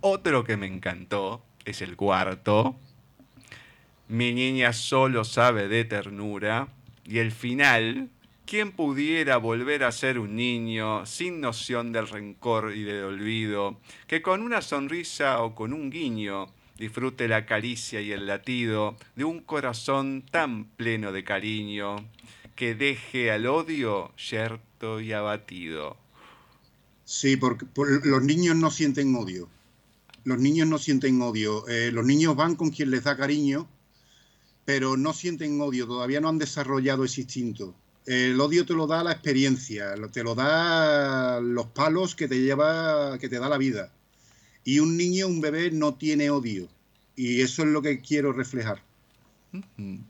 Otro 0.00 0.44
que 0.44 0.56
me 0.56 0.66
encantó 0.66 1.42
es 1.64 1.82
el 1.82 1.96
cuarto. 1.96 2.76
Mi 4.06 4.32
niña 4.32 4.72
solo 4.72 5.24
sabe 5.24 5.66
de 5.68 5.84
ternura. 5.84 6.68
Y 7.04 7.18
el 7.18 7.32
final, 7.32 8.08
¿quién 8.46 8.70
pudiera 8.70 9.36
volver 9.38 9.82
a 9.82 9.90
ser 9.90 10.18
un 10.18 10.36
niño 10.36 11.04
sin 11.06 11.40
noción 11.40 11.90
del 11.90 12.06
rencor 12.06 12.74
y 12.74 12.84
del 12.84 13.04
olvido, 13.04 13.80
que 14.06 14.22
con 14.22 14.42
una 14.42 14.62
sonrisa 14.62 15.42
o 15.42 15.54
con 15.54 15.72
un 15.72 15.90
guiño 15.90 16.46
disfrute 16.78 17.28
la 17.28 17.44
caricia 17.46 18.00
y 18.00 18.12
el 18.12 18.26
latido 18.26 18.96
de 19.16 19.24
un 19.24 19.40
corazón 19.40 20.24
tan 20.30 20.64
pleno 20.64 21.12
de 21.12 21.24
cariño, 21.24 21.96
que 22.54 22.74
deje 22.74 23.30
al 23.30 23.46
odio 23.46 24.14
yerto 24.16 25.00
y 25.00 25.12
abatido? 25.12 25.96
Sí, 27.04 27.36
porque 27.36 27.66
los 28.04 28.22
niños 28.22 28.56
no 28.56 28.70
sienten 28.70 29.14
odio 29.14 29.48
los 30.28 30.38
niños 30.38 30.68
no 30.68 30.78
sienten 30.78 31.20
odio. 31.22 31.66
Eh, 31.68 31.90
los 31.90 32.04
niños 32.04 32.36
van 32.36 32.54
con 32.54 32.70
quien 32.70 32.90
les 32.90 33.04
da 33.04 33.16
cariño, 33.16 33.66
pero 34.66 34.96
no 34.98 35.14
sienten 35.14 35.58
odio, 35.60 35.86
todavía 35.86 36.20
no 36.20 36.28
han 36.28 36.38
desarrollado 36.38 37.04
ese 37.04 37.22
instinto. 37.22 37.74
El 38.04 38.38
odio 38.38 38.66
te 38.66 38.74
lo 38.74 38.86
da 38.86 39.02
la 39.02 39.12
experiencia, 39.12 39.94
te 40.12 40.22
lo 40.22 40.34
da 40.34 41.40
los 41.40 41.66
palos 41.68 42.14
que 42.14 42.28
te 42.28 42.40
lleva, 42.40 43.18
que 43.18 43.28
te 43.30 43.38
da 43.38 43.48
la 43.48 43.56
vida. 43.56 43.90
Y 44.68 44.80
un 44.80 44.98
niño, 44.98 45.28
un 45.28 45.40
bebé, 45.40 45.70
no 45.70 45.94
tiene 45.94 46.28
odio. 46.28 46.68
Y 47.16 47.40
eso 47.40 47.62
es 47.62 47.68
lo 47.68 47.80
que 47.80 48.02
quiero 48.02 48.34
reflejar. 48.34 48.82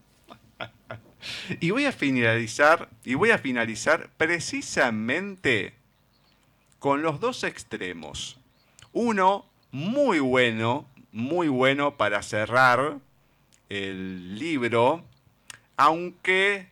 Y 1.60 1.70
voy 1.70 1.84
a 1.84 1.92
finalizar, 1.92 2.88
y 3.04 3.14
voy 3.14 3.30
a 3.30 3.38
finalizar 3.38 4.10
precisamente 4.16 5.74
con 6.78 7.02
los 7.02 7.20
dos 7.20 7.44
extremos. 7.44 8.38
Uno 8.92 9.46
muy 9.70 10.18
bueno, 10.18 10.88
muy 11.12 11.46
bueno 11.48 11.96
para 11.96 12.22
cerrar 12.22 12.98
el 13.68 14.38
libro, 14.38 15.04
aunque 15.76 16.68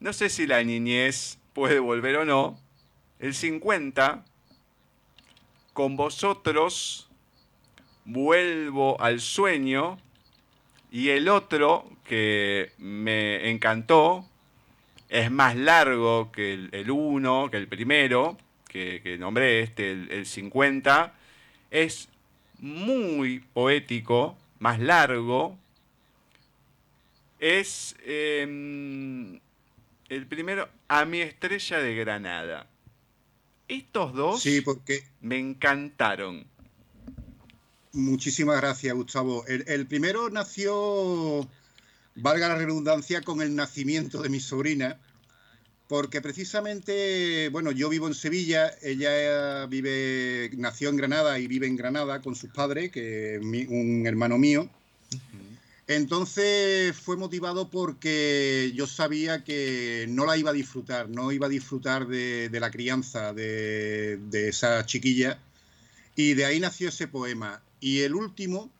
no 0.00 0.12
sé 0.12 0.28
si 0.28 0.46
la 0.46 0.62
niñez 0.64 1.38
puede 1.52 1.78
volver 1.78 2.16
o 2.16 2.24
no. 2.24 2.58
El 3.18 3.34
50, 3.34 4.24
con 5.72 5.96
vosotros 5.96 7.08
vuelvo 8.04 9.00
al 9.00 9.20
sueño, 9.20 9.98
y 10.90 11.08
el 11.08 11.28
otro 11.28 11.90
que 12.04 12.72
me 12.78 13.50
encantó, 13.50 14.26
es 15.08 15.30
más 15.30 15.56
largo 15.56 16.32
que 16.32 16.68
el 16.70 16.90
1, 16.90 17.50
que 17.50 17.56
el 17.56 17.68
primero, 17.68 18.36
que, 18.68 19.16
nombré 19.18 19.60
este, 19.60 19.92
el, 19.92 20.10
el 20.10 20.26
50, 20.26 21.14
es 21.70 22.08
muy 22.58 23.40
poético, 23.40 24.36
más 24.58 24.78
largo, 24.78 25.58
es 27.42 27.96
em, 28.04 29.40
el 30.08 30.26
primero, 30.28 30.68
A 30.86 31.04
mi 31.04 31.20
estrella 31.20 31.78
de 31.78 31.96
Granada. 31.96 32.68
Estos 33.66 34.12
dos 34.12 34.42
sí, 34.42 34.60
porque... 34.60 35.02
me 35.20 35.38
encantaron. 35.38 36.46
Muchísimas 37.92 38.56
gracias, 38.60 38.94
Gustavo. 38.94 39.44
el, 39.46 39.86
primero 39.86 40.30
nació, 40.30 41.48
valga 42.14 42.48
la 42.48 42.56
redundancia, 42.56 43.22
con 43.22 43.42
el 43.42 43.54
nacimiento 43.54 44.22
de 44.22 44.28
mi 44.28 44.40
sobrina 44.40 44.98
porque 45.92 46.22
precisamente, 46.22 47.50
bueno, 47.50 47.70
yo 47.70 47.90
vivo 47.90 48.06
en 48.06 48.14
Sevilla, 48.14 48.72
ella 48.80 49.66
vive, 49.66 50.50
nació 50.56 50.88
en 50.88 50.96
Granada 50.96 51.38
y 51.38 51.46
vive 51.46 51.66
en 51.66 51.76
Granada 51.76 52.22
con 52.22 52.34
sus 52.34 52.50
padres, 52.50 52.90
que 52.90 53.34
es 53.34 53.42
un 53.42 54.06
hermano 54.06 54.38
mío. 54.38 54.70
Entonces 55.86 56.96
fue 56.96 57.18
motivado 57.18 57.68
porque 57.68 58.72
yo 58.74 58.86
sabía 58.86 59.44
que 59.44 60.06
no 60.08 60.24
la 60.24 60.38
iba 60.38 60.48
a 60.48 60.54
disfrutar, 60.54 61.10
no 61.10 61.30
iba 61.30 61.46
a 61.46 61.50
disfrutar 61.50 62.06
de, 62.06 62.48
la 62.58 62.70
crianza 62.70 63.34
de, 63.34 64.18
esa 64.32 64.86
chiquilla. 64.86 65.38
Y 66.16 66.32
de 66.32 66.46
ahí 66.46 66.58
nació 66.58 66.88
ese 66.88 67.06
poema. 67.06 67.60
Y 67.82 68.02
el 68.02 68.14
último, 68.14 68.70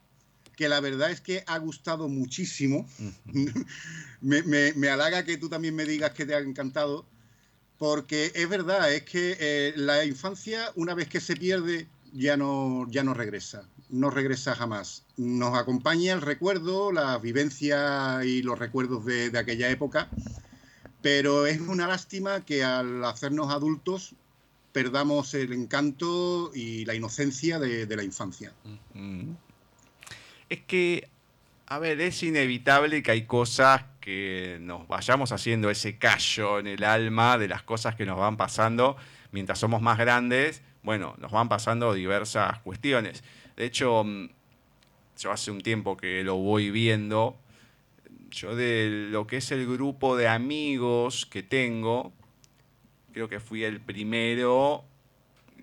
que 0.57 0.69
la 0.69 0.79
verdad 0.79 1.11
es 1.11 1.21
que 1.21 1.43
ha 1.49 1.59
gustado 1.59 2.09
muchísimo. 2.09 2.89
me, 4.21 4.89
halaga 4.89 5.25
que 5.25 5.37
tú 5.37 5.49
también 5.49 5.75
me 5.75 5.85
digas 5.85 6.13
que 6.13 6.25
te 6.25 6.37
ha 6.37 6.39
encantado, 6.39 7.05
porque 7.79 8.31
es 8.37 8.49
verdad, 8.49 8.95
es 8.95 9.03
que 9.03 9.37
eh, 9.41 9.73
la 9.75 10.05
infancia, 10.05 10.71
una 10.77 10.95
vez 10.95 11.09
que 11.09 11.21
se 11.21 11.35
pierde, 11.35 11.89
ya 12.13 12.37
no, 12.37 12.87
ya 12.91 13.03
no 13.03 13.13
regresa, 13.13 13.69
no 13.89 14.09
regresa 14.09 14.55
jamás. 14.55 15.03
Nos 15.17 15.59
acompaña 15.59 16.13
el 16.13 16.21
recuerdo, 16.21 16.93
la 16.93 17.19
vivencia 17.19 18.25
y 18.25 18.43
los 18.43 18.57
recuerdos 18.57 19.05
de, 19.05 19.37
aquella 19.37 19.69
época, 19.69 20.09
pero 21.01 21.47
es 21.47 21.61
una 21.61 21.89
lástima 21.89 22.45
que 22.45 22.63
al 22.63 23.05
hacernos 23.05 23.51
adultos 23.51 24.15
perdamos 24.73 25.35
el 25.35 25.53
encanto 25.53 26.51
y 26.55 26.85
la 26.85 26.95
inocencia 26.95 27.59
de, 27.59 27.87
la 27.95 28.03
infancia 28.03 28.53
es 30.53 30.61
que, 30.61 31.09
a 31.67 31.79
ver, 31.79 31.99
es 32.03 32.23
inevitable 32.23 33.03
que 33.03 33.11
hay 33.11 33.25
cosas 33.25 33.85
que 34.01 34.59
nos 34.61 34.87
vayamos 34.87 35.33
haciendo 35.33 35.71
ese 35.71 35.97
callo 35.97 36.59
en 36.59 36.67
el 36.67 36.85
alma 36.85 37.39
de 37.39 37.49
las 37.49 37.63
cosas 37.63 37.95
que 37.95 38.05
nos 38.05 38.19
van 38.19 38.37
pasando 38.37 38.97
mientras 39.31 39.59
somos 39.59 39.81
más 39.81 39.97
grandes. 39.97 40.61
Bueno, 40.83 41.15
nos 41.19 41.33
van 41.33 41.49
pasando 41.49 41.95
diversas 41.95 42.59
cuestiones. 42.59 43.25
De 43.57 43.65
hecho, 43.65 44.05
mm, 44.05 44.29
yo 45.19 45.33
hace 45.33 45.51
un 45.51 45.63
tiempo 45.63 45.97
que 45.97 46.23
lo 46.23 46.37
voy 46.37 46.71
viendo. 46.71 47.39
Yo 48.31 48.55
de 48.55 49.09
lo 49.11 49.27
que 49.27 49.39
es 49.39 49.51
el 49.53 49.67
grupo 49.67 50.19
de 50.19 50.29
amigos 50.29 51.25
que 51.25 51.43
tengo, 51.43 52.13
creo 53.13 53.29
que 53.29 53.41
fui 53.41 53.65
el 53.65 53.81
primero 53.81 54.85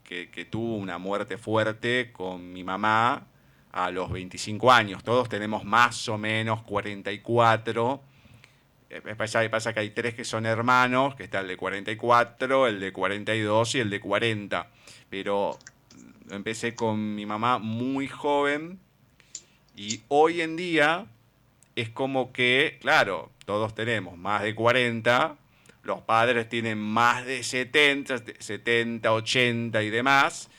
que, 0.04 0.48
tuvo 0.50 0.76
una 0.78 0.98
muerte 0.98 1.38
fuerte 1.38 2.12
con 2.12 2.52
mi 2.52 2.64
mamá 2.64 3.28
a 3.72 3.92
los 3.92 4.12
25 4.12 4.72
años. 4.72 5.04
Todos 5.04 5.30
tenemos 5.30 5.64
más 5.66 6.10
o 6.10 6.18
menos 6.18 6.64
44. 6.64 8.02
Eh, 8.90 9.16
pasa, 9.16 9.48
pasa 9.52 9.74
que 9.74 9.82
hay 9.82 9.92
tres 9.92 10.16
que 10.16 10.26
son 10.26 10.48
hermanos, 10.48 11.14
que 11.14 11.24
está 11.24 11.42
el 11.42 11.48
de 11.48 11.58
44, 11.58 12.68
el 12.68 12.80
de 12.80 12.92
42 12.92 13.76
y 13.76 13.80
el 13.80 13.90
de 13.92 14.00
40. 14.00 14.68
Pero 15.12 15.60
empecé 16.32 16.74
con 16.74 17.14
mi 17.14 17.28
mamá 17.28 17.60
muy 17.60 18.08
joven 18.08 18.80
y 19.76 20.02
hoy 20.08 20.42
en 20.42 20.56
día 20.56 21.06
es 21.76 21.90
como 21.90 22.34
que, 22.34 22.80
claro, 22.82 23.32
todos 23.46 23.76
tenemos 23.76 24.18
más 24.18 24.42
de 24.42 24.56
40, 24.56 25.38
los 25.90 26.02
padres 26.02 26.48
tienen 26.48 26.78
más 26.78 27.26
de 27.26 27.44
70, 27.44 28.24
70, 28.40 29.12
80 29.12 29.84
y 29.84 29.90
demás 29.90 30.50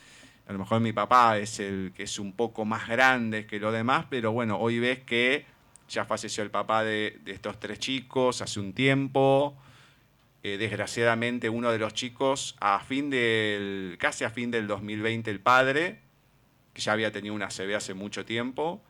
a 0.51 0.53
lo 0.53 0.59
mejor 0.59 0.81
mi 0.81 0.93
papá 0.93 1.39
es 1.39 1.61
el 1.61 1.93
que 1.95 2.03
es 2.03 2.19
un 2.19 2.33
poco 2.33 2.65
más 2.65 2.89
grande 2.89 3.47
que 3.47 3.61
lo 3.61 3.71
demás, 3.71 4.07
pero 4.11 4.33
bueno, 4.33 4.59
hoy 4.59 4.81
ves 4.81 4.99
que 4.99 5.45
ya 5.89 6.05
falleció 6.05 6.43
el 6.43 6.51
papá 6.51 6.83
de, 6.83 7.21
estos 7.27 7.61
tres 7.61 7.79
chicos 7.79 8.43
hace 8.43 8.59
un 8.59 8.73
tiempo. 8.73 9.57
Eh, 10.43 10.59
desgraciadamente 10.59 11.49
uno 11.49 11.71
de 11.71 11.79
los 11.79 11.95
chicos 11.95 12.57
a 12.59 12.81
fin 12.81 13.11
del 13.11 13.97
casi 14.01 14.25
a 14.25 14.31
fin 14.31 14.51
del 14.51 14.67
2020 14.67 15.31
el 15.31 15.39
padre 15.39 16.01
que 16.73 16.81
ya 16.81 16.93
había 16.93 17.13
tenido 17.13 17.35
una 17.35 17.49
CB 17.49 17.77
hace 17.77 17.95
mucho 17.95 18.25
tiempo 18.25 18.83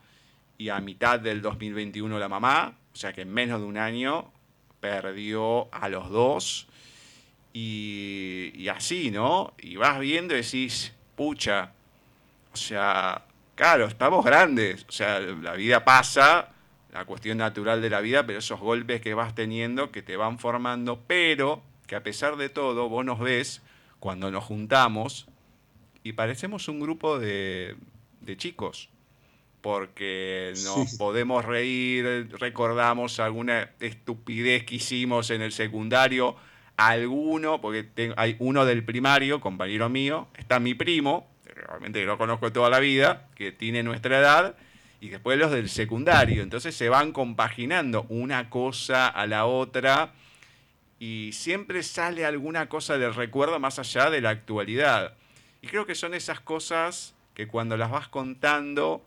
y 0.57 0.69
a 0.69 0.79
mitad 0.79 1.19
del 1.19 1.41
2021 1.41 2.17
la 2.17 2.29
mamá 2.29 2.77
o 2.93 2.95
sea 2.95 3.11
que 3.11 3.23
en 3.23 3.33
menos 3.33 3.59
de 3.59 3.67
un 3.67 3.77
año 3.77 4.31
perdió 4.81 5.73
a 5.73 5.87
los 5.87 6.09
dos. 6.09 6.67
Y, 7.53 8.67
así, 8.69 9.11
¿no? 9.11 9.53
Y 9.59 9.75
vas 9.75 9.99
viendo 9.99 10.33
y 10.33 10.41
decís, 10.41 10.93
pucha, 11.15 11.71
o 12.53 12.57
sea, 12.57 13.25
claro, 13.55 13.85
estamos 13.85 14.23
grandes, 14.23 14.85
o 14.87 14.91
sea, 14.91 15.19
la 15.19 15.53
vida 15.53 15.83
pasa, 15.83 16.49
la 16.93 17.05
cuestión 17.05 17.37
natural 17.37 17.81
de 17.81 17.89
la 17.89 17.99
vida, 17.99 18.25
pero 18.25 18.39
esos 18.39 18.59
golpes 18.59 19.01
que 19.01 19.13
vas 19.13 19.35
teniendo, 19.35 19.91
que 19.91 20.01
te 20.01 20.15
van 20.15 20.39
formando, 20.39 21.01
pero 21.07 21.61
que 21.87 21.95
a 21.95 22.03
pesar 22.03 22.37
de 22.37 22.47
todo, 22.47 22.87
vos 22.87 23.03
nos 23.03 23.19
ves 23.19 23.61
cuando 23.99 24.31
nos 24.31 24.45
juntamos 24.45 25.27
y 26.03 26.13
parecemos 26.13 26.69
un 26.69 26.79
grupo 26.79 27.19
de, 27.19 27.75
de 28.21 28.37
chicos, 28.37 28.89
porque 29.61 30.53
nos 30.63 30.95
podemos 30.97 31.45
reír, 31.45 32.29
recordamos 32.39 33.19
alguna 33.19 33.69
estupidez 33.79 34.65
que 34.65 34.75
hicimos 34.75 35.29
en 35.29 35.41
el 35.41 35.51
secundario, 35.51 36.35
alguno, 36.77 37.61
porque 37.61 38.13
hay 38.17 38.35
uno 38.39 38.65
del 38.65 38.83
primario, 38.83 39.39
compañero 39.39 39.89
mío, 39.89 40.27
está 40.37 40.59
mi 40.59 40.73
primo, 40.73 41.29
realmente 41.45 42.03
lo 42.03 42.17
conozco 42.17 42.51
toda 42.51 42.69
la 42.69 42.79
vida, 42.79 43.27
que 43.35 43.51
tiene 43.51 43.83
nuestra 43.83 44.19
edad, 44.19 44.55
y 44.99 45.09
después 45.09 45.37
los 45.37 45.51
del 45.51 45.69
secundario. 45.69 46.43
Entonces 46.43 46.75
se 46.75 46.87
van 46.87 47.11
compaginando 47.11 48.05
una 48.09 48.49
cosa 48.49 49.07
a 49.07 49.25
la 49.25 49.45
otra 49.45 50.13
y 50.99 51.31
siempre 51.33 51.81
sale 51.81 52.23
alguna 52.25 52.69
cosa 52.69 52.99
del 52.99 53.15
recuerdo 53.15 53.59
más 53.59 53.79
allá 53.79 54.11
de 54.11 54.21
la 54.21 54.29
actualidad. 54.29 55.15
Y 55.63 55.67
creo 55.67 55.87
que 55.87 55.95
son 55.95 56.13
esas 56.13 56.39
cosas 56.39 57.15
que 57.33 57.47
cuando 57.47 57.77
las 57.77 57.89
vas 57.89 58.07
contando, 58.07 59.03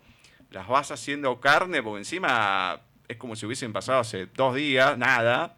las 0.55 0.69
vas 0.69 0.91
haciendo 0.91 1.41
carne, 1.41 1.83
porque 1.83 1.99
encima 1.99 2.81
es 3.09 3.17
como 3.17 3.37
si 3.37 3.45
hubiesen 3.45 3.73
pasado 3.73 4.01
hace 4.01 4.27
dos 4.27 4.55
días, 4.55 4.97
nada. 4.97 5.57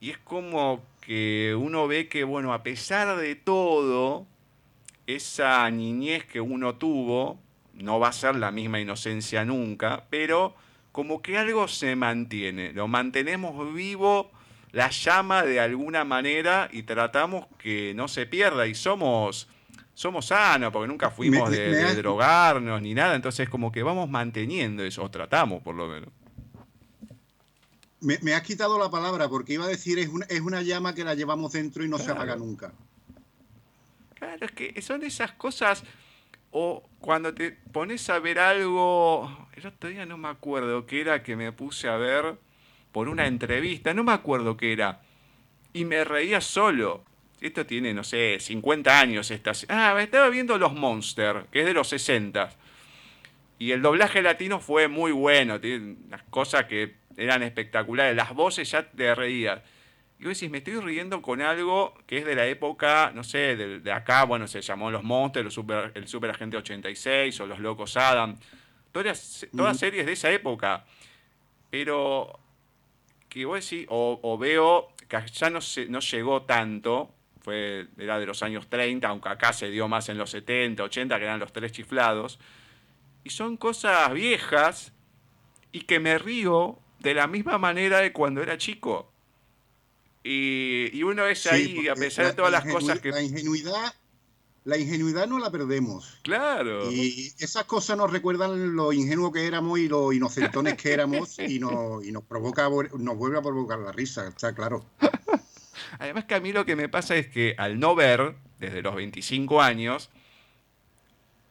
Y 0.00 0.10
es 0.10 0.18
como 0.18 0.82
que 1.00 1.54
uno 1.58 1.86
ve 1.86 2.08
que, 2.08 2.24
bueno, 2.24 2.54
a 2.54 2.62
pesar 2.62 3.16
de 3.16 3.34
todo, 3.34 4.26
esa 5.06 5.68
niñez 5.70 6.24
que 6.24 6.40
uno 6.40 6.76
tuvo, 6.76 7.38
no 7.74 7.98
va 7.98 8.08
a 8.08 8.12
ser 8.12 8.36
la 8.36 8.50
misma 8.50 8.80
inocencia 8.80 9.44
nunca, 9.44 10.04
pero 10.08 10.54
como 10.92 11.20
que 11.20 11.36
algo 11.36 11.66
se 11.66 11.96
mantiene, 11.96 12.72
lo 12.72 12.86
mantenemos 12.86 13.74
vivo 13.74 14.30
la 14.70 14.90
llama 14.90 15.44
de 15.44 15.60
alguna 15.60 16.04
manera 16.04 16.68
y 16.72 16.82
tratamos 16.82 17.46
que 17.58 17.92
no 17.94 18.08
se 18.08 18.26
pierda 18.26 18.66
y 18.66 18.74
somos 18.74 19.48
somos 19.94 20.26
sanos 20.26 20.72
porque 20.72 20.88
nunca 20.88 21.10
fuimos 21.10 21.50
de, 21.50 21.94
drogarnos 21.94 22.82
ni 22.82 22.94
nada, 22.94 23.14
entonces 23.14 23.48
como 23.48 23.72
que 23.72 23.82
vamos 23.82 24.08
manteniendo 24.08 24.84
eso, 24.84 25.02
o 25.02 25.10
tratamos 25.10 25.62
por 25.62 25.74
lo 25.74 25.88
menos. 25.88 26.10
Me, 28.00 28.34
has 28.34 28.42
quitado 28.42 28.78
la 28.78 28.90
palabra 28.90 29.28
porque 29.30 29.54
iba 29.54 29.64
a 29.64 29.68
decir 29.68 29.98
es 29.98 30.08
una, 30.08 30.26
es 30.26 30.40
una 30.40 30.60
llama 30.60 30.94
que 30.94 31.04
la 31.04 31.14
llevamos 31.14 31.52
dentro 31.52 31.84
y 31.84 31.88
no 31.88 31.98
se 31.98 32.10
apaga 32.10 32.36
nunca. 32.36 32.72
Claro, 34.14 34.44
es 34.44 34.52
que 34.52 34.82
son 34.82 35.02
esas 35.04 35.32
cosas 35.32 35.84
o 36.56 36.88
cuando 37.00 37.34
te 37.34 37.50
pones 37.50 38.08
a 38.10 38.20
ver 38.20 38.38
algo, 38.38 39.48
el 39.54 39.66
otro 39.66 39.90
día 39.90 40.06
no 40.06 40.16
me 40.16 40.28
acuerdo 40.28 40.86
qué 40.86 41.00
era 41.00 41.24
que 41.24 41.34
me 41.34 41.50
puse 41.50 41.88
a 41.88 41.96
ver 41.96 42.36
por 42.92 43.08
una 43.08 43.26
entrevista, 43.26 43.92
no 43.92 44.04
me 44.04 44.12
acuerdo 44.12 44.56
qué 44.56 44.72
era, 44.72 45.02
y 45.72 45.84
me 45.84 46.04
reía 46.04 46.40
solo. 46.40 47.02
Esto 47.40 47.66
tiene, 47.66 47.92
no 47.92 48.04
sé, 48.04 48.38
50 48.40 48.98
años. 48.98 49.30
Esta... 49.30 49.52
Ah, 49.68 50.00
estaba 50.00 50.28
viendo 50.28 50.56
Los 50.58 50.72
Monsters, 50.74 51.46
que 51.50 51.60
es 51.60 51.66
de 51.66 51.74
los 51.74 51.88
60. 51.88 52.50
Y 53.58 53.72
el 53.72 53.82
doblaje 53.82 54.22
latino 54.22 54.60
fue 54.60 54.88
muy 54.88 55.12
bueno, 55.12 55.60
tiene 55.60 55.96
unas 56.06 56.22
cosas 56.24 56.64
que 56.64 56.94
eran 57.16 57.42
espectaculares, 57.42 58.16
las 58.16 58.34
voces 58.34 58.70
ya 58.70 58.82
te 58.90 59.14
reías. 59.14 59.60
Y 60.18 60.24
vos 60.24 60.34
decís, 60.34 60.50
me 60.50 60.58
estoy 60.58 60.80
riendo 60.80 61.22
con 61.22 61.40
algo 61.40 61.94
que 62.06 62.18
es 62.18 62.24
de 62.24 62.34
la 62.34 62.46
época, 62.46 63.12
no 63.14 63.24
sé, 63.24 63.56
de, 63.56 63.92
acá, 63.92 64.24
bueno, 64.24 64.46
se 64.46 64.60
llamó 64.60 64.90
Los 64.90 65.02
Monsters, 65.02 65.52
super, 65.52 65.92
el 65.94 66.08
Super 66.08 66.30
Agente 66.30 66.56
86 66.56 67.40
o 67.40 67.46
Los 67.46 67.58
Locos 67.58 67.96
Adam. 67.96 68.36
Todas, 68.92 69.46
todas 69.56 69.78
series 69.78 70.06
de 70.06 70.12
esa 70.12 70.30
época. 70.30 70.84
Pero 71.70 72.38
que 73.28 73.44
vos 73.44 73.68
decís, 73.68 73.86
o, 73.88 74.38
veo 74.38 74.88
que 75.08 75.18
ya 75.32 75.50
no, 75.50 75.60
se, 75.60 75.86
no 75.86 76.00
llegó 76.00 76.42
tanto, 76.42 77.13
fue, 77.44 77.88
era 77.98 78.18
de 78.18 78.24
los 78.24 78.42
años 78.42 78.68
30, 78.68 79.06
aunque 79.06 79.28
acá 79.28 79.52
se 79.52 79.68
dio 79.68 79.86
más 79.86 80.08
en 80.08 80.16
los 80.16 80.30
70, 80.30 80.82
80, 80.82 81.18
que 81.18 81.24
eran 81.24 81.38
los 81.38 81.52
tres 81.52 81.72
chiflados. 81.72 82.38
Y 83.22 83.30
son 83.30 83.58
cosas 83.58 84.12
viejas 84.14 84.92
y 85.70 85.82
que 85.82 86.00
me 86.00 86.16
río 86.16 86.78
de 87.00 87.12
la 87.12 87.26
misma 87.26 87.58
manera 87.58 87.98
de 87.98 88.12
cuando 88.12 88.42
era 88.42 88.56
chico. 88.56 89.10
Y, 90.22 91.02
uno 91.02 91.26
es 91.26 91.46
ahí, 91.46 91.86
a 91.86 91.94
pesar 91.94 92.26
de 92.26 92.32
todas 92.32 92.50
las 92.50 92.64
cosas 92.64 92.98
que... 93.00 93.10
La 93.10 93.20
ingenuidad, 93.20 93.92
la 94.64 94.78
ingenuidad 94.78 95.26
no 95.26 95.38
la 95.38 95.50
perdemos. 95.50 96.18
Claro. 96.22 96.90
Y 96.90 97.34
esas 97.40 97.64
cosas 97.64 97.98
nos 97.98 98.10
recuerdan 98.10 98.74
lo 98.74 98.90
ingenuo 98.94 99.30
que 99.32 99.46
éramos 99.46 99.78
y 99.78 99.88
lo 99.88 100.14
inocentones 100.14 100.76
que 100.76 100.94
éramos 100.94 101.38
y 101.46 101.58
nos, 101.58 102.02
y 102.06 102.10
nos 102.10 102.24
provoca, 102.24 102.70
nos 102.70 103.18
vuelve 103.18 103.38
a 103.38 103.42
provocar 103.42 103.80
la 103.80 103.92
risa, 103.92 104.26
está 104.28 104.54
claro. 104.54 104.86
Además 105.98 106.24
que 106.24 106.34
a 106.34 106.40
mí 106.40 106.52
lo 106.52 106.64
que 106.64 106.76
me 106.76 106.88
pasa 106.88 107.16
es 107.16 107.28
que 107.28 107.54
al 107.58 107.78
no 107.78 107.94
ver 107.94 108.34
desde 108.58 108.82
los 108.82 108.94
25 108.94 109.62
años, 109.62 110.10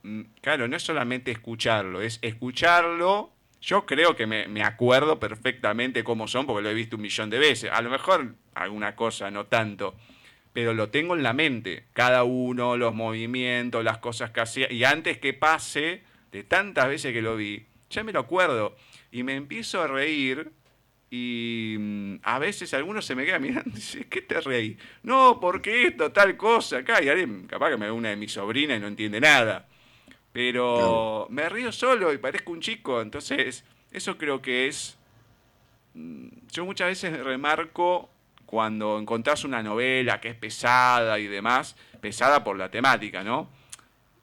mm, 0.03 0.21
claro, 0.41 0.67
no 0.67 0.76
es 0.76 0.84
solamente 0.84 1.32
escucharlo, 1.32 2.01
es 2.01 2.19
escucharlo 2.21 3.34
yo 3.63 3.86
creo 3.86 4.15
que 4.17 4.28
me, 4.28 4.61
acuerdo 4.61 5.19
perfectamente 5.19 6.03
cómo 6.03 6.28
son, 6.28 6.45
porque 6.45 6.61
lo 6.61 6.69
he 6.69 6.74
visto 6.74 6.97
un 6.97 7.01
millón 7.01 7.30
de 7.30 7.39
veces. 7.39 7.71
A 7.71 7.82
lo 7.82 7.89
mejor 7.89 8.36
alguna 8.55 8.93
cosa, 8.97 9.32
no 9.32 9.45
tanto. 9.45 9.95
Pero 10.51 10.74
lo 10.74 10.89
tengo 10.89 11.15
en 11.15 11.24
la 11.24 11.32
mente. 11.32 11.86
Cada 11.93 12.26
uno, 12.26 12.76
los 12.76 12.93
movimientos, 12.93 13.82
las 13.82 13.99
cosas 13.99 14.32
que 14.32 14.41
hacía. 14.41 14.69
Y 14.69 14.84
antes 14.84 15.17
que 15.17 15.34
pase, 15.34 16.03
de 16.34 16.43
tantas 16.43 16.89
veces 16.89 17.13
que 17.13 17.21
lo 17.21 17.38
vi, 17.38 17.65
ya 17.89 18.03
me 18.03 18.11
lo 18.11 18.19
acuerdo. 18.19 18.76
Y 19.13 19.24
me 19.24 19.36
empiezo 19.36 19.82
a 19.82 19.88
reír. 19.88 20.51
Y 21.16 21.76
mm, 21.78 22.16
a 22.24 22.39
veces 22.39 22.74
algunos 22.74 23.05
se 23.05 23.14
me 23.14 23.24
quedan 23.24 23.43
mirando 23.43 23.70
y 23.70 23.74
dicen, 23.74 24.07
¿qué 24.09 24.24
te 24.24 24.41
reí? 24.41 24.76
No, 25.03 25.38
porque 25.39 25.86
esto, 25.86 26.11
tal 26.11 26.36
cosa, 26.36 26.78
acá. 26.78 27.03
Y 27.03 27.07
alguien, 27.07 27.45
capaz 27.45 27.70
que 27.70 27.78
me 27.78 27.86
ve 27.86 27.91
una 27.91 28.09
de 28.09 28.16
mis 28.16 28.32
sobrinas 28.32 28.78
y 28.78 28.82
no 28.82 28.88
entiende 28.88 29.22
nada. 29.22 29.68
Pero 30.32 31.28
me 31.30 31.47
río 31.49 31.72
solo 31.72 32.11
y 32.11 32.18
parezco 32.18 32.51
un 32.51 32.61
chico, 32.61 32.99
entonces 32.99 33.64
eso 33.91 34.18
creo 34.18 34.41
que 34.41 34.68
es... 34.68 34.97
Mm, 35.93 36.30
yo 36.51 36.66
muchas 36.66 36.88
veces 36.88 37.24
remarco 37.24 38.09
cuando 38.47 38.97
encontrás 38.97 39.43
una 39.43 39.61
novela 39.61 40.20
que 40.20 40.30
es 40.30 40.36
pesada 40.36 41.20
y 41.20 41.28
demás, 41.28 41.76
pesada 42.01 42.43
por 42.43 42.57
la 42.57 42.72
temática, 42.72 43.24
¿no? 43.24 43.49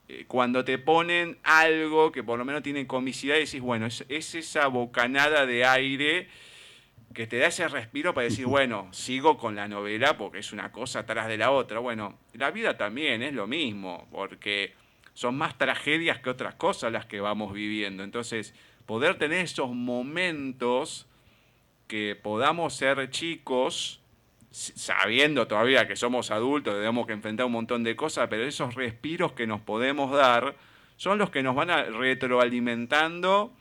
Eh, 0.09 0.25
cuando 0.27 0.65
te 0.65 0.79
ponen 0.79 1.39
algo 1.45 2.11
que 2.11 2.25
por 2.25 2.37
lo 2.37 2.45
menos 2.45 2.65
tiene 2.65 2.85
comicidad 2.89 3.37
y 3.37 3.45
decís, 3.45 3.61
bueno, 3.61 3.87
es, 3.87 4.05
es 4.09 4.35
esa 4.35 4.67
bocanada 4.67 5.47
de 5.47 5.65
aire 5.65 6.29
que 7.15 7.27
te 7.27 7.39
da 7.39 7.49
ese 7.49 7.67
respiro 7.69 8.15
para 8.15 8.27
decir, 8.27 8.47
bueno, 8.47 8.89
sigo 8.93 9.37
con 9.37 9.57
la 9.57 9.67
novela 9.67 10.17
porque 10.17 10.39
es 10.39 10.53
una 10.53 10.71
cosa 10.71 11.01
atrás 11.01 11.27
de 11.27 11.39
la 11.39 11.51
otra. 11.51 11.81
Bueno, 11.81 12.19
la 12.35 12.51
vida 12.51 12.77
también 12.77 13.23
es 13.23 13.35
lo 13.35 13.47
mismo, 13.47 14.07
porque 14.13 14.75
son 15.15 15.37
más 15.37 15.59
tragedias 15.59 16.21
que 16.21 16.31
otras 16.31 16.55
cosas 16.55 16.93
las 16.93 17.07
que 17.07 17.21
vamos 17.21 17.53
viviendo. 17.53 18.05
Entonces, 18.05 18.55
poder 18.87 19.19
tener 19.19 19.45
esos 19.45 19.71
momentos 19.71 21.07
que 21.89 22.17
podamos 22.21 22.75
ser 22.75 23.11
chicos, 23.11 24.01
sabiendo 24.53 25.49
todavía 25.49 25.89
que 25.89 25.97
somos 25.97 26.31
adultos, 26.31 26.75
tenemos 26.75 27.07
que 27.07 27.13
enfrentar 27.13 27.47
un 27.47 27.53
montón 27.53 27.83
de 27.83 27.97
cosas, 27.97 28.29
pero 28.31 28.45
esos 28.45 28.77
respiros 28.77 29.33
que 29.33 29.49
nos 29.49 29.61
podemos 29.61 30.13
dar 30.13 30.55
son 30.97 31.19
los 31.19 31.31
que 31.31 31.43
nos 31.43 31.57
van 31.57 31.71
a 31.71 31.83
retroalimentando 31.85 33.53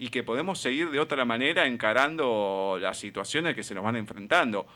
y 0.00 0.08
que 0.08 0.22
podemos 0.22 0.58
seguir 0.58 0.90
de 0.90 0.98
otra 0.98 1.26
manera 1.26 1.66
encarando 1.66 2.78
las 2.80 2.96
situaciones 2.98 3.54
que 3.54 3.62
se 3.62 3.74
nos 3.74 3.84
van 3.84 3.96
enfrentando. 3.96 4.66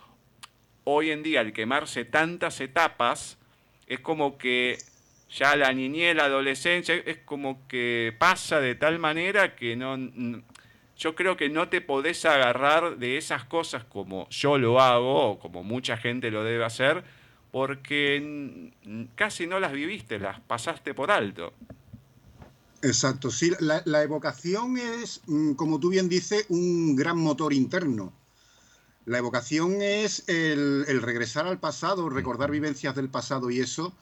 Hoy 0.84 1.12
en 1.12 1.22
día, 1.22 1.40
al 1.40 1.54
quemarse 1.54 2.04
tantas 2.04 2.60
etapas, 2.60 3.38
es 3.86 4.00
como 4.00 4.36
que 4.36 4.76
ya 5.30 5.56
la 5.56 5.72
niñez, 5.72 6.14
la 6.14 6.26
adolescencia, 6.26 6.94
es 6.94 7.16
como 7.24 7.66
que 7.68 8.14
pasa 8.18 8.60
de 8.60 8.74
tal 8.74 8.98
manera 8.98 9.56
que 9.56 9.76
no, 9.76 9.96
yo 10.98 11.14
creo 11.14 11.38
que 11.38 11.48
no 11.48 11.70
te 11.70 11.80
podés 11.80 12.26
agarrar 12.26 12.98
de 12.98 13.16
esas 13.16 13.44
cosas 13.44 13.82
como 13.82 14.28
yo 14.28 14.58
lo 14.58 14.78
hago, 14.78 15.30
o 15.30 15.38
como 15.38 15.62
mucha 15.62 15.96
gente 15.96 16.30
lo 16.30 16.44
debe 16.44 16.66
hacer, 16.66 17.02
porque 17.50 18.70
casi 19.14 19.46
no 19.46 19.58
las 19.58 19.72
viviste, 19.72 20.18
las 20.18 20.40
pasaste 20.40 20.92
por 20.92 21.10
alto. 21.10 21.54
Exacto, 22.84 23.30
sí, 23.30 23.50
la, 23.60 24.02
evocación 24.02 24.76
es, 24.76 25.22
mm, 25.26 25.54
como 25.54 25.80
tú 25.80 25.88
bien 25.88 26.08
dices, 26.08 26.44
un 26.48 26.94
gran 26.94 27.18
motor 27.18 27.52
interno. 27.52 28.12
La 29.06 29.18
evocación 29.18 29.82
es 29.82 30.28
el, 30.28 30.84
el 30.86 31.02
regresar 31.02 31.46
al 31.46 31.58
pasado, 31.58 32.08
recordar 32.08 32.50
vivencias 32.50 32.94
del 32.94 33.08
pasado 33.08 33.50
y 33.50 33.60
eso 33.60 33.94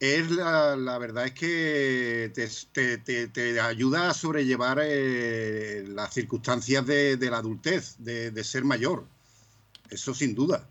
es 0.00 0.30
la, 0.30 0.96
verdad 0.98 1.26
es 1.26 1.32
que 1.32 2.32
te, 2.32 3.60
ayuda 3.60 4.08
a 4.08 4.14
sobrellevar 4.14 4.78
eh, 4.82 5.84
las 5.88 6.14
circunstancias 6.14 6.86
de, 6.86 7.18
la 7.30 7.36
adultez, 7.36 7.96
de, 7.98 8.44
ser 8.44 8.64
mayor. 8.64 9.04
Eso 9.90 10.14
sin 10.14 10.34
duda. 10.34 10.66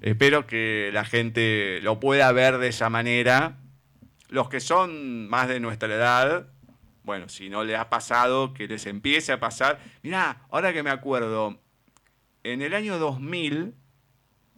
Espero 0.00 0.46
que 0.46 0.90
la 0.92 1.04
gente 1.04 1.80
lo 1.82 2.00
pueda 2.00 2.32
ver 2.32 2.58
de 2.58 2.68
esa 2.68 2.90
manera. 2.90 3.58
Los 4.28 4.48
que 4.48 4.60
son 4.60 5.28
más 5.28 5.48
de 5.48 5.60
nuestra 5.60 5.94
edad, 5.94 6.48
bueno, 7.06 7.28
si 7.28 7.48
no 7.48 7.62
les 7.62 7.78
ha 7.78 7.88
pasado, 7.88 8.52
que 8.52 8.66
les 8.66 8.84
empiece 8.86 9.32
a 9.32 9.38
pasar. 9.38 9.78
Mirá, 10.02 10.42
ahora 10.50 10.72
que 10.72 10.82
me 10.82 10.90
acuerdo, 10.90 11.60
en 12.42 12.62
el 12.62 12.74
año 12.74 12.98
2000, 12.98 13.74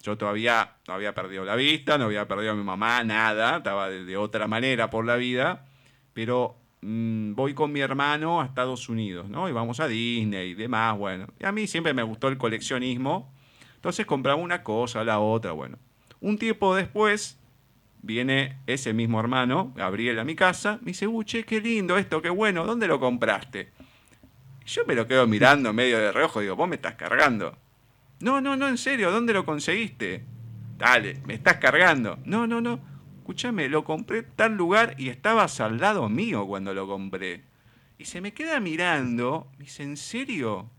yo 0.02 0.16
todavía 0.16 0.76
no 0.86 0.94
había 0.94 1.14
perdido 1.14 1.44
la 1.44 1.56
vista, 1.56 1.98
no 1.98 2.04
había 2.04 2.26
perdido 2.26 2.52
a 2.52 2.54
mi 2.54 2.64
mamá, 2.64 3.04
nada, 3.04 3.58
estaba 3.58 3.90
de, 3.90 4.16
otra 4.16 4.48
manera 4.48 4.88
por 4.88 5.04
la 5.04 5.16
vida, 5.16 5.66
pero 6.14 6.56
mm, 6.80 7.34
voy 7.34 7.52
con 7.52 7.70
mi 7.70 7.80
hermano 7.80 8.40
a 8.40 8.46
Estados 8.46 8.88
Unidos, 8.88 9.28
¿no? 9.28 9.48
Y 9.48 9.52
vamos 9.52 9.80
a 9.80 9.86
Disney 9.86 10.50
y 10.50 10.54
demás, 10.54 10.96
bueno. 10.96 11.26
Y 11.38 11.44
a 11.44 11.52
mí 11.52 11.66
siempre 11.66 11.92
me 11.92 12.02
gustó 12.02 12.28
el 12.28 12.38
coleccionismo, 12.38 13.30
entonces 13.74 14.06
compraba 14.06 14.40
una 14.40 14.62
cosa, 14.62 15.04
la 15.04 15.18
otra, 15.18 15.52
bueno. 15.52 15.78
Un 16.20 16.38
tiempo 16.38 16.74
después 16.74 17.37
viene 18.02 18.58
ese 18.66 18.92
mismo 18.92 19.20
hermano, 19.20 19.72
Gabriel, 19.76 20.18
a 20.18 20.24
mi 20.24 20.34
casa, 20.34 20.78
me 20.82 20.88
dice, 20.88 21.06
uche, 21.06 21.44
qué 21.44 21.60
lindo 21.60 21.98
esto, 21.98 22.22
qué 22.22 22.30
bueno, 22.30 22.64
¿dónde 22.64 22.86
lo 22.86 23.00
compraste? 23.00 23.72
Y 24.64 24.68
yo 24.68 24.84
me 24.86 24.94
lo 24.94 25.06
quedo 25.06 25.26
mirando 25.26 25.72
medio 25.72 25.98
de 25.98 26.12
reojo, 26.12 26.40
digo, 26.40 26.56
vos 26.56 26.68
me 26.68 26.76
estás 26.76 26.94
cargando. 26.94 27.56
No, 28.20 28.40
no, 28.40 28.56
no, 28.56 28.68
en 28.68 28.78
serio, 28.78 29.10
¿dónde 29.10 29.32
lo 29.32 29.44
conseguiste? 29.44 30.24
Dale, 30.76 31.20
me 31.26 31.34
estás 31.34 31.56
cargando. 31.56 32.18
No, 32.24 32.46
no, 32.46 32.60
no, 32.60 32.80
escúchame, 33.18 33.68
lo 33.68 33.84
compré 33.84 34.18
en 34.18 34.26
tal 34.36 34.56
lugar 34.56 34.94
y 34.98 35.08
estabas 35.08 35.60
al 35.60 35.78
lado 35.78 36.08
mío 36.08 36.46
cuando 36.46 36.74
lo 36.74 36.86
compré. 36.86 37.44
Y 37.98 38.04
se 38.04 38.20
me 38.20 38.32
queda 38.32 38.60
mirando, 38.60 39.50
me 39.58 39.64
dice, 39.64 39.82
¿en 39.82 39.96
serio? 39.96 40.70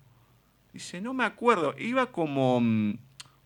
Dice, 0.74 1.01
no 1.01 1.13
me 1.13 1.26
acuerdo, 1.26 1.76
iba 1.78 2.07
como... 2.07 2.61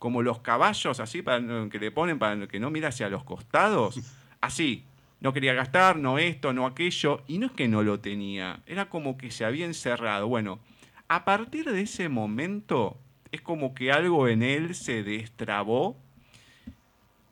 como 0.03 0.21
los 0.21 0.39
caballos 0.39 0.99
así 0.99 1.21
para, 1.21 1.39
que 1.69 1.79
le 1.79 1.89
ponen 1.89 2.19
para 2.19 2.45
que 2.45 2.59
no 2.59 2.69
mire 2.69 2.87
hacia 2.87 3.07
los 3.07 3.23
costados. 3.23 4.01
Así. 4.41 4.83
No 5.21 5.31
quería 5.31 5.53
gastar, 5.53 5.95
no 5.95 6.19
esto, 6.19 6.51
no 6.51 6.65
aquello. 6.65 7.23
Y 7.25 7.37
no 7.37 7.45
es 7.45 7.53
que 7.53 7.69
no 7.69 7.83
lo 7.83 8.01
tenía. 8.01 8.59
Era 8.67 8.89
como 8.89 9.15
que 9.15 9.31
se 9.31 9.45
había 9.45 9.65
encerrado. 9.65 10.27
Bueno, 10.27 10.59
a 11.07 11.23
partir 11.23 11.71
de 11.71 11.79
ese 11.79 12.09
momento 12.09 12.97
es 13.31 13.39
como 13.39 13.73
que 13.73 13.93
algo 13.93 14.27
en 14.27 14.43
él 14.43 14.75
se 14.75 15.03
destrabó. 15.03 15.95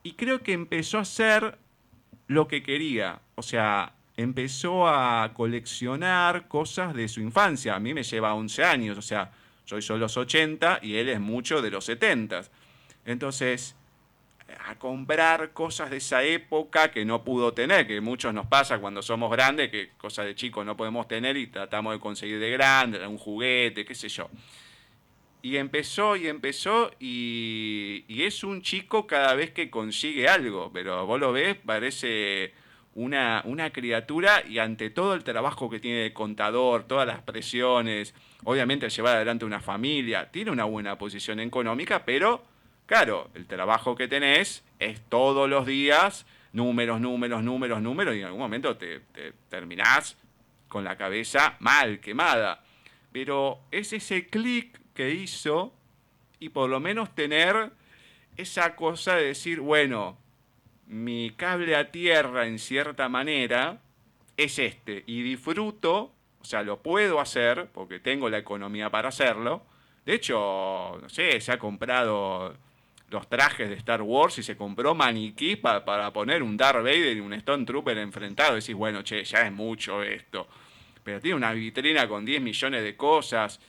Y 0.02 0.14
creo 0.14 0.42
que 0.42 0.54
empezó 0.54 0.98
a 0.98 1.02
hacer 1.02 1.58
lo 2.28 2.48
que 2.48 2.64
quería. 2.64 3.20
O 3.36 3.42
sea, 3.42 3.96
empezó 4.16 4.88
a 4.88 5.34
coleccionar 5.34 6.48
cosas 6.48 6.94
de 6.94 7.10
su 7.10 7.20
infancia. 7.20 7.76
A 7.76 7.82
mí 7.82 7.94
me 7.94 8.04
lleva 8.04 8.34
11 8.34 8.64
años. 8.64 8.98
O 8.98 9.02
sea, 9.02 9.30
yo 9.66 9.82
soy 9.82 10.00
los 10.00 10.16
80 10.16 10.80
y 10.82 10.96
él 10.96 11.10
es 11.10 11.20
mucho 11.20 11.62
de 11.62 11.70
los 11.70 11.84
70. 11.84 12.44
Entonces, 13.06 13.76
a 14.66 14.76
comprar 14.76 15.52
cosas 15.54 15.90
de 15.90 15.98
esa 15.98 16.24
época 16.24 16.92
que 16.92 17.06
no 17.06 17.24
pudo 17.24 17.54
tener, 17.54 17.88
que 17.88 18.02
muchos 18.02 18.34
nos 18.34 18.48
pasa 18.48 18.80
cuando 18.80 19.02
somos 19.02 19.32
grandes, 19.32 19.70
que 19.70 19.90
cosas 19.98 20.26
de 20.26 20.36
chicos 20.36 20.66
no 20.66 20.76
podemos 20.76 21.08
tener 21.08 21.38
y 21.38 21.48
tratamos 21.48 21.94
de 21.94 22.00
conseguir 22.00 22.40
de 22.40 22.52
grande, 22.52 23.06
un 23.06 23.18
juguete, 23.18 23.86
qué 23.86 23.96
sé 23.96 24.10
yo. 24.10 24.30
Y 25.42 25.58
empezó 25.58 26.16
y 26.16 26.28
empezó 26.28 26.92
y, 27.00 28.06
y 28.08 28.24
es 28.24 28.44
un 28.44 28.62
chico 28.62 29.08
cada 29.08 29.34
vez 29.34 29.52
que 29.52 29.72
consigue 29.72 30.28
algo, 30.28 30.72
pero 30.72 31.06
vos 31.08 31.20
lo 31.20 31.32
ves, 31.32 31.58
parece 31.66 32.54
una, 32.94 33.42
una 33.46 33.72
criatura 33.72 34.44
y 34.48 34.60
ante 34.60 34.92
todo 34.92 35.16
el 35.16 35.24
trabajo 35.24 35.70
que 35.70 35.80
tiene 35.80 36.00
de 36.00 36.14
contador, 36.14 36.84
todas 36.84 37.08
las 37.08 37.22
presiones, 37.22 38.14
obviamente 38.44 38.90
llevar 38.90 39.16
adelante 39.16 39.46
una 39.46 39.62
familia, 39.62 40.30
tiene 40.30 40.52
una 40.52 40.66
buena 40.66 40.98
posición 40.98 41.40
económica, 41.40 42.06
pero 42.06 42.44
claro, 42.92 43.30
el 43.36 43.48
trabajo 43.48 43.96
que 43.96 44.10
tenés 44.10 44.66
es 44.78 45.00
todos 45.08 45.50
los 45.50 45.66
días 45.66 46.26
números, 46.52 47.00
números, 47.00 47.42
números, 47.42 47.82
números 47.82 48.16
y 48.18 48.20
en 48.20 48.26
algún 48.26 48.42
momento 48.42 48.76
te, 48.76 49.00
te 49.14 49.32
terminás 49.48 50.18
con 50.68 50.84
la 50.84 50.98
cabeza 50.98 51.56
mal, 51.60 52.02
quemada. 52.02 52.66
Pero 53.14 53.62
es 53.72 53.94
ese 53.94 54.28
clic 54.28 54.78
que 54.94 55.12
hizo 55.12 55.74
y 56.38 56.50
por 56.50 56.70
lo 56.70 56.82
menos 56.82 57.16
tener 57.16 57.72
esa 58.36 58.76
cosa 58.76 59.16
de 59.16 59.28
decir, 59.28 59.62
bueno, 59.62 60.18
mi 60.86 61.32
cable 61.38 61.78
a 61.78 61.92
tierra 61.92 62.46
en 62.46 62.60
cierta 62.60 63.08
manera 63.08 63.80
es 64.36 64.60
este 64.60 65.06
y 65.08 65.22
disfruto, 65.22 66.12
o 66.42 66.44
sea, 66.44 66.62
lo 66.62 66.82
puedo 66.82 67.22
hacer 67.22 67.70
porque 67.72 68.02
tengo 68.02 68.30
la 68.30 68.40
economía 68.40 68.90
para 68.90 69.08
hacerlo. 69.08 69.64
De 70.06 70.14
hecho, 70.14 71.00
no 71.02 71.08
sé, 71.08 71.40
se 71.40 71.54
ha 71.54 71.58
comprado 71.58 72.54
los 73.12 73.28
trajes 73.30 73.70
de 73.70 73.76
Star 73.76 74.02
Wars 74.02 74.38
y 74.40 74.44
se 74.44 74.56
compró 74.58 74.96
maniquí 74.96 75.58
pa- 75.58 75.84
para 75.86 76.12
poner 76.12 76.42
un 76.42 76.56
Darth 76.58 76.78
Vader 76.84 77.16
y 77.18 77.20
un 77.20 77.34
Stone 77.34 77.66
Trooper 77.66 77.98
enfrentado. 77.98 78.56
Decís, 78.56 78.74
bueno, 78.74 79.04
che, 79.04 79.24
ya 79.24 79.46
es 79.46 79.52
mucho 79.52 80.02
esto. 80.02 80.48
Pero 81.04 81.20
tiene 81.20 81.36
una 81.36 81.52
vitrina 81.52 82.08
con 82.08 82.24
10 82.26 82.42
millones 82.42 82.84
de 82.84 82.96
cosas. 82.96 83.60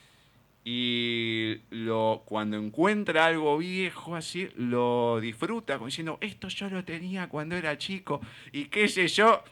Y 0.65 1.57
lo, 1.71 2.23
cuando 2.25 2.55
encuentra 2.55 3.25
algo 3.25 3.57
viejo 3.57 4.15
así, 4.15 4.47
lo 4.55 5.19
disfruta, 5.19 5.73
como 5.73 5.87
diciendo, 5.87 6.17
esto 6.21 6.47
yo 6.47 6.69
lo 6.69 6.85
tenía 6.85 7.27
cuando 7.27 7.57
era 7.57 7.77
chico, 7.77 8.21
y 8.53 8.65
qué 8.65 8.87
sé 8.87 9.09
yo. 9.09 9.43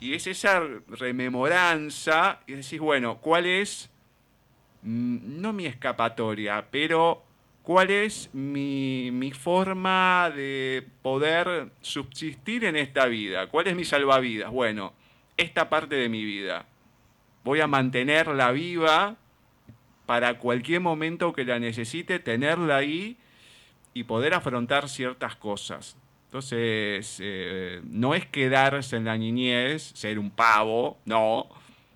Y 0.00 0.14
es 0.14 0.26
esa 0.26 0.60
rememoranza, 0.88 2.40
y 2.48 2.54
decís, 2.54 2.80
bueno, 2.80 3.18
¿cuál 3.18 3.46
es, 3.46 3.90
mm, 4.82 5.40
no 5.40 5.52
mi 5.52 5.66
escapatoria, 5.66 6.66
pero 6.68 7.22
cuál 7.68 7.90
es 7.90 8.30
mi, 8.32 9.10
mi 9.12 9.30
forma 9.30 10.32
de 10.34 10.86
poder 11.02 11.70
subsistir 11.82 12.64
en 12.64 12.76
esta 12.76 13.04
vida? 13.04 13.48
¿Cuál 13.48 13.66
es 13.66 13.76
mi 13.76 13.84
salvavidas? 13.84 14.50
Bueno, 14.50 14.94
esta 15.36 15.68
parte 15.68 15.96
de 15.96 16.08
mi 16.08 16.24
vida. 16.24 16.64
Voy 17.44 17.60
a 17.60 17.66
mantenerla 17.66 18.52
viva 18.52 19.16
para 20.06 20.38
cualquier 20.38 20.80
momento 20.80 21.34
que 21.34 21.44
la 21.44 21.58
necesite, 21.58 22.18
tenerla 22.18 22.78
ahí 22.78 23.18
y 23.92 24.04
poder 24.04 24.32
afrontar 24.32 24.88
ciertas 24.88 25.36
cosas. 25.36 25.98
Entonces, 26.28 27.18
eh, 27.22 27.82
no 27.84 28.14
es 28.14 28.24
quedarse 28.24 28.96
en 28.96 29.04
la 29.04 29.18
niñez, 29.18 29.92
ser 29.94 30.18
un 30.18 30.30
pavo, 30.30 30.96
no, 31.04 31.50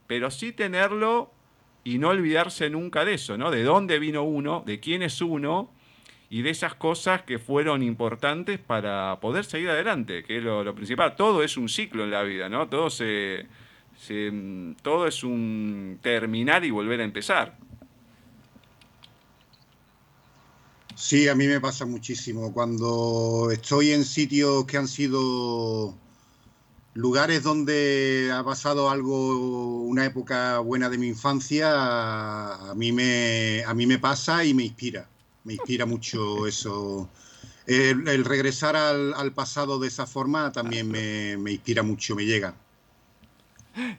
pero 0.07 0.31
sí 0.31 0.53
tenerlo 0.53 1.33
y 1.85 1.99
no 1.99 2.09
olvidarse 2.11 2.71
nunca 2.71 3.05
de 3.05 3.15
eso, 3.15 3.37
¿no? 3.37 3.51
De 3.51 3.63
dónde 3.65 3.99
vino 3.99 4.23
uno, 4.23 4.63
de 4.67 4.81
quién 4.81 5.03
es 5.03 5.21
uno 5.21 5.71
y 6.31 6.43
de 6.43 6.51
esas 6.51 6.75
cosas 6.75 7.23
que 7.23 7.39
fueron 7.39 7.83
importantes 7.83 8.59
para 8.59 9.19
poder 9.21 9.45
seguir 9.45 9.71
adelante, 9.71 10.23
que 10.25 10.39
es 10.39 10.43
lo, 10.45 10.75
principal. 10.75 11.15
Todo 11.17 11.43
es 11.43 11.57
un 11.57 11.69
ciclo 11.69 12.05
en 12.05 12.11
la 12.11 12.23
vida, 12.23 12.49
¿no? 12.49 12.69
Todo, 12.69 12.89
se- 12.91 13.47
todo 14.83 15.07
es 15.07 15.23
un 15.25 15.99
terminar 16.03 16.65
y 16.65 16.71
volver 16.71 17.01
a 17.01 17.05
empezar. 17.05 17.57
Sí, 20.95 21.29
a 21.29 21.35
mí 21.35 21.47
me 21.47 21.61
pasa 21.61 21.85
muchísimo. 21.87 22.53
Cuando 22.53 23.51
estoy 23.53 23.93
en 23.93 24.05
sitios 24.05 24.65
que 24.67 24.77
han 24.77 24.89
sido 24.89 26.02
lugares 26.95 27.43
donde 27.43 28.31
ha 28.33 28.45
pasado 28.45 28.91
algo, 28.91 29.83
una 29.83 30.05
época 30.05 30.59
buena 30.59 30.89
de 30.89 30.99
mi 30.99 31.09
infancia, 31.09 32.71
a 32.71 32.75
mí 32.75 32.93
me, 32.93 33.63
a 33.67 33.75
mí 33.75 33.87
me 33.87 33.99
pasa 33.99 34.45
y 34.45 34.55
me 34.55 34.65
inspira. 34.65 35.09
Me 35.45 35.55
inspira 35.55 35.87
mucho 35.87 36.47
eso. 36.47 37.09
El, 37.67 38.25
regresar 38.25 38.77
al, 38.77 39.15
al 39.15 39.33
pasado 39.33 39.79
de 39.79 39.89
esa 39.89 40.07
forma 40.07 40.53
también 40.53 40.91
me, 40.91 41.37
me 41.37 41.53
inspira 41.53 41.83
mucho, 41.83 42.15
me 42.15 42.25
llega. 42.25 42.55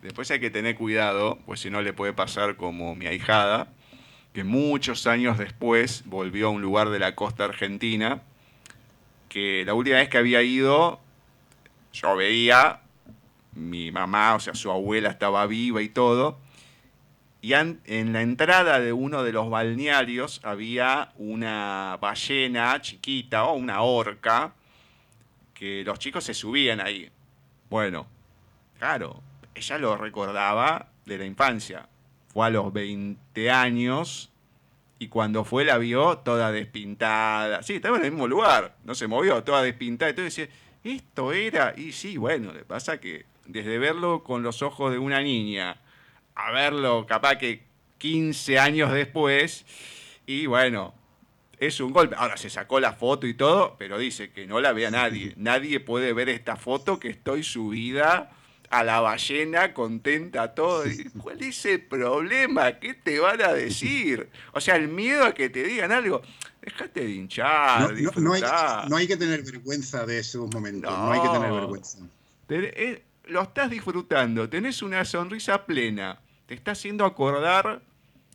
Después 0.02 0.30
hay 0.32 0.40
que 0.40 0.52
tener 0.52 0.76
cuidado, 0.76 1.40
pues 1.46 1.62
si 1.62 1.70
no 1.70 1.82
le 1.82 1.94
puede 1.94 2.14
pasar 2.14 2.56
como 2.58 2.96
mi 2.96 3.08
ahijada, 3.08 3.74
que 4.34 4.44
muchos 4.44 5.08
años 5.08 5.38
después 5.38 6.04
volvió 6.06 6.48
a 6.48 6.52
un 6.52 6.62
lugar 6.62 6.90
de 6.90 7.00
la 7.00 7.16
costa 7.16 7.46
argentina, 7.46 8.22
que 9.30 9.64
la 9.66 9.74
última 9.74 9.98
vez 9.98 10.10
que 10.10 10.18
había 10.18 10.44
ido, 10.44 11.00
yo 11.92 12.16
veía, 12.16 12.83
mi 13.56 13.92
mamá, 13.92 14.36
o 14.36 14.40
sea, 14.40 14.56
su 14.56 14.72
abuela 14.72 15.10
estaba 15.10 15.46
viva 15.48 15.82
y 15.82 15.90
todo, 15.90 16.40
y 17.42 17.54
en 17.54 18.14
la 18.14 18.22
entrada 18.22 18.80
de 18.80 18.94
uno 18.94 19.24
de 19.24 19.34
los 19.34 19.50
balnearios 19.50 20.40
había 20.44 21.12
una 21.18 21.98
ballena 22.00 22.82
chiquita 22.82 23.44
o 23.44 23.56
una 23.56 23.82
orca, 23.82 24.54
que 25.54 25.84
los 25.84 26.00
chicos 26.00 26.24
se 26.24 26.34
subían 26.34 26.80
ahí. 26.80 27.12
Bueno, 27.70 28.08
claro, 28.80 29.22
ella 29.56 29.78
lo 29.78 29.98
recordaba 29.98 30.88
de 31.06 31.18
la 31.18 31.26
infancia. 31.26 31.90
Fue 32.30 32.48
a 32.48 32.50
los 32.50 32.72
20 32.72 33.52
años 33.52 34.32
y 34.98 35.10
cuando 35.10 35.44
fue 35.44 35.66
la 35.66 35.78
vio 35.78 36.20
toda 36.20 36.50
despintada. 36.52 37.62
Sí, 37.62 37.76
estaba 37.76 37.98
en 37.98 38.06
el 38.06 38.12
mismo 38.12 38.28
lugar, 38.28 38.78
no 38.86 38.96
se 38.96 39.08
movió, 39.08 39.44
toda 39.44 39.62
despintada. 39.62 40.12
Entonces 40.12 40.48
decía, 40.48 40.56
esto 40.96 41.34
era. 41.34 41.74
Y 41.76 41.92
sí, 41.92 42.16
bueno, 42.16 42.54
le 42.54 42.64
pasa 42.64 43.02
que 43.02 43.26
desde 43.46 43.78
verlo 43.78 44.24
con 44.24 44.44
los 44.44 44.62
ojos 44.62 44.92
de 44.92 44.98
una 44.98 45.22
niña 45.22 45.78
a 46.36 46.52
verlo 46.52 47.06
capaz 47.06 47.38
que 47.38 47.64
15 48.00 48.60
años 48.60 48.92
después, 48.92 49.66
y 50.26 50.46
bueno, 50.46 50.94
es 51.58 51.80
un 51.80 51.94
golpe. 51.94 52.16
Ahora 52.18 52.38
se 52.38 52.50
sacó 52.50 52.80
la 52.80 52.94
foto 52.94 53.28
y 53.28 53.34
todo, 53.34 53.76
pero 53.78 53.98
dice 53.98 54.32
que 54.32 54.46
no 54.46 54.60
la 54.60 54.74
vea 54.74 54.92
nadie. 54.92 55.34
Nadie 55.38 55.80
puede 55.80 56.14
ver 56.14 56.30
esta 56.30 56.56
foto 56.56 57.00
que 57.00 57.10
estoy 57.10 57.44
subida 57.44 58.32
a 58.70 58.84
la 58.84 59.00
ballena, 59.02 59.74
contenta 59.74 60.56
todo. 60.56 60.84
¿Cuál 61.22 61.44
es 61.44 61.66
el 61.66 61.82
problema? 61.82 62.80
¿Qué 62.80 62.96
te 62.96 63.20
van 63.20 63.42
a 63.42 63.54
decir? 63.54 64.30
O 64.52 64.60
sea, 64.60 64.76
el 64.76 64.88
miedo 64.88 65.26
a 65.26 65.34
que 65.34 65.50
te 65.50 65.64
digan 65.64 65.92
algo. 65.92 66.22
Déjate 66.60 67.06
de 67.06 67.12
hinchar, 67.12 67.94
no, 68.18 68.34
hay, 68.96 69.06
que 69.06 69.18
tener 69.18 69.44
vergüenza 69.44 70.06
de 70.06 70.20
esos 70.20 70.50
momentos, 70.54 70.90
no, 70.90 71.12
hay 71.12 71.22
que 71.22 71.28
tener 71.28 71.52
vergüenza. 71.52 71.98
Eh, 72.48 73.04
lo 73.26 73.42
estás 73.42 73.70
disfrutando, 73.70 74.50
tenés 74.50 74.82
una 74.82 75.06
sonrisa 75.06 75.66
plena, 75.66 76.20
te 76.46 76.54
está 76.54 76.72
haciendo 76.72 77.06
acordar 77.06 77.82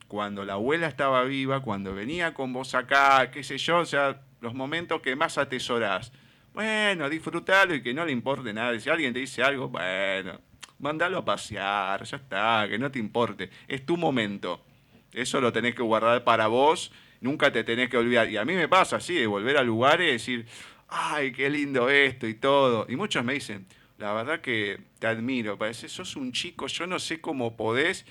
cuando 0.07 0.45
la 0.45 0.55
abuela 0.55 0.87
estaba 0.87 1.23
viva, 1.25 1.61
cuando 1.61 1.95
venía 1.95 2.33
con 2.33 2.53
vos 2.53 2.75
acá, 2.75 3.31
qué 3.31 3.43
sé 3.43 3.59
yo, 3.59 3.79
o 3.79 3.87
sea, 3.87 4.23
los 4.41 4.55
momentos 4.55 5.03
que 5.03 5.15
más 5.17 5.37
atesorás. 5.37 6.13
Bueno, 6.55 7.09
disfrutalo 7.11 7.75
y 7.75 7.83
que 7.83 7.93
no 7.93 8.05
le 8.05 8.13
importe 8.13 8.53
nada. 8.53 8.79
Si 8.81 8.89
alguien 8.89 9.13
te 9.13 9.21
dice 9.21 9.43
algo, 9.43 9.69
bueno, 9.69 10.41
mandalo 10.79 11.19
a 11.19 11.25
pasear, 11.25 12.03
ya 12.05 12.17
está, 12.17 12.67
que 12.69 12.79
no 12.79 12.91
te 12.91 12.99
importe. 12.99 13.51
Es 13.69 13.85
tu 13.85 13.97
momento. 13.97 14.65
Eso 15.13 15.41
lo 15.41 15.53
tenés 15.53 15.75
que 15.75 15.83
guardar 15.83 16.25
para 16.25 16.47
vos, 16.47 16.91
nunca 17.21 17.53
te 17.53 17.63
tenés 17.63 17.91
que 17.91 17.99
olvidar. 17.99 18.29
Y 18.31 18.39
a 18.39 18.45
mí 18.45 18.55
me 18.55 18.69
pasa 18.69 18.97
así, 18.97 19.15
de 19.15 19.27
volver 19.27 19.59
a 19.59 19.63
lugares 19.63 20.09
y 20.09 20.13
decir, 20.13 20.47
ay, 20.89 21.33
qué 21.33 21.51
lindo 21.51 21.91
esto 21.91 22.27
y 22.27 22.35
todo. 22.35 22.87
Y 22.89 22.97
muchos 22.97 23.25
me 23.25 23.35
dicen, 23.35 23.67
la 23.99 24.13
verdad 24.13 24.41
que 24.41 24.81
te 24.99 25.07
admiro, 25.07 25.59
parece, 25.59 25.89
sos 25.89 26.17
un 26.17 26.33
chico, 26.33 26.67
yo 26.67 26.87
no 26.87 26.99
sé 26.99 27.21
cómo 27.21 27.57
podés. 27.57 28.05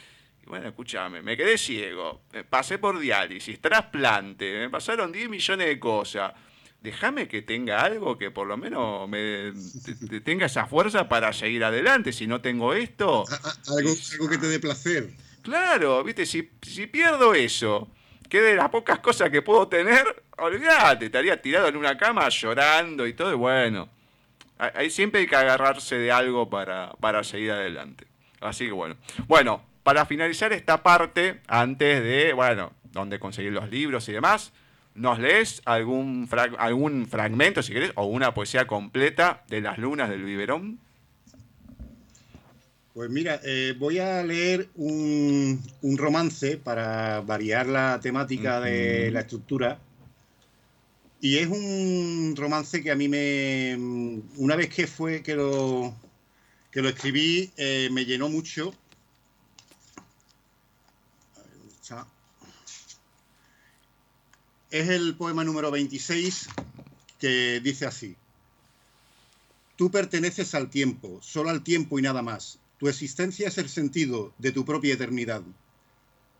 Y 0.43 0.49
bueno, 0.49 0.67
escúchame, 0.67 1.21
me 1.21 1.35
quedé 1.35 1.57
ciego, 1.57 2.21
pasé 2.49 2.77
por 2.77 2.99
diálisis, 2.99 3.59
trasplante, 3.59 4.59
me 4.59 4.69
pasaron 4.69 5.11
10 5.11 5.29
millones 5.29 5.67
de 5.67 5.79
cosas 5.79 6.33
déjame 6.81 7.27
que 7.27 7.41
tenga 7.41 7.81
algo 7.81 8.17
que 8.17 8.31
por 8.31 8.47
lo 8.47 8.57
menos 8.57 9.09
me 9.09 9.51
tenga 10.23 10.45
esa 10.45 10.65
fuerza 10.67 11.09
para 11.09 11.33
seguir 11.33 11.63
adelante. 11.63 12.13
Si 12.13 12.27
no 12.27 12.41
tengo 12.41 12.73
esto. 12.73 13.25
algo, 13.67 14.29
que 14.29 14.37
te 14.37 14.47
dé 14.47 14.59
placer. 14.59 15.09
Claro, 15.41 16.03
viste, 16.03 16.25
si, 16.25 16.49
si 16.61 16.87
pierdo 16.87 17.33
eso, 17.33 17.89
que 18.29 18.41
de 18.41 18.55
las 18.55 18.69
pocas 18.69 18.99
cosas 18.99 19.29
que 19.29 19.41
puedo 19.41 19.67
tener, 19.67 20.23
olvídate, 20.37 21.05
estaría 21.05 21.41
tirado 21.41 21.67
en 21.67 21.77
una 21.77 21.97
cama 21.97 22.27
llorando 22.29 23.07
y 23.07 23.13
todo, 23.13 23.31
y 23.31 23.35
bueno. 23.35 23.89
Ahí 24.57 24.89
siempre 24.89 25.21
hay 25.21 25.27
que 25.27 25.35
agarrarse 25.35 25.97
de 25.97 26.11
algo 26.11 26.49
para, 26.49 26.91
para 26.99 27.23
seguir 27.23 27.51
adelante. 27.51 28.07
Así 28.41 28.65
que 28.65 28.71
bueno. 28.71 28.95
Bueno, 29.27 29.61
para 29.83 30.05
finalizar 30.05 30.53
esta 30.53 30.83
parte, 30.83 31.41
antes 31.47 32.03
de, 32.03 32.33
bueno, 32.33 32.73
donde 32.91 33.19
conseguir 33.19 33.51
los 33.51 33.69
libros 33.69 34.07
y 34.09 34.13
demás, 34.13 34.51
¿Nos 34.97 35.19
lees 35.19 35.61
algún, 35.65 36.27
algún 36.57 37.05
fragmento, 37.05 37.61
si 37.61 37.71
querés, 37.71 37.91
o 37.93 38.05
una 38.05 38.33
poesía 38.33 38.65
completa 38.65 39.43
de 39.47 39.61
las 39.61 39.77
lunas 39.77 40.09
del 40.09 40.23
biberón? 40.23 40.79
Pues 42.95 43.11
mira, 43.11 43.39
eh, 43.45 43.75
voy 43.77 43.99
a 43.99 44.23
leer 44.23 44.69
un, 44.73 45.61
romance 45.97 46.57
para 46.57 47.21
variar 47.21 47.67
la 47.67 47.99
temática 48.01 48.59
de 48.59 49.11
la 49.11 49.19
estructura. 49.19 49.77
Y 51.19 51.37
es 51.37 51.47
un 51.47 52.35
romance 52.37 52.83
que 52.83 52.91
a 52.91 52.95
mí 52.95 53.07
me. 53.07 53.75
Una 54.37 54.55
vez 54.55 54.69
que 54.69 54.85
fue 54.85 55.23
que 55.23 55.35
lo, 55.35 55.95
que 56.71 56.81
lo 56.81 56.89
escribí, 56.89 57.51
eh, 57.57 57.89
me 57.91 58.05
llenó 58.05 58.29
mucho. 58.29 58.73
Es 64.69 64.89
el 64.89 65.15
poema 65.15 65.45
número 65.45 65.71
26 65.71 66.49
que 67.19 67.61
dice 67.61 67.85
así. 67.85 68.15
Tú 69.77 69.89
perteneces 69.89 70.53
al 70.55 70.69
tiempo, 70.69 71.19
solo 71.21 71.49
al 71.49 71.63
tiempo 71.63 71.97
y 71.97 72.01
nada 72.01 72.21
más. 72.21 72.59
Tu 72.77 72.89
existencia 72.89 73.47
es 73.47 73.57
el 73.57 73.69
sentido 73.69 74.33
de 74.37 74.51
tu 74.51 74.65
propia 74.65 74.93
eternidad. 74.93 75.41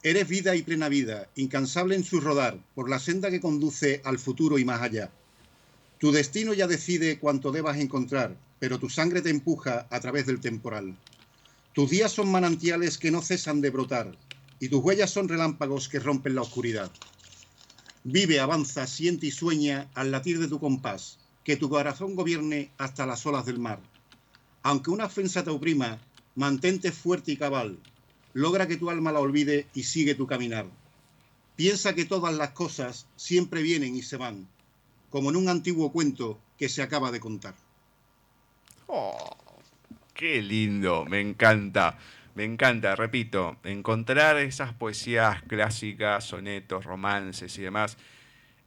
Eres 0.04 0.28
vida 0.28 0.56
y 0.56 0.62
plena 0.62 0.90
vida, 0.90 1.28
incansable 1.36 1.96
en 1.96 2.04
su 2.04 2.20
rodar, 2.20 2.60
por 2.76 2.90
la 2.90 3.00
senda 3.00 3.32
que 3.32 3.42
conduce 3.42 4.02
al 4.06 4.20
futuro 4.20 4.60
y 4.60 4.66
más 4.66 4.82
allá. 4.82 5.10
Tu 6.00 6.12
destino 6.12 6.54
ya 6.54 6.68
decide 6.68 7.18
cuánto 7.18 7.52
debas 7.52 7.78
encontrar, 7.78 8.38
pero 8.60 8.78
tu 8.78 8.90
sangre 8.90 9.22
te 9.22 9.32
empuja 9.32 9.88
a 9.90 10.00
través 10.00 10.28
del 10.28 10.40
temporal. 10.40 10.96
Tus 11.74 11.90
días 11.90 12.12
son 12.12 12.32
manantiales 12.32 12.98
que 13.00 13.10
no 13.10 13.24
cesan 13.24 13.60
de 13.62 13.72
brotar, 13.72 14.16
y 14.60 14.70
tus 14.70 14.84
huellas 14.84 15.10
son 15.10 15.28
relámpagos 15.28 15.90
que 15.90 16.00
rompen 16.00 16.36
la 16.36 16.42
oscuridad. 16.42 16.92
Vive, 18.04 18.40
avanza, 18.40 18.86
siente 18.86 19.28
y 19.28 19.32
sueña 19.32 19.90
al 19.96 20.12
latir 20.12 20.40
de 20.40 20.48
tu 20.48 20.60
compás, 20.60 21.18
que 21.44 21.58
tu 21.58 21.70
corazón 21.70 22.16
gobierne 22.16 22.72
hasta 22.78 23.06
las 23.06 23.26
olas 23.26 23.46
del 23.46 23.60
mar. 23.60 23.80
Aunque 24.62 24.92
una 24.92 25.06
ofensa 25.06 25.44
te 25.44 25.50
oprima, 25.50 26.00
mantente 26.36 26.92
fuerte 26.92 27.32
y 27.32 27.38
cabal, 27.38 27.78
logra 28.38 28.68
que 28.68 28.78
tu 28.78 28.92
alma 28.92 29.12
la 29.12 29.20
olvide 29.20 29.66
y 29.74 29.82
sigue 29.82 30.14
tu 30.14 30.28
caminar. 30.28 30.68
Piensa 31.56 31.96
que 31.96 32.06
todas 32.06 32.36
las 32.36 32.52
cosas 32.52 33.08
siempre 33.16 33.64
vienen 33.64 33.96
y 33.96 34.04
se 34.04 34.16
van, 34.16 34.48
como 35.10 35.32
en 35.32 35.38
un 35.38 35.50
antiguo 35.50 35.92
cuento 35.92 36.40
que 36.56 36.70
se 36.70 36.84
acaba 36.84 37.12
de 37.12 37.20
contar. 37.20 37.56
Oh, 38.86 39.36
qué 40.14 40.44
lindo, 40.44 41.04
me 41.06 41.20
encanta. 41.20 41.98
Me 42.36 42.44
encanta, 42.44 42.96
repito, 42.96 43.58
encontrar 43.64 44.38
esas 44.38 44.72
poesías 44.72 45.42
clásicas, 45.42 46.24
sonetos, 46.24 46.86
romances 46.86 47.58
y 47.58 47.64
demás, 47.64 47.98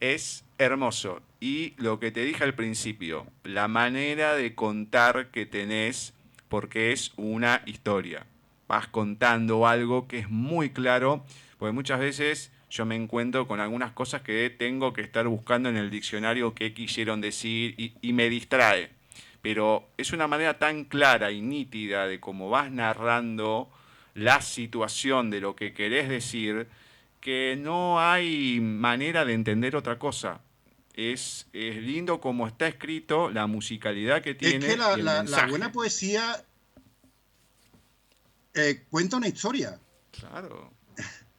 es 0.01 0.43
hermoso. 0.59 1.23
Y 1.39 1.75
lo 1.77 2.01
que 2.01 2.11
te 2.11 2.25
dije 2.25 2.43
al 2.43 2.57
principio, 2.57 3.29
la 3.45 3.69
manera 3.69 4.35
de 4.35 4.57
contar 4.57 5.31
que 5.31 5.47
tenés, 5.47 6.13
porque 6.49 6.91
es 6.91 7.13
una 7.17 7.63
historia. 7.67 8.27
Vas 8.71 8.87
contando 8.87 9.67
algo 9.67 10.07
que 10.07 10.21
es 10.21 10.31
muy 10.31 10.71
claro, 10.71 11.25
porque 11.59 11.73
muchas 11.73 11.99
veces 11.99 12.53
yo 12.71 12.87
me 12.87 12.95
encuentro 12.95 13.49
con 13.49 13.59
algunas 13.59 13.91
cosas 13.91 14.23
que 14.23 14.49
tengo 14.49 14.93
que 14.93 15.01
estar 15.01 15.27
buscando 15.27 15.69
en 15.69 15.77
el 15.77 15.91
diccionario 15.91 16.55
qué 16.55 16.73
quisieron 16.73 17.21
decir 17.21 17.75
y, 17.77 17.95
y 18.01 18.13
me 18.13 18.31
distrae 18.31 18.91
pero 19.43 19.89
es 19.97 20.13
una 20.13 20.27
manera 20.27 20.59
tan 20.59 20.85
clara 20.85 21.31
y 21.31 21.41
nítida 21.41 22.07
de 22.07 22.21
cómo 22.21 22.51
vas 22.51 22.71
narrando 22.71 23.71
la 24.15 24.43
situación 24.43 25.31
de 25.31 25.41
lo 25.41 25.57
que 25.57 25.73
querés 25.73 26.09
decir 26.09 26.69
que 27.21 27.57
no 27.59 28.01
hay 28.01 28.61
manera 28.61 29.25
de 29.25 29.35
entender 29.35 29.77
otra 29.77 29.99
cosa. 29.99 30.41
Es, 30.95 31.47
es 31.53 31.77
lindo 31.77 32.21
como 32.21 32.47
está 32.47 32.67
escrito, 32.67 33.31
la 33.31 33.47
musicalidad 33.47 34.23
que 34.23 34.35
tiene. 34.35 34.67
Es 34.67 34.73
que 34.73 34.77
la, 35.03 35.47
buena 35.49 35.73
poesía 35.73 36.45
eh, 38.55 38.85
cuenta 38.91 39.17
una 39.17 39.29
historia. 39.29 39.79
Claro. 40.11 40.73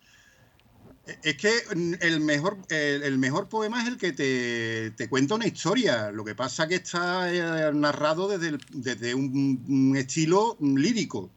Es 1.24 1.36
que 1.36 1.52
el 2.00 2.22
mejor, 2.22 2.60
el, 2.70 3.18
mejor 3.18 3.50
poema 3.50 3.82
es 3.82 3.88
el 3.90 3.98
que 3.98 4.14
te, 4.14 5.10
cuenta 5.10 5.36
una 5.36 5.48
historia. 5.48 6.10
Lo 6.12 6.24
que 6.24 6.36
pasa 6.36 6.64
es 6.64 6.70
que 6.70 6.76
está 6.76 7.34
eh, 7.34 7.74
narrado 7.74 8.30
desde, 8.30 8.58
desde 8.70 9.14
un, 9.14 9.94
estilo 9.98 10.58
lírico. 10.62 11.30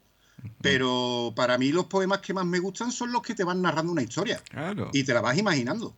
Pero 0.61 1.33
para 1.35 1.57
mí 1.59 1.73
los 1.73 1.87
poemas 1.87 2.21
que 2.21 2.35
más 2.35 2.45
me 2.45 2.59
gustan 2.59 2.93
son 2.93 3.11
los 3.11 3.23
que 3.23 3.35
te 3.35 3.43
van 3.43 3.63
narrando 3.63 3.91
una 3.91 4.03
historia. 4.03 4.41
Y 4.93 5.03
te 5.03 5.15
la 5.15 5.23
vas 5.23 5.39
imaginando. 5.39 5.97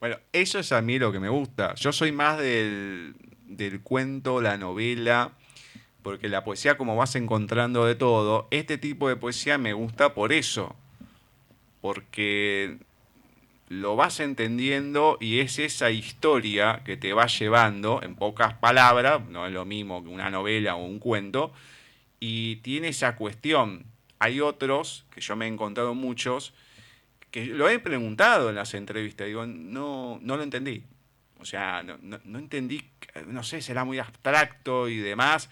Bueno, 0.00 0.18
eso 0.32 0.58
es 0.58 0.72
a 0.72 0.82
mí 0.82 0.98
lo 0.98 1.12
que 1.12 1.20
me 1.20 1.28
gusta. 1.28 1.74
Yo 1.76 1.92
soy 1.92 2.12
más 2.12 2.38
del, 2.38 3.14
del 3.46 3.80
cuento, 3.80 4.40
la 4.40 4.58
novela, 4.58 5.32
porque 6.04 6.28
la 6.28 6.44
poesía 6.44 6.76
como 6.76 6.94
vas 6.94 7.16
encontrando 7.16 7.84
de 7.84 7.96
todo, 7.96 8.46
este 8.52 8.78
tipo 8.78 9.08
de 9.08 9.16
poesía 9.16 9.58
me 9.58 9.72
gusta 9.72 10.14
por 10.14 10.32
eso 10.32 10.76
porque 11.84 12.78
lo 13.68 13.94
vas 13.94 14.18
entendiendo 14.20 15.18
y 15.20 15.40
es 15.40 15.58
esa 15.58 15.90
historia 15.90 16.80
que 16.82 16.96
te 16.96 17.12
va 17.12 17.26
llevando, 17.26 18.00
en 18.02 18.14
pocas 18.14 18.54
palabras, 18.54 19.20
no 19.28 19.46
es 19.46 19.52
lo 19.52 19.66
mismo 19.66 20.02
que 20.02 20.08
una 20.08 20.30
novela 20.30 20.76
o 20.76 20.84
un 20.84 20.98
cuento, 20.98 21.52
y 22.20 22.56
tiene 22.56 22.88
esa 22.88 23.16
cuestión. 23.16 23.84
Hay 24.18 24.40
otros, 24.40 25.04
que 25.10 25.20
yo 25.20 25.36
me 25.36 25.44
he 25.44 25.48
encontrado 25.48 25.94
muchos, 25.94 26.54
que 27.30 27.44
lo 27.44 27.68
he 27.68 27.78
preguntado 27.78 28.48
en 28.48 28.54
las 28.54 28.72
entrevistas, 28.72 29.26
digo, 29.26 29.44
no, 29.44 30.18
no 30.22 30.38
lo 30.38 30.42
entendí. 30.42 30.84
O 31.38 31.44
sea, 31.44 31.82
no, 31.82 31.98
no 32.00 32.38
entendí, 32.38 32.82
no 33.26 33.42
sé, 33.42 33.60
será 33.60 33.84
muy 33.84 33.98
abstracto 33.98 34.88
y 34.88 34.96
demás, 34.96 35.50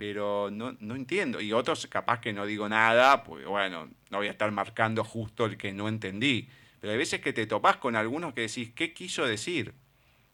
pero 0.00 0.48
no, 0.50 0.74
no, 0.80 0.96
entiendo. 0.96 1.42
Y 1.42 1.52
otros 1.52 1.86
capaz 1.86 2.22
que 2.22 2.32
no 2.32 2.46
digo 2.46 2.66
nada, 2.70 3.22
pues 3.22 3.44
bueno, 3.44 3.86
no 4.08 4.16
voy 4.16 4.28
a 4.28 4.30
estar 4.30 4.50
marcando 4.50 5.04
justo 5.04 5.44
el 5.44 5.58
que 5.58 5.74
no 5.74 5.90
entendí. 5.90 6.48
Pero 6.80 6.92
hay 6.92 6.98
veces 6.98 7.20
que 7.20 7.34
te 7.34 7.46
topás 7.46 7.76
con 7.76 7.94
algunos 7.96 8.32
que 8.32 8.40
decís, 8.40 8.70
¿qué 8.74 8.94
quiso 8.94 9.26
decir? 9.26 9.74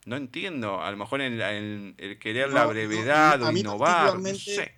No 0.05 0.15
entiendo, 0.15 0.81
a 0.81 0.89
lo 0.93 0.97
mejor 0.97 1.21
en, 1.21 1.97
el 1.99 2.19
querer 2.21 2.53
la 2.53 2.65
brevedad 2.65 3.43
o 3.43 3.51
innovar, 3.51 4.21
no 4.21 4.35
sé. 4.37 4.73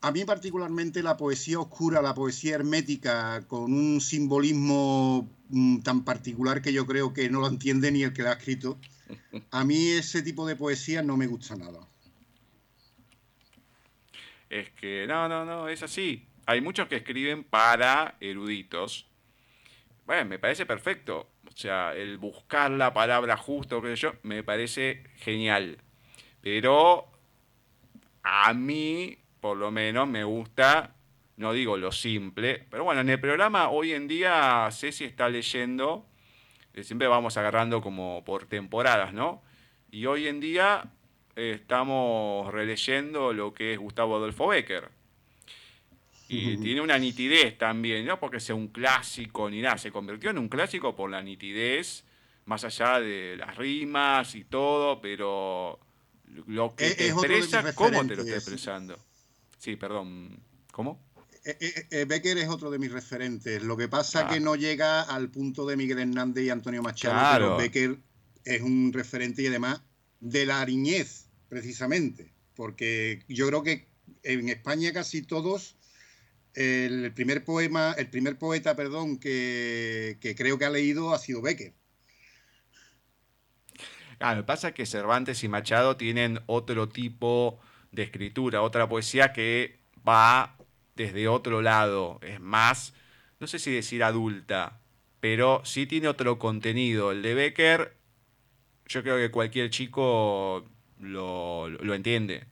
A 0.00 0.12
mí 0.12 0.24
particularmente 0.24 1.02
la 1.02 1.16
poesía 1.16 1.58
oscura, 1.58 2.00
la 2.00 2.14
poesía 2.14 2.54
hermética, 2.54 3.44
con 3.48 3.72
un 3.72 4.00
simbolismo 4.00 5.28
mm, 5.48 5.80
tan 5.80 6.04
particular 6.04 6.62
que 6.62 6.72
yo 6.72 6.86
creo 6.86 7.12
que 7.12 7.28
no 7.28 7.40
lo 7.40 7.48
entiende 7.48 7.90
ni 7.90 8.04
el 8.04 8.12
que 8.12 8.22
la 8.22 8.30
ha 8.30 8.34
escrito. 8.34 8.78
A 9.50 9.64
mí 9.64 9.88
ese 9.88 10.22
tipo 10.22 10.46
de 10.46 10.54
poesía 10.54 11.02
no 11.02 11.16
me 11.16 11.26
gusta 11.26 11.56
nada. 11.56 11.80
Es 14.50 14.70
que 14.70 15.06
no, 15.06 15.28
no, 15.28 15.44
no, 15.44 15.68
es 15.68 15.82
así. 15.82 16.28
Hay 16.46 16.60
muchos 16.60 16.88
que 16.88 16.96
escriben 16.96 17.44
para 17.44 18.16
eruditos. 18.20 19.08
Bueno, 20.06 20.26
me 20.26 20.38
parece 20.38 20.66
perfecto. 20.66 21.30
O 21.46 21.56
sea, 21.56 21.94
el 21.94 22.18
buscar 22.18 22.70
la 22.70 22.92
palabra 22.92 23.36
justa, 23.36 23.80
qué 23.80 23.88
sé 23.88 23.96
yo, 23.96 24.14
me 24.22 24.42
parece 24.42 25.04
genial. 25.16 25.78
Pero 26.40 27.08
a 28.22 28.52
mí, 28.54 29.18
por 29.40 29.56
lo 29.56 29.70
menos, 29.70 30.08
me 30.08 30.24
gusta, 30.24 30.94
no 31.36 31.52
digo 31.52 31.76
lo 31.76 31.92
simple, 31.92 32.66
pero 32.70 32.84
bueno, 32.84 33.02
en 33.02 33.10
el 33.10 33.20
programa 33.20 33.70
hoy 33.70 33.92
en 33.92 34.08
día 34.08 34.68
Ceci 34.70 35.04
está 35.04 35.28
leyendo, 35.28 36.06
eh, 36.72 36.82
siempre 36.82 37.08
vamos 37.08 37.36
agarrando 37.36 37.80
como 37.80 38.24
por 38.24 38.46
temporadas, 38.46 39.12
¿no? 39.12 39.42
Y 39.90 40.06
hoy 40.06 40.26
en 40.26 40.40
día 40.40 40.90
estamos 41.36 42.52
releyendo 42.52 43.32
lo 43.32 43.54
que 43.54 43.72
es 43.72 43.78
Gustavo 43.78 44.16
Adolfo 44.16 44.48
Becker. 44.48 44.90
Y 46.26 46.56
tiene 46.56 46.80
una 46.80 46.98
nitidez 46.98 47.58
también, 47.58 48.06
no 48.06 48.18
porque 48.18 48.40
sea 48.40 48.54
un 48.54 48.68
clásico 48.68 49.48
ni 49.50 49.60
nada, 49.60 49.78
se 49.78 49.92
convirtió 49.92 50.30
en 50.30 50.38
un 50.38 50.48
clásico 50.48 50.96
por 50.96 51.10
la 51.10 51.22
nitidez, 51.22 52.02
más 52.46 52.64
allá 52.64 52.98
de 52.98 53.36
las 53.36 53.56
rimas 53.56 54.34
y 54.34 54.44
todo, 54.44 55.00
pero 55.00 55.78
lo 56.46 56.74
que 56.74 56.90
te 56.90 57.08
expresa, 57.08 57.74
¿cómo 57.74 58.04
te 58.06 58.16
lo 58.16 58.22
está 58.22 58.36
expresando? 58.36 58.98
Sí, 59.58 59.76
perdón, 59.76 60.40
¿cómo? 60.72 61.00
Eh, 61.44 61.56
eh, 61.60 61.86
eh, 61.90 62.04
Becker 62.06 62.38
es 62.38 62.48
otro 62.48 62.70
de 62.70 62.78
mis 62.78 62.90
referentes. 62.90 63.62
Lo 63.62 63.76
que 63.76 63.88
pasa 63.88 64.22
es 64.22 64.28
que 64.28 64.36
ah. 64.36 64.40
no 64.40 64.56
llega 64.56 65.02
al 65.02 65.30
punto 65.30 65.66
de 65.66 65.76
Miguel 65.76 65.98
Hernández 65.98 66.44
y 66.44 66.50
Antonio 66.50 66.82
Machado, 66.82 67.32
pero 67.34 67.56
Becker 67.58 67.98
es 68.44 68.62
un 68.62 68.92
referente 68.92 69.42
y 69.42 69.46
además 69.46 69.82
de 70.20 70.46
la 70.46 70.60
ariñez, 70.60 71.23
precisamente, 71.54 72.32
porque 72.56 73.22
yo 73.28 73.46
creo 73.46 73.62
que 73.62 73.86
en 74.24 74.48
España 74.48 74.92
casi 74.92 75.22
todos 75.22 75.76
el 76.52 77.12
primer 77.14 77.44
poema, 77.44 77.94
el 77.96 78.08
primer 78.10 78.36
poeta, 78.36 78.74
perdón, 78.74 79.20
que, 79.20 80.18
creo 80.36 80.58
que 80.58 80.64
ha 80.64 80.70
leído 80.70 81.14
ha 81.14 81.18
sido 81.18 81.42
Becker. 81.42 81.72
Ah, 84.18 84.34
lo 84.34 84.42
que 84.42 84.46
pasa 84.46 84.74
que 84.74 84.84
Cervantes 84.84 85.44
y 85.44 85.48
Machado 85.48 85.96
tienen 85.96 86.40
otro 86.46 86.88
tipo 86.88 87.60
de 87.92 88.02
escritura, 88.02 88.60
otra 88.62 88.88
poesía 88.88 89.32
que 89.32 89.78
va 90.06 90.56
desde 90.96 91.28
otro 91.28 91.62
lado, 91.62 92.18
es 92.20 92.40
más, 92.40 92.94
no 93.38 93.46
sé 93.46 93.60
si 93.60 93.70
decir 93.70 94.02
adulta, 94.02 94.80
pero 95.20 95.62
sí 95.64 95.86
tiene 95.86 96.08
otro 96.08 96.40
contenido. 96.40 97.12
El 97.12 97.22
de 97.22 97.34
Becker, 97.34 97.96
yo 98.86 99.04
creo 99.04 99.18
que 99.18 99.30
cualquier 99.30 99.70
chico 99.70 100.73
lo, 100.98 101.68
lo 101.68 101.94
entiende 101.94 102.46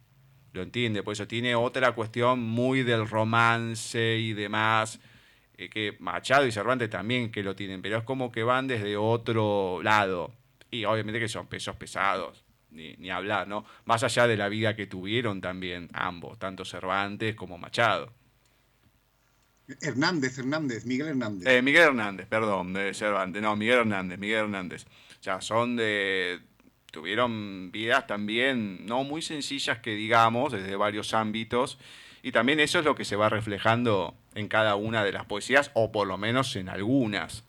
lo 0.53 0.63
entiende, 0.63 1.03
por 1.03 1.13
eso 1.13 1.27
tiene 1.27 1.55
otra 1.55 1.93
cuestión 1.93 2.41
muy 2.41 2.83
del 2.83 3.09
romance 3.09 4.19
y 4.19 4.35
demás, 4.35 5.01
eh, 5.57 5.69
que 5.69 5.97
Machado 5.99 6.47
y 6.47 6.53
Cervantes 6.53 6.91
también 6.91 7.31
que 7.31 7.43
lo 7.43 7.57
tienen, 7.57 7.83
pero 7.83 7.99
es 7.99 8.05
como 8.05 8.31
que 8.31 8.43
van 8.43 8.67
desde 8.67 8.97
otro 8.97 9.81
lado. 9.83 10.35
Y 10.71 10.85
obviamente 10.85 11.21
que 11.21 11.29
son 11.29 11.47
pesos 11.47 11.77
pesados, 11.77 12.45
ni, 12.71 12.95
ni 12.97 13.11
hablar, 13.11 13.49
¿no? 13.49 13.65
Más 13.85 14.03
allá 14.05 14.27
de 14.27 14.37
la 14.37 14.49
vida 14.49 14.77
que 14.77 14.87
tuvieron 14.87 15.41
también 15.41 15.89
ambos, 15.93 16.39
tanto 16.39 16.65
Cervantes 16.65 17.35
como 17.35 17.59
Machado. 17.59 18.13
Hernández, 19.81 20.39
Hernández, 20.39 20.85
Miguel 20.85 21.09
Hernández. 21.09 21.49
Eh, 21.49 21.63
Miguel 21.63 21.89
Hernández, 21.89 22.27
perdón, 22.27 22.75
de 22.75 22.93
Cervantes. 22.93 23.41
No, 23.41 23.57
Miguel 23.57 23.81
Hernández, 23.81 24.19
Miguel 24.19 24.41
Hernández. 24.45 24.85
O 24.85 25.23
sea, 25.23 25.41
son 25.41 25.77
de, 25.77 26.41
tuvieron 26.93 27.73
vidas 27.73 28.07
también 28.07 28.87
no 28.87 29.03
muy 29.03 29.23
sencillas 29.23 29.79
que 29.79 29.97
digamos, 29.97 30.53
desde 30.53 30.77
varios 30.77 31.15
ámbitos, 31.15 31.79
y 32.23 32.31
también 32.31 32.61
eso 32.61 32.79
es 32.79 32.85
lo 32.85 32.95
que 32.95 33.05
se 33.05 33.17
va 33.17 33.29
reflejando 33.29 34.15
en 34.37 34.47
cada 34.47 34.77
una 34.77 35.03
de 35.03 35.11
las 35.11 35.25
poesías, 35.25 35.73
o 35.75 35.91
por 35.91 36.07
lo 36.07 36.19
menos 36.19 36.55
en 36.55 36.69
algunas. 36.69 37.45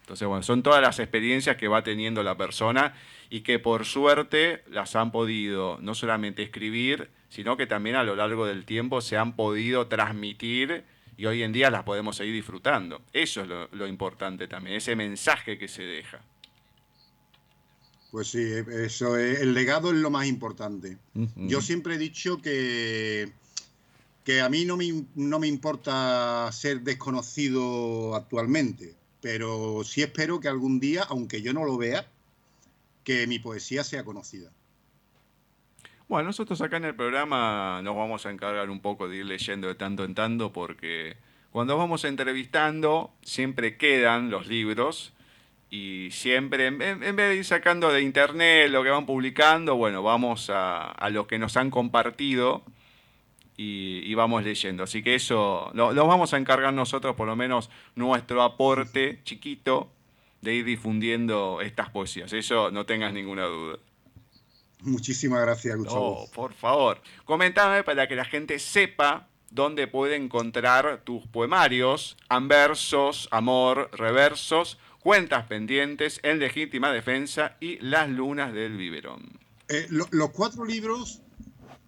Entonces, 0.00 0.26
bueno, 0.28 0.42
son 0.42 0.62
todas 0.62 0.80
las 0.80 0.98
experiencias 0.98 1.56
que 1.56 1.68
va 1.68 1.82
teniendo 1.82 2.22
la 2.22 2.36
persona 2.36 2.94
y 3.30 3.40
que 3.40 3.58
por 3.58 3.84
suerte 3.84 4.62
las 4.70 4.96
han 4.96 5.10
podido 5.10 5.78
no 5.80 5.94
solamente 5.94 6.42
escribir, 6.42 7.10
sino 7.28 7.56
que 7.56 7.66
también 7.66 7.96
a 7.96 8.04
lo 8.04 8.14
largo 8.14 8.46
del 8.46 8.64
tiempo 8.64 9.00
se 9.00 9.16
han 9.16 9.34
podido 9.34 9.88
transmitir 9.88 10.84
y 11.16 11.26
hoy 11.26 11.42
en 11.42 11.52
día 11.52 11.70
las 11.70 11.84
podemos 11.84 12.16
seguir 12.16 12.34
disfrutando. 12.34 13.02
Eso 13.12 13.42
es 13.42 13.48
lo, 13.48 13.68
lo 13.72 13.86
importante 13.86 14.46
también, 14.46 14.76
ese 14.76 14.94
mensaje 14.94 15.58
que 15.58 15.68
se 15.68 15.82
deja. 15.82 16.20
Pues 18.14 18.28
sí, 18.28 18.48
eso 18.70 19.16
es, 19.16 19.40
el 19.40 19.54
legado 19.54 19.90
es 19.90 19.96
lo 19.96 20.08
más 20.08 20.28
importante. 20.28 20.98
Yo 21.34 21.60
siempre 21.60 21.96
he 21.96 21.98
dicho 21.98 22.40
que, 22.40 23.32
que 24.22 24.40
a 24.40 24.48
mí 24.48 24.64
no 24.64 24.76
me, 24.76 25.04
no 25.16 25.40
me 25.40 25.48
importa 25.48 26.48
ser 26.52 26.82
desconocido 26.82 28.14
actualmente, 28.14 28.94
pero 29.20 29.82
sí 29.82 30.02
espero 30.02 30.38
que 30.38 30.46
algún 30.46 30.78
día, 30.78 31.02
aunque 31.08 31.42
yo 31.42 31.52
no 31.52 31.64
lo 31.64 31.76
vea, 31.76 32.06
que 33.02 33.26
mi 33.26 33.40
poesía 33.40 33.82
sea 33.82 34.04
conocida. 34.04 34.52
Bueno, 36.06 36.28
nosotros 36.28 36.60
acá 36.60 36.76
en 36.76 36.84
el 36.84 36.94
programa 36.94 37.82
nos 37.82 37.96
vamos 37.96 38.26
a 38.26 38.30
encargar 38.30 38.70
un 38.70 38.78
poco 38.78 39.08
de 39.08 39.16
ir 39.16 39.26
leyendo 39.26 39.66
de 39.66 39.74
tanto 39.74 40.04
en 40.04 40.14
tanto 40.14 40.52
porque 40.52 41.16
cuando 41.50 41.76
vamos 41.76 42.04
entrevistando 42.04 43.12
siempre 43.24 43.76
quedan 43.76 44.30
los 44.30 44.46
libros 44.46 45.13
y 45.74 46.12
siempre, 46.12 46.68
en, 46.68 46.78
vez 46.78 47.00
de 47.00 47.34
ir 47.34 47.44
sacando 47.44 47.90
de 47.90 48.00
internet 48.00 48.70
lo 48.70 48.84
que 48.84 48.90
van 48.90 49.06
publicando, 49.06 49.74
bueno, 49.74 50.04
vamos 50.04 50.48
a, 50.54 50.94
lo 51.10 51.26
que 51.26 51.36
nos 51.36 51.56
han 51.56 51.72
compartido 51.72 52.62
y, 53.56 54.14
vamos 54.14 54.44
leyendo. 54.44 54.84
Así 54.84 55.02
que 55.02 55.16
eso 55.16 55.72
lo, 55.74 55.92
vamos 56.06 56.32
a 56.32 56.36
encargar 56.36 56.72
nosotros, 56.72 57.16
por 57.16 57.26
lo 57.26 57.34
menos 57.34 57.70
nuestro 57.96 58.44
aporte 58.44 59.18
chiquito 59.24 59.90
de 60.42 60.54
ir 60.54 60.64
difundiendo 60.64 61.60
estas 61.60 61.90
poesías. 61.90 62.32
Eso 62.32 62.70
no 62.70 62.86
tengas 62.86 63.12
ninguna 63.12 63.46
duda. 63.46 63.78
Muchísimas 64.78 65.40
gracias, 65.40 65.76
Gustavo. 65.76 66.20
No, 66.20 66.32
por 66.32 66.52
favor. 66.52 67.00
Comentame 67.24 67.82
para 67.82 68.06
que 68.06 68.14
la 68.14 68.24
gente 68.24 68.60
sepa 68.60 69.26
dónde 69.50 69.88
puede 69.88 70.14
encontrar 70.14 71.00
tus 71.02 71.26
poemarios, 71.26 72.16
anversos, 72.28 73.26
amor, 73.32 73.90
reversos 73.92 74.78
Cuentas 75.04 75.44
pendientes, 75.44 76.18
En 76.22 76.38
legítima 76.38 76.90
defensa 76.90 77.58
y 77.60 77.76
Las 77.80 78.08
lunas 78.08 78.54
del 78.54 78.78
biberón. 78.78 79.20
Eh, 79.68 79.86
los 79.90 80.30
cuatro 80.30 80.64
libros, 80.64 81.20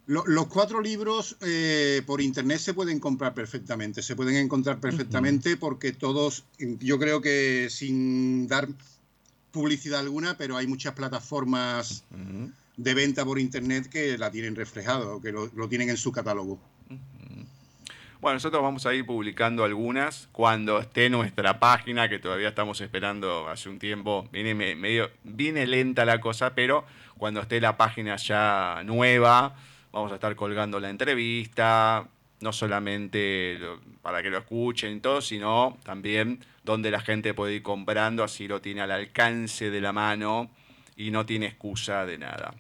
los 0.07 0.47
cuatro 0.49 0.83
libros 0.83 1.39
eh, 1.41 2.03
por 2.05 2.21
internet 2.21 2.59
se 2.59 2.75
pueden 2.75 3.01
comprar 3.01 3.33
perfectamente, 3.33 4.03
se 4.03 4.17
pueden 4.17 4.37
encontrar 4.37 4.81
perfectamente 4.81 5.57
porque 5.57 5.93
todos, 5.93 6.45
yo 6.59 6.99
creo 6.99 7.23
que 7.23 7.69
sin 7.71 8.49
dar 8.49 8.69
publicidad 9.51 10.01
alguna, 10.01 10.37
pero 10.37 10.59
hay 10.59 10.67
muchas 10.67 10.93
plataformas 10.93 12.05
de 12.77 12.95
venta 12.95 13.25
por 13.25 13.39
internet 13.39 13.89
que 13.89 14.19
la 14.19 14.31
tienen 14.31 14.55
reflejado, 14.55 15.23
que 15.23 15.33
lo, 15.33 15.47
lo 15.55 15.71
tienen 15.71 15.89
en 15.89 15.97
su 15.97 16.12
catálogo. 16.12 16.61
Bueno, 18.27 18.39
nosotros 18.39 18.61
vamos 18.61 18.85
a 18.87 18.93
ir 18.93 19.07
publicando 19.07 19.62
algunas 19.62 20.29
cuando 20.33 20.81
esté 20.81 21.09
nuestra 21.09 21.61
página, 21.61 22.09
que 22.09 22.18
todavía 22.18 22.49
estamos 22.49 22.81
esperando 22.81 23.49
hace 23.49 23.68
un 23.68 23.79
tiempo. 23.79 24.29
Viene 24.33 24.53
medio, 24.53 25.12
viene 25.22 25.64
lenta 25.64 26.05
la 26.05 26.20
cosa, 26.20 26.53
pero 26.53 26.85
cuando 27.18 27.41
esté 27.41 27.61
la 27.61 27.77
página 27.77 28.16
ya 28.16 28.83
nueva, 28.85 29.55
vamos 29.93 30.11
a 30.11 30.16
estar 30.16 30.35
colgando 30.35 30.81
la 30.81 30.91
entrevista, 30.91 32.09
no 32.41 32.53
solamente 32.53 33.61
para 34.03 34.24
que 34.24 34.31
lo 34.31 34.39
escuchen 34.39 34.97
y 34.97 34.99
todo, 34.99 35.22
sino 35.22 35.79
también 35.85 36.45
donde 36.64 36.91
la 36.91 37.03
gente 37.03 37.33
puede 37.33 37.55
ir 37.55 37.62
comprando, 37.62 38.24
así 38.24 38.49
lo 38.49 38.61
tiene 38.61 38.81
al 38.81 38.91
alcance 38.91 39.70
de 39.70 39.81
la 39.81 39.93
mano 39.93 40.51
y 40.97 41.12
no 41.12 41.24
tiene 41.24 41.47
excusa 41.47 42.05
de 42.05 42.18
nada. 42.18 42.55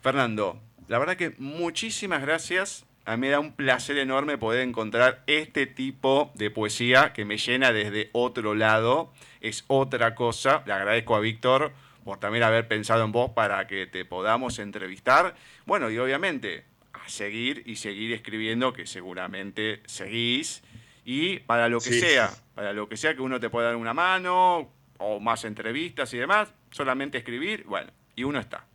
Fernando, 0.00 0.60
la 0.86 1.00
verdad 1.00 1.16
que 1.16 1.34
muchísimas 1.38 2.22
gracias 2.22 2.84
a 3.04 3.16
mí 3.16 3.22
me 3.22 3.28
da 3.30 3.40
un 3.40 3.52
placer 3.52 3.98
enorme 3.98 4.38
poder 4.38 4.60
encontrar 4.66 5.22
este 5.26 5.66
tipo 5.66 6.30
de 6.34 6.50
poesía 6.50 7.12
que 7.12 7.24
me 7.24 7.36
llena 7.36 7.72
desde 7.72 8.10
otro 8.12 8.54
lado. 8.54 9.12
Es 9.40 9.64
otra 9.66 10.14
cosa. 10.14 10.62
Le 10.66 10.72
agradezco 10.72 11.16
a 11.16 11.20
Víctor 11.20 11.72
por 12.04 12.18
también 12.18 12.44
haber 12.44 12.68
pensado 12.68 13.04
en 13.04 13.12
vos 13.12 13.32
para 13.32 13.66
que 13.66 13.86
te 13.86 14.04
podamos 14.04 14.58
entrevistar. 14.58 15.34
Bueno, 15.66 15.90
y 15.90 15.98
obviamente 15.98 16.64
a 16.92 17.08
seguir 17.08 17.62
y 17.66 17.76
seguir 17.76 18.12
escribiendo, 18.12 18.72
que 18.72 18.86
seguramente 18.86 19.82
seguís. 19.86 20.62
Y 21.04 21.40
para 21.40 21.68
lo 21.68 21.80
que 21.80 21.92
sea, 21.92 22.30
para 22.54 22.72
lo 22.72 22.88
que 22.88 22.96
sea 22.96 23.14
que 23.14 23.22
uno 23.22 23.40
te 23.40 23.50
pueda 23.50 23.68
dar 23.68 23.76
una 23.76 23.94
mano, 23.94 24.70
o 24.98 25.18
más 25.18 25.44
entrevistas 25.44 26.14
y 26.14 26.18
demás, 26.18 26.52
solamente 26.70 27.18
escribir, 27.18 27.64
bueno, 27.64 27.90
y 28.14 28.22
uno 28.22 28.38
está. 28.38 28.66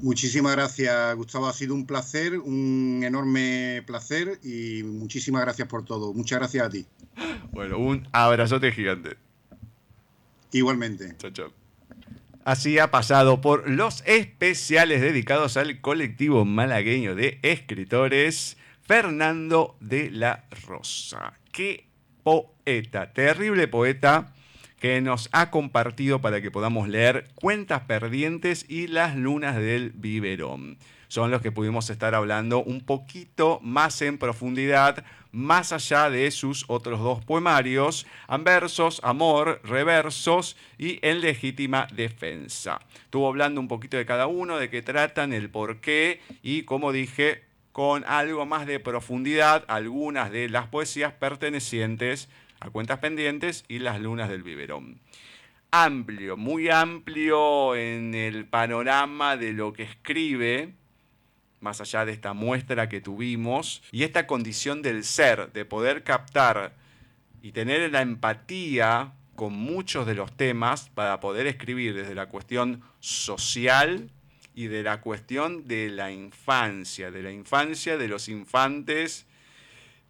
Muchísimas 0.00 0.52
gracias, 0.52 1.16
Gustavo. 1.16 1.48
Ha 1.48 1.52
sido 1.52 1.74
un 1.74 1.84
placer, 1.84 2.38
un 2.38 3.02
enorme 3.04 3.82
placer 3.86 4.38
y 4.44 4.82
muchísimas 4.84 5.42
gracias 5.42 5.66
por 5.66 5.84
todo. 5.84 6.14
Muchas 6.14 6.38
gracias 6.38 6.66
a 6.66 6.70
ti. 6.70 6.86
Bueno, 7.50 7.78
un 7.78 8.06
abrazote 8.12 8.70
gigante. 8.70 9.16
Igualmente. 10.52 11.16
Chao, 11.18 11.30
chao. 11.32 11.52
Así 12.44 12.78
ha 12.78 12.90
pasado 12.90 13.40
por 13.40 13.68
los 13.68 14.02
especiales 14.06 15.00
dedicados 15.00 15.56
al 15.56 15.80
colectivo 15.80 16.44
malagueño 16.44 17.14
de 17.14 17.40
escritores, 17.42 18.56
Fernando 18.82 19.76
de 19.80 20.10
la 20.10 20.44
Rosa. 20.66 21.34
Qué 21.52 21.88
poeta, 22.22 23.12
terrible 23.12 23.68
poeta 23.68 24.32
que 24.80 25.00
nos 25.00 25.28
ha 25.32 25.50
compartido 25.50 26.20
para 26.20 26.40
que 26.40 26.50
podamos 26.50 26.88
leer 26.88 27.28
Cuentas 27.34 27.82
Perdientes 27.82 28.64
y 28.68 28.86
Las 28.86 29.16
Lunas 29.16 29.56
del 29.56 29.90
Biberón. 29.90 30.78
Son 31.08 31.30
los 31.30 31.40
que 31.40 31.52
pudimos 31.52 31.88
estar 31.88 32.14
hablando 32.14 32.62
un 32.62 32.82
poquito 32.82 33.60
más 33.62 34.02
en 34.02 34.18
profundidad, 34.18 35.04
más 35.32 35.72
allá 35.72 36.10
de 36.10 36.30
sus 36.30 36.64
otros 36.68 37.00
dos 37.00 37.24
poemarios, 37.24 38.06
Anversos, 38.26 39.00
Amor, 39.02 39.60
Reversos 39.64 40.56
y 40.76 40.98
En 41.00 41.22
Legítima 41.22 41.86
Defensa. 41.94 42.78
Estuvo 43.04 43.26
hablando 43.26 43.60
un 43.60 43.68
poquito 43.68 43.96
de 43.96 44.04
cada 44.04 44.26
uno, 44.26 44.58
de 44.58 44.68
qué 44.68 44.82
tratan, 44.82 45.32
el 45.32 45.48
por 45.48 45.80
qué 45.80 46.20
y, 46.42 46.62
como 46.62 46.92
dije, 46.92 47.42
con 47.72 48.04
algo 48.04 48.44
más 48.44 48.66
de 48.66 48.80
profundidad, 48.80 49.64
algunas 49.68 50.30
de 50.30 50.48
las 50.50 50.66
poesías 50.66 51.14
pertenecientes 51.14 52.28
a 52.60 52.70
Cuentas 52.70 52.98
Pendientes 52.98 53.64
y 53.68 53.78
Las 53.78 54.00
Lunas 54.00 54.28
del 54.28 54.42
Biberón. 54.42 55.00
Amplio, 55.70 56.36
muy 56.36 56.70
amplio 56.70 57.76
en 57.76 58.14
el 58.14 58.46
panorama 58.46 59.36
de 59.36 59.52
lo 59.52 59.72
que 59.72 59.82
escribe, 59.82 60.74
más 61.60 61.80
allá 61.80 62.04
de 62.04 62.12
esta 62.12 62.32
muestra 62.32 62.88
que 62.88 63.00
tuvimos, 63.00 63.82
y 63.92 64.02
esta 64.02 64.26
condición 64.26 64.82
del 64.82 65.04
ser, 65.04 65.52
de 65.52 65.64
poder 65.64 66.04
captar 66.04 66.74
y 67.42 67.52
tener 67.52 67.90
la 67.92 68.02
empatía 68.02 69.12
con 69.34 69.52
muchos 69.52 70.06
de 70.06 70.14
los 70.14 70.36
temas 70.36 70.88
para 70.88 71.20
poder 71.20 71.46
escribir 71.46 71.94
desde 71.94 72.14
la 72.14 72.26
cuestión 72.26 72.82
social 72.98 74.10
y 74.54 74.66
de 74.66 74.82
la 74.82 75.00
cuestión 75.00 75.68
de 75.68 75.90
la 75.90 76.10
infancia, 76.10 77.12
de 77.12 77.22
la 77.22 77.30
infancia 77.30 77.96
de 77.96 78.08
los 78.08 78.28
infantes, 78.28 79.26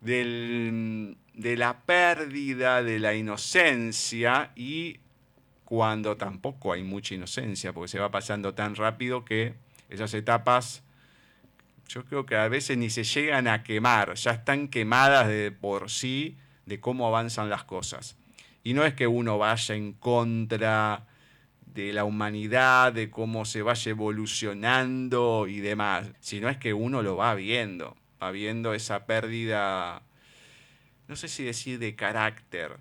del 0.01 1.19
de 1.39 1.57
la 1.57 1.83
pérdida 1.83 2.83
de 2.83 2.99
la 2.99 3.15
inocencia 3.15 4.51
y 4.57 4.99
cuando 5.65 6.17
tampoco 6.17 6.73
hay 6.73 6.83
mucha 6.83 7.15
inocencia, 7.15 7.73
porque 7.73 7.89
se 7.89 8.01
va 8.01 8.11
pasando 8.11 8.55
tan 8.55 8.75
rápido 8.75 9.25
que 9.25 9.55
esas 9.89 10.13
etapas 10.15 10.83
yo 11.87 12.05
creo 12.05 12.27
que 12.27 12.37
a 12.37 12.49
veces 12.49 12.77
ni 12.77 12.91
se 12.91 13.05
llegan 13.05 13.47
a 13.47 13.63
quemar, 13.63 14.15
ya 14.15 14.33
están 14.33 14.67
quemadas 14.67 15.29
de 15.29 15.53
por 15.53 15.91
sí 15.91 16.37
de 16.67 16.81
cómo 16.81 17.07
avanzan 17.07 17.49
las 17.49 17.63
cosas. 17.65 18.17
Y 18.65 18.75
no 18.75 18.85
es 18.85 18.95
que 18.95 19.07
uno 19.07 19.39
vaya 19.39 19.77
en 19.77 19.93
contra 19.93 21.07
de 21.67 21.93
la 21.93 22.03
humanidad, 22.05 22.93
de 22.93 23.11
cómo 23.11 23.45
se 23.45 23.63
vaya 23.63 23.91
evolucionando 23.91 25.47
y 25.47 25.61
demás, 25.61 26.11
sino 26.19 26.49
es 26.49 26.59
que 26.59 26.75
uno 26.75 27.03
lo 27.03 27.17
va 27.17 27.35
viendo, 27.35 27.97
va 28.21 28.33
viendo 28.33 28.75
esa 28.75 29.07
pérdida 29.07 30.03
no 31.09 31.17
sé 31.17 31.29
si 31.29 31.43
decir 31.43 31.79
de 31.79 31.97
carácter 31.97 32.77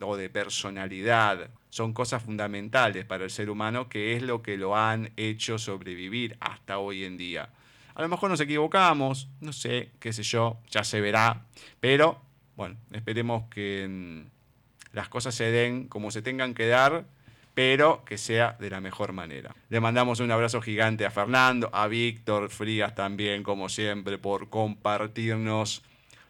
o 0.00 0.16
de 0.16 0.28
personalidad, 0.28 1.50
son 1.70 1.92
cosas 1.92 2.22
fundamentales 2.22 3.04
para 3.04 3.24
el 3.24 3.30
ser 3.30 3.50
humano 3.50 3.88
que 3.88 4.14
es 4.14 4.22
lo 4.22 4.42
que 4.42 4.56
lo 4.56 4.76
han 4.76 5.12
hecho 5.16 5.58
sobrevivir 5.58 6.36
hasta 6.40 6.78
hoy 6.78 7.04
en 7.04 7.16
día. 7.16 7.50
A 7.94 8.02
lo 8.02 8.08
mejor 8.08 8.30
nos 8.30 8.40
equivocamos, 8.40 9.28
no 9.40 9.54
sé, 9.54 9.90
qué 9.98 10.12
sé 10.12 10.22
yo, 10.22 10.58
ya 10.70 10.84
se 10.84 11.00
verá, 11.00 11.46
pero 11.80 12.20
bueno, 12.56 12.76
esperemos 12.92 13.44
que 13.50 13.86
mm, 13.88 14.94
las 14.94 15.08
cosas 15.08 15.34
se 15.34 15.50
den 15.50 15.88
como 15.88 16.10
se 16.10 16.20
tengan 16.20 16.52
que 16.52 16.66
dar, 16.66 17.06
pero 17.54 18.04
que 18.04 18.18
sea 18.18 18.54
de 18.60 18.68
la 18.68 18.82
mejor 18.82 19.12
manera. 19.12 19.54
Le 19.70 19.80
mandamos 19.80 20.20
un 20.20 20.30
abrazo 20.30 20.60
gigante 20.60 21.06
a 21.06 21.10
Fernando, 21.10 21.70
a 21.72 21.86
Víctor 21.86 22.50
Frías 22.50 22.94
también, 22.94 23.42
como 23.42 23.70
siempre, 23.70 24.18
por 24.18 24.50
compartirnos 24.50 25.82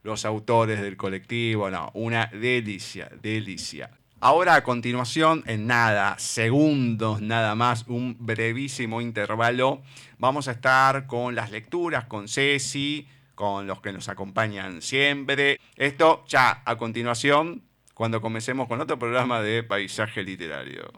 los 0.07 0.25
autores 0.25 0.81
del 0.81 0.97
colectivo, 0.97 1.69
no, 1.69 1.91
una 1.95 2.27
delicia, 2.27 3.11
delicia. 3.21 3.91
Ahora 4.21 4.55
a 4.55 4.63
continuación, 4.63 5.43
en 5.47 5.67
nada, 5.67 6.17
segundos 6.19 7.21
nada 7.21 7.55
más, 7.55 7.85
un 7.89 8.17
brevísimo 8.19 9.01
intervalo, 9.01 9.83
vamos 10.19 10.49
a 10.49 10.53
estar 10.53 11.07
con 11.07 11.35
las 11.35 11.51
lecturas, 11.51 12.07
con 12.07 12.29
Ceci, 12.29 13.07
con 13.35 13.67
los 13.67 13.81
que 13.81 13.93
nos 13.93 14.09
acompañan 14.09 14.81
siempre. 14.81 15.61
Esto 15.75 16.25
ya 16.29 16.63
a 16.65 16.77
continuación, 16.77 17.63
cuando 17.93 18.23
comencemos 18.23 18.69
con 18.69 18.81
otro 18.81 18.99
programa 18.99 19.43
de 19.43 19.65
paisaje 19.65 20.23
literario. 20.23 20.93